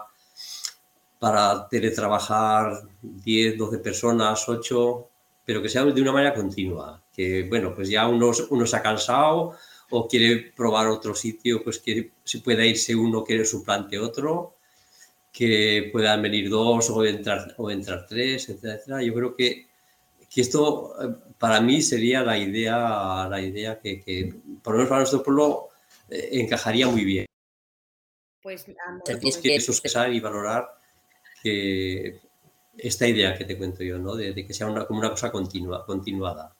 para 1.17 1.65
teletrabajar 1.69 2.73
10, 3.01 3.57
12 3.57 3.77
personas, 3.77 4.49
8, 4.49 5.07
pero 5.45 5.61
que 5.61 5.69
sea 5.69 5.85
de 5.85 6.01
una 6.01 6.11
manera 6.11 6.33
continua. 6.33 7.01
Que, 7.15 7.43
bueno, 7.47 7.73
pues 7.73 7.87
ya 7.87 8.05
uno, 8.05 8.31
uno 8.49 8.65
se 8.65 8.75
ha 8.75 8.81
cansado, 8.81 9.55
o 9.91 10.07
quiere 10.07 10.51
probar 10.55 10.87
otro 10.87 11.15
sitio, 11.15 11.63
pues 11.63 11.79
que 11.79 12.11
si 12.23 12.39
pueda 12.39 12.65
irse 12.65 12.95
uno 12.95 13.23
que 13.23 13.43
suplante 13.45 13.97
otro, 13.97 14.55
que 15.31 15.89
puedan 15.91 16.21
venir 16.21 16.49
dos 16.49 16.89
o 16.89 17.05
entrar, 17.05 17.53
o 17.57 17.71
entrar 17.71 18.05
tres, 18.07 18.49
etcétera. 18.49 19.01
Yo 19.01 19.13
creo 19.13 19.35
que, 19.35 19.67
que 20.29 20.41
esto 20.41 20.95
para 21.37 21.61
mí 21.61 21.81
sería 21.81 22.21
la 22.23 22.37
idea, 22.37 23.27
la 23.29 23.41
idea 23.41 23.79
que, 23.79 24.01
que 24.01 24.33
por 24.63 24.73
lo 24.73 24.77
menos 24.79 24.89
para 24.89 25.01
nuestro 25.01 25.23
pueblo 25.23 25.69
eh, 26.09 26.29
encajaría 26.33 26.87
muy 26.87 27.03
bien. 27.03 27.25
Pues 28.41 28.65
tenemos 29.05 29.37
que 29.37 29.59
sospechoar 29.59 30.13
y 30.13 30.19
valorar 30.19 30.69
que 31.43 32.21
esta 32.77 33.07
idea 33.07 33.37
que 33.37 33.45
te 33.45 33.57
cuento 33.57 33.83
yo, 33.83 33.97
¿no? 33.99 34.15
De, 34.15 34.33
de 34.33 34.45
que 34.45 34.53
sea 34.53 34.67
una, 34.67 34.85
como 34.85 34.99
una 34.99 35.09
cosa 35.09 35.31
continua, 35.31 35.85
continuada. 35.85 36.55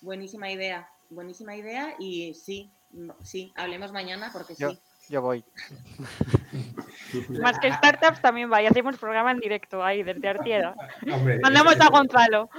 Buenísima 0.00 0.50
idea 0.50 0.88
buenísima 1.10 1.56
idea 1.56 1.94
y 1.98 2.34
sí, 2.34 2.70
sí, 3.22 3.52
hablemos 3.56 3.92
mañana 3.92 4.30
porque 4.32 4.54
yo, 4.56 4.70
sí. 4.70 4.80
Yo 5.10 5.20
voy. 5.20 5.44
Más 7.42 7.58
que 7.58 7.72
startups 7.72 8.22
también 8.22 8.50
va 8.50 8.62
y 8.62 8.66
hacemos 8.66 8.96
programa 8.96 9.32
en 9.32 9.40
directo 9.40 9.82
ahí 9.82 10.04
desde 10.04 10.28
Artieda. 10.28 10.76
Hombre, 11.12 11.40
Mandamos 11.40 11.74
eso, 11.74 11.82
a 11.82 11.88
Gonzalo. 11.88 12.50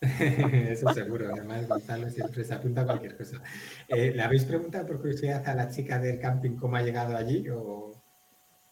Eso 0.00 0.92
seguro, 0.94 1.30
además 1.32 1.68
Gonzalo 1.68 2.10
siempre 2.10 2.42
se 2.44 2.54
apunta 2.54 2.80
a 2.80 2.86
cualquier 2.86 3.16
cosa. 3.16 3.40
Eh, 3.86 4.10
¿Le 4.16 4.22
habéis 4.22 4.44
preguntado 4.44 4.86
por 4.86 5.00
curiosidad 5.00 5.46
a 5.46 5.54
la 5.54 5.70
chica 5.70 5.98
del 6.00 6.18
camping 6.18 6.56
cómo 6.56 6.76
ha 6.76 6.82
llegado 6.82 7.16
allí 7.16 7.48
o, 7.50 7.92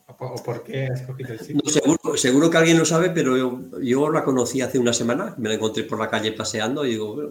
o, 0.07 0.17
o 0.19 0.43
por 0.43 0.65
qué 0.65 0.89
ha 0.91 0.95
escogido 0.95 1.35
el 1.35 1.39
sitio? 1.39 1.61
No, 1.63 1.71
seguro, 1.71 2.17
seguro, 2.17 2.51
que 2.51 2.57
alguien 2.57 2.79
lo 2.79 2.85
sabe, 2.85 3.11
pero 3.11 3.37
yo, 3.37 3.61
yo, 3.81 4.11
la 4.11 4.25
conocí 4.25 4.61
hace 4.61 4.79
una 4.79 4.93
semana, 4.93 5.35
me 5.37 5.51
la 5.51 5.55
encontré 5.57 5.85
por 5.85 6.01
la 6.01 6.09
calle 6.09 6.33
paseando 6.33 6.85
y 6.85 6.91
digo, 6.91 7.15
bueno, 7.15 7.31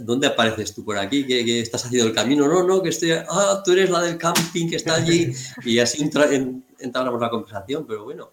¿dónde 0.00 0.26
apareces 0.26 0.74
tú 0.74 0.84
por 0.84 0.98
aquí? 0.98 1.26
¿Qué, 1.26 1.44
qué 1.44 1.60
estás 1.60 1.84
haciendo 1.84 2.08
el 2.08 2.14
camino? 2.14 2.48
No, 2.48 2.62
no, 2.62 2.82
que 2.82 2.90
estoy, 2.90 3.12
ah, 3.12 3.62
tú 3.64 3.72
eres 3.72 3.90
la 3.90 4.02
del 4.02 4.18
camping 4.18 4.68
que 4.68 4.76
está 4.76 4.94
allí. 4.94 5.32
Y 5.64 5.78
así 5.78 6.02
entra, 6.02 6.32
en, 6.32 6.64
entablamos 6.78 7.20
la 7.20 7.30
conversación, 7.30 7.86
pero 7.86 8.04
bueno. 8.04 8.30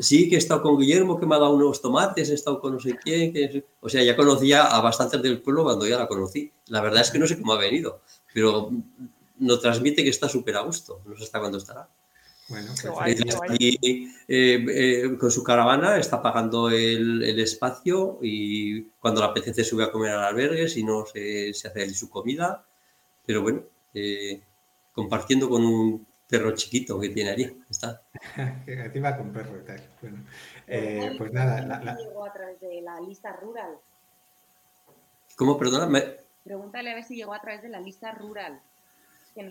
Sí 0.00 0.28
que 0.28 0.36
he 0.36 0.38
estado 0.38 0.62
con 0.62 0.78
Guillermo, 0.78 1.18
que 1.18 1.26
me 1.26 1.34
ha 1.34 1.38
dado 1.38 1.54
unos 1.54 1.82
tomates, 1.82 2.30
he 2.30 2.34
estado 2.34 2.60
con 2.60 2.74
no 2.74 2.80
sé 2.80 2.96
quién. 3.02 3.32
Que, 3.32 3.64
o 3.80 3.88
sea, 3.88 4.02
ya 4.02 4.14
conocía 4.14 4.62
a 4.64 4.80
bastantes 4.80 5.20
del 5.22 5.42
pueblo 5.42 5.64
cuando 5.64 5.86
ya 5.86 5.98
la 5.98 6.06
conocí. 6.06 6.52
La 6.68 6.80
verdad 6.80 7.00
es 7.00 7.10
que 7.10 7.18
no 7.18 7.26
sé 7.26 7.36
cómo 7.36 7.52
ha 7.52 7.58
venido, 7.58 8.00
pero 8.32 8.70
nos 9.38 9.60
transmite 9.60 10.04
que 10.04 10.10
está 10.10 10.28
súper 10.28 10.56
a 10.56 10.60
gusto. 10.60 11.00
No 11.04 11.16
sé 11.16 11.24
hasta 11.24 11.40
cuándo 11.40 11.58
estará. 11.58 11.88
Bueno, 12.48 12.72
pues 12.80 12.90
guay, 12.90 13.14
y, 13.58 14.06
eh, 14.26 14.64
eh, 14.68 15.18
con 15.18 15.30
su 15.30 15.44
caravana 15.44 15.98
está 15.98 16.22
pagando 16.22 16.70
el, 16.70 17.22
el, 17.22 17.38
espacio 17.40 18.18
y 18.22 18.84
cuando 19.00 19.20
le 19.20 19.26
apetece 19.26 19.64
sube 19.64 19.84
a 19.84 19.92
comer 19.92 20.12
al 20.12 20.24
albergue, 20.24 20.66
si 20.66 20.82
no 20.82 21.04
se, 21.04 21.52
se 21.52 21.68
hace 21.68 21.90
su 21.90 22.08
comida. 22.08 22.64
Pero 23.26 23.42
bueno, 23.42 23.64
eh, 23.92 24.40
compartiendo 24.94 25.50
con 25.50 25.62
un 25.62 26.06
perro 26.26 26.54
chiquito 26.54 26.98
que 26.98 27.10
tiene 27.10 27.30
allí. 27.30 27.62
Está. 27.68 28.00
Encima 28.66 29.14
con 29.14 29.30
perro 29.30 29.60
y 29.60 29.64
tal. 29.66 29.82
Bueno, 30.00 30.24
pues 31.18 31.32
nada. 31.32 31.60
La, 31.60 31.82
la... 31.82 31.96
Llegó 31.96 32.24
a 32.24 32.32
través 32.32 32.58
de 32.60 32.80
la 32.80 32.98
lista 33.00 33.32
rural. 33.34 33.76
¿Cómo? 35.36 35.58
Perdona. 35.58 35.86
Me... 35.86 36.02
Pregúntale 36.44 36.92
a 36.92 36.94
ver 36.94 37.04
si 37.04 37.16
llegó 37.16 37.34
a 37.34 37.42
través 37.42 37.60
de 37.60 37.68
la 37.68 37.80
lista 37.80 38.12
rural. 38.12 38.62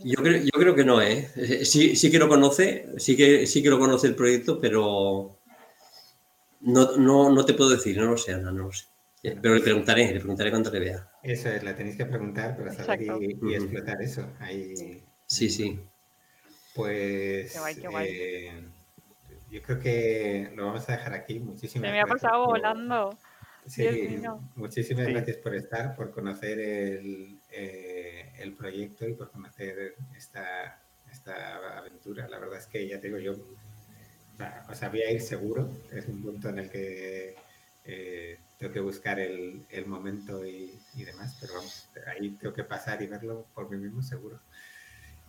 Yo 0.03 0.21
creo, 0.21 0.43
yo 0.43 0.51
creo 0.51 0.75
que 0.75 0.85
no, 0.85 1.01
¿eh? 1.01 1.29
Sí, 1.63 1.95
sí 1.95 2.11
que 2.11 2.19
lo 2.19 2.27
conoce, 2.27 2.89
sí 2.97 3.15
que, 3.15 3.47
sí 3.47 3.63
que 3.63 3.69
lo 3.69 3.79
conoce 3.79 4.07
el 4.07 4.15
proyecto, 4.15 4.59
pero 4.59 5.37
no, 6.61 6.97
no, 6.97 7.29
no 7.31 7.45
te 7.45 7.53
puedo 7.53 7.69
decir, 7.69 7.97
no 7.97 8.05
lo 8.05 8.17
sé, 8.17 8.33
Ana, 8.33 8.51
no 8.51 8.65
lo 8.65 8.71
sé. 8.71 8.85
Pero 9.21 9.55
le 9.55 9.61
preguntaré, 9.61 10.13
le 10.13 10.19
preguntaré 10.19 10.49
cuando 10.49 10.71
le 10.71 10.79
vea. 10.79 11.09
Eso 11.23 11.49
es, 11.49 11.63
la 11.63 11.75
tenéis 11.75 11.97
que 11.97 12.05
preguntar 12.05 12.55
para 12.55 12.71
saber 12.71 13.01
y, 13.01 13.37
y, 13.41 13.55
explotar 13.55 14.01
eso. 14.01 14.25
Ahí... 14.39 15.03
Sí, 15.25 15.49
sí. 15.49 15.79
Pues 16.73 17.51
qué 17.51 17.59
guay, 17.59 17.75
qué 17.75 17.87
guay. 17.87 18.07
Eh, 18.09 18.63
yo 19.51 19.61
creo 19.61 19.79
que 19.79 20.51
lo 20.55 20.67
vamos 20.67 20.87
a 20.87 20.93
dejar 20.93 21.13
aquí. 21.13 21.39
Muchísimas 21.39 21.89
Se 21.89 21.93
me 21.93 22.01
ha 22.01 22.05
pasado 22.05 22.45
por... 22.45 22.59
volando. 22.59 23.17
Sí, 23.65 23.85
muchísimas 24.55 25.07
sí. 25.07 25.11
gracias 25.11 25.37
por 25.37 25.53
estar, 25.53 25.93
por 25.95 26.11
conocer 26.11 26.57
el, 26.59 27.37
eh, 27.51 27.96
el 28.39 28.53
proyecto 28.53 29.07
y 29.07 29.13
por 29.13 29.31
conocer 29.31 29.95
esta, 30.15 30.81
esta 31.11 31.77
aventura. 31.77 32.27
La 32.27 32.39
verdad 32.39 32.59
es 32.59 32.67
que 32.67 32.87
ya 32.87 32.99
te 32.99 33.07
digo 33.07 33.19
yo, 33.19 33.33
o 34.69 34.75
sea, 34.75 34.89
voy 34.89 35.01
a 35.01 35.11
ir 35.11 35.21
seguro, 35.21 35.69
es 35.91 36.07
un 36.07 36.21
punto 36.21 36.49
en 36.49 36.59
el 36.59 36.69
que 36.69 37.35
eh, 37.85 38.37
tengo 38.57 38.73
que 38.73 38.79
buscar 38.79 39.19
el, 39.19 39.65
el 39.69 39.85
momento 39.85 40.45
y, 40.45 40.79
y, 40.95 41.03
demás, 41.03 41.37
pero 41.39 41.53
vamos, 41.55 41.89
ahí 42.07 42.31
tengo 42.31 42.53
que 42.53 42.63
pasar 42.63 43.01
y 43.01 43.07
verlo 43.07 43.47
por 43.53 43.69
mí 43.69 43.77
mismo 43.77 44.01
seguro. 44.01 44.39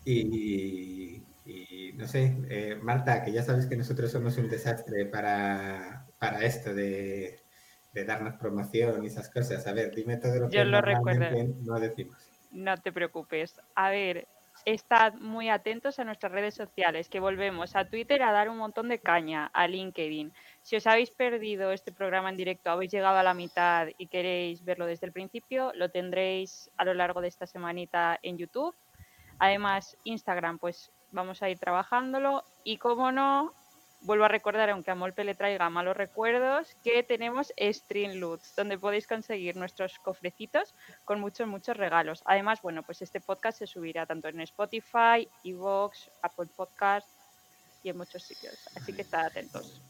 Y, 0.04 1.22
y 1.44 1.92
no 1.94 2.06
sé, 2.06 2.36
eh, 2.48 2.78
Marta, 2.80 3.24
que 3.24 3.32
ya 3.32 3.42
sabes 3.42 3.66
que 3.66 3.76
nosotros 3.76 4.10
somos 4.10 4.36
un 4.38 4.48
desastre 4.48 5.06
para, 5.06 6.06
para 6.18 6.44
esto 6.44 6.74
de, 6.74 7.40
de, 7.92 8.04
darnos 8.04 8.34
promoción 8.34 9.04
y 9.04 9.06
esas 9.08 9.30
cosas. 9.30 9.66
A 9.66 9.72
ver, 9.72 9.94
dime 9.94 10.16
todo 10.16 10.36
lo 10.36 10.48
que 10.48 10.56
Yo 10.56 10.64
lo 10.64 10.80
recuerdo. 10.80 11.26
no 11.62 11.80
decimos. 11.80 12.27
No 12.50 12.76
te 12.76 12.92
preocupes. 12.92 13.60
A 13.74 13.90
ver, 13.90 14.26
estad 14.64 15.14
muy 15.14 15.48
atentos 15.48 15.98
a 15.98 16.04
nuestras 16.04 16.32
redes 16.32 16.54
sociales, 16.54 17.08
que 17.08 17.20
volvemos 17.20 17.76
a 17.76 17.84
Twitter 17.84 18.22
a 18.22 18.32
dar 18.32 18.48
un 18.48 18.58
montón 18.58 18.88
de 18.88 18.98
caña, 18.98 19.50
a 19.52 19.66
LinkedIn. 19.66 20.32
Si 20.62 20.76
os 20.76 20.86
habéis 20.86 21.10
perdido 21.10 21.72
este 21.72 21.92
programa 21.92 22.30
en 22.30 22.36
directo, 22.36 22.70
habéis 22.70 22.92
llegado 22.92 23.18
a 23.18 23.22
la 23.22 23.34
mitad 23.34 23.88
y 23.98 24.06
queréis 24.06 24.64
verlo 24.64 24.86
desde 24.86 25.06
el 25.06 25.12
principio, 25.12 25.72
lo 25.74 25.90
tendréis 25.90 26.70
a 26.76 26.84
lo 26.84 26.94
largo 26.94 27.20
de 27.20 27.28
esta 27.28 27.46
semanita 27.46 28.18
en 28.22 28.38
YouTube. 28.38 28.74
Además, 29.38 29.96
Instagram, 30.04 30.58
pues 30.58 30.90
vamos 31.12 31.42
a 31.42 31.48
ir 31.48 31.58
trabajándolo. 31.58 32.44
Y 32.64 32.78
como 32.78 33.12
no, 33.12 33.54
vuelvo 34.00 34.24
a 34.24 34.28
recordar, 34.28 34.70
aunque 34.70 34.90
a 34.90 34.94
Molpe 34.94 35.24
le 35.24 35.34
traiga 35.34 35.70
malos 35.70 35.96
recuerdos, 35.96 36.76
que 36.82 37.02
tenemos 37.02 37.52
Streamloots, 37.58 38.54
donde 38.56 38.78
podéis 38.78 39.06
conseguir 39.06 39.56
nuestros 39.56 39.98
cofrecitos 39.98 40.74
con 41.04 41.20
muchos, 41.20 41.48
muchos 41.48 41.76
regalos. 41.76 42.22
Además, 42.24 42.62
bueno, 42.62 42.82
pues 42.82 43.02
este 43.02 43.20
podcast 43.20 43.58
se 43.58 43.66
subirá 43.66 44.06
tanto 44.06 44.28
en 44.28 44.40
Spotify, 44.40 45.28
Evox, 45.44 46.10
Apple 46.22 46.48
Podcast 46.54 47.08
y 47.82 47.90
en 47.90 47.96
muchos 47.96 48.22
sitios. 48.22 48.68
Así 48.76 48.92
que 48.92 49.02
estad 49.02 49.26
atentos. 49.26 49.80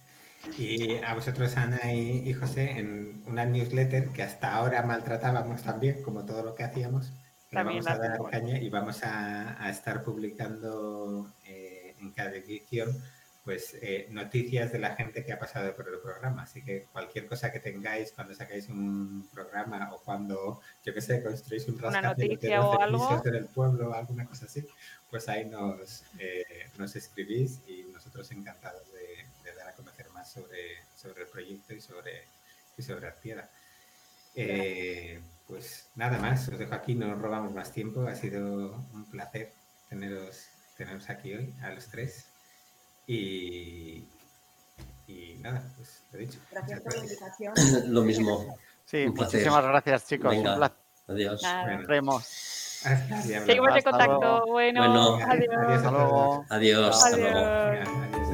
Y 0.57 0.97
a 0.99 1.15
vosotros, 1.15 1.57
Ana 1.57 1.93
y, 1.93 2.33
José, 2.33 2.79
en 2.79 3.23
una 3.27 3.45
newsletter 3.45 4.11
que 4.11 4.23
hasta 4.23 4.55
ahora 4.55 4.83
maltratábamos 4.83 5.63
también, 5.63 6.03
como 6.03 6.25
todo 6.25 6.43
lo 6.43 6.55
que 6.55 6.63
hacíamos, 6.63 7.13
también 7.51 7.83
vamos 7.83 8.01
a 8.01 8.09
dar 8.09 8.31
caña 8.31 8.59
y 8.59 8.69
vamos 8.69 9.03
a, 9.03 9.63
a 9.63 9.71
estar 9.71 10.05
publicando 10.05 11.27
eh, 11.47 11.97
en 11.99 12.13
cada 12.13 12.37
edición 12.37 13.03
pues 13.49 13.79
eh, 13.81 14.07
noticias 14.11 14.73
de 14.73 14.79
la 14.79 14.95
gente 14.95 15.25
que 15.25 15.33
ha 15.33 15.39
pasado 15.39 15.75
por 15.75 15.89
el 15.89 15.99
programa. 16.01 16.43
Así 16.43 16.63
que 16.63 16.87
cualquier 16.93 17.27
cosa 17.27 17.51
que 17.51 17.61
tengáis 17.61 18.13
cuando 18.13 18.35
sacáis 18.35 18.69
un 18.69 19.27
programa 19.33 19.89
o 19.91 20.03
cuando, 20.03 20.61
yo 20.85 20.93
qué 20.93 21.01
sé, 21.01 21.23
construís 21.23 21.67
un 21.67 21.79
rascacielos 21.79 22.43
de 22.43 22.59
o 22.59 22.79
algo. 22.79 23.23
en 23.25 23.35
el 23.35 23.47
pueblo 23.47 23.89
o 23.89 23.95
alguna 23.95 24.27
cosa 24.27 24.45
así, 24.45 24.69
pues 25.09 25.31
ahí 25.31 25.47
nos, 25.47 26.05
eh, 26.19 26.69
nos 26.77 26.95
escribís 26.95 27.61
y 27.67 27.91
nosotros 27.91 28.31
encantados 28.33 28.83
de, 28.93 29.25
de, 29.43 29.57
dar 29.57 29.69
a 29.69 29.73
conocer 29.73 30.11
más 30.11 30.31
sobre, 30.31 30.83
sobre 30.95 31.23
el 31.23 31.29
proyecto 31.29 31.73
y 31.73 31.81
sobre, 31.81 32.25
y 32.77 32.83
sobre 32.83 33.07
Artieda. 33.07 33.49
Eh, 34.35 35.23
pues 35.47 35.89
nada 35.97 36.19
más, 36.19 36.47
os 36.51 36.59
dejo 36.59 36.75
aquí, 36.75 36.95
no 36.95 37.15
robamos 37.15 37.55
más 37.55 37.73
tiempo, 37.73 38.07
ha 38.07 38.15
sido 38.15 38.85
un 38.93 39.07
placer 39.11 39.55
teneros, 39.89 40.49
teneros 40.77 41.09
aquí 41.09 41.33
hoy, 41.33 41.55
a 41.63 41.71
los 41.71 41.87
tres. 41.87 42.27
Y, 43.09 44.05
y 45.07 45.37
nada, 45.41 45.65
pues 45.77 46.03
lo 46.13 46.19
he 46.19 46.23
dicho. 46.23 46.39
Gracias 46.53 46.81
por 46.81 46.93
la 46.95 47.01
invitación. 47.01 47.55
Lo 47.87 48.03
mismo. 48.03 48.57
Sí, 48.85 49.07
muchísimas 49.09 49.65
gracias, 49.65 50.07
chicos. 50.07 50.31
Venga, 50.31 50.73
adiós. 51.09 51.43
Nos 51.43 51.87
vemos. 51.87 52.25
Seguimos 52.25 53.77
en 53.77 53.83
contacto. 53.83 54.45
Bueno, 54.47 54.81
bueno, 54.81 55.19
adiós. 55.27 55.85
Adiós. 55.85 56.47
Adiós. 56.51 56.97
Hasta 56.97 57.17
Adiós. 57.17 57.19
luego. 57.19 57.39
Adiós. 57.39 58.28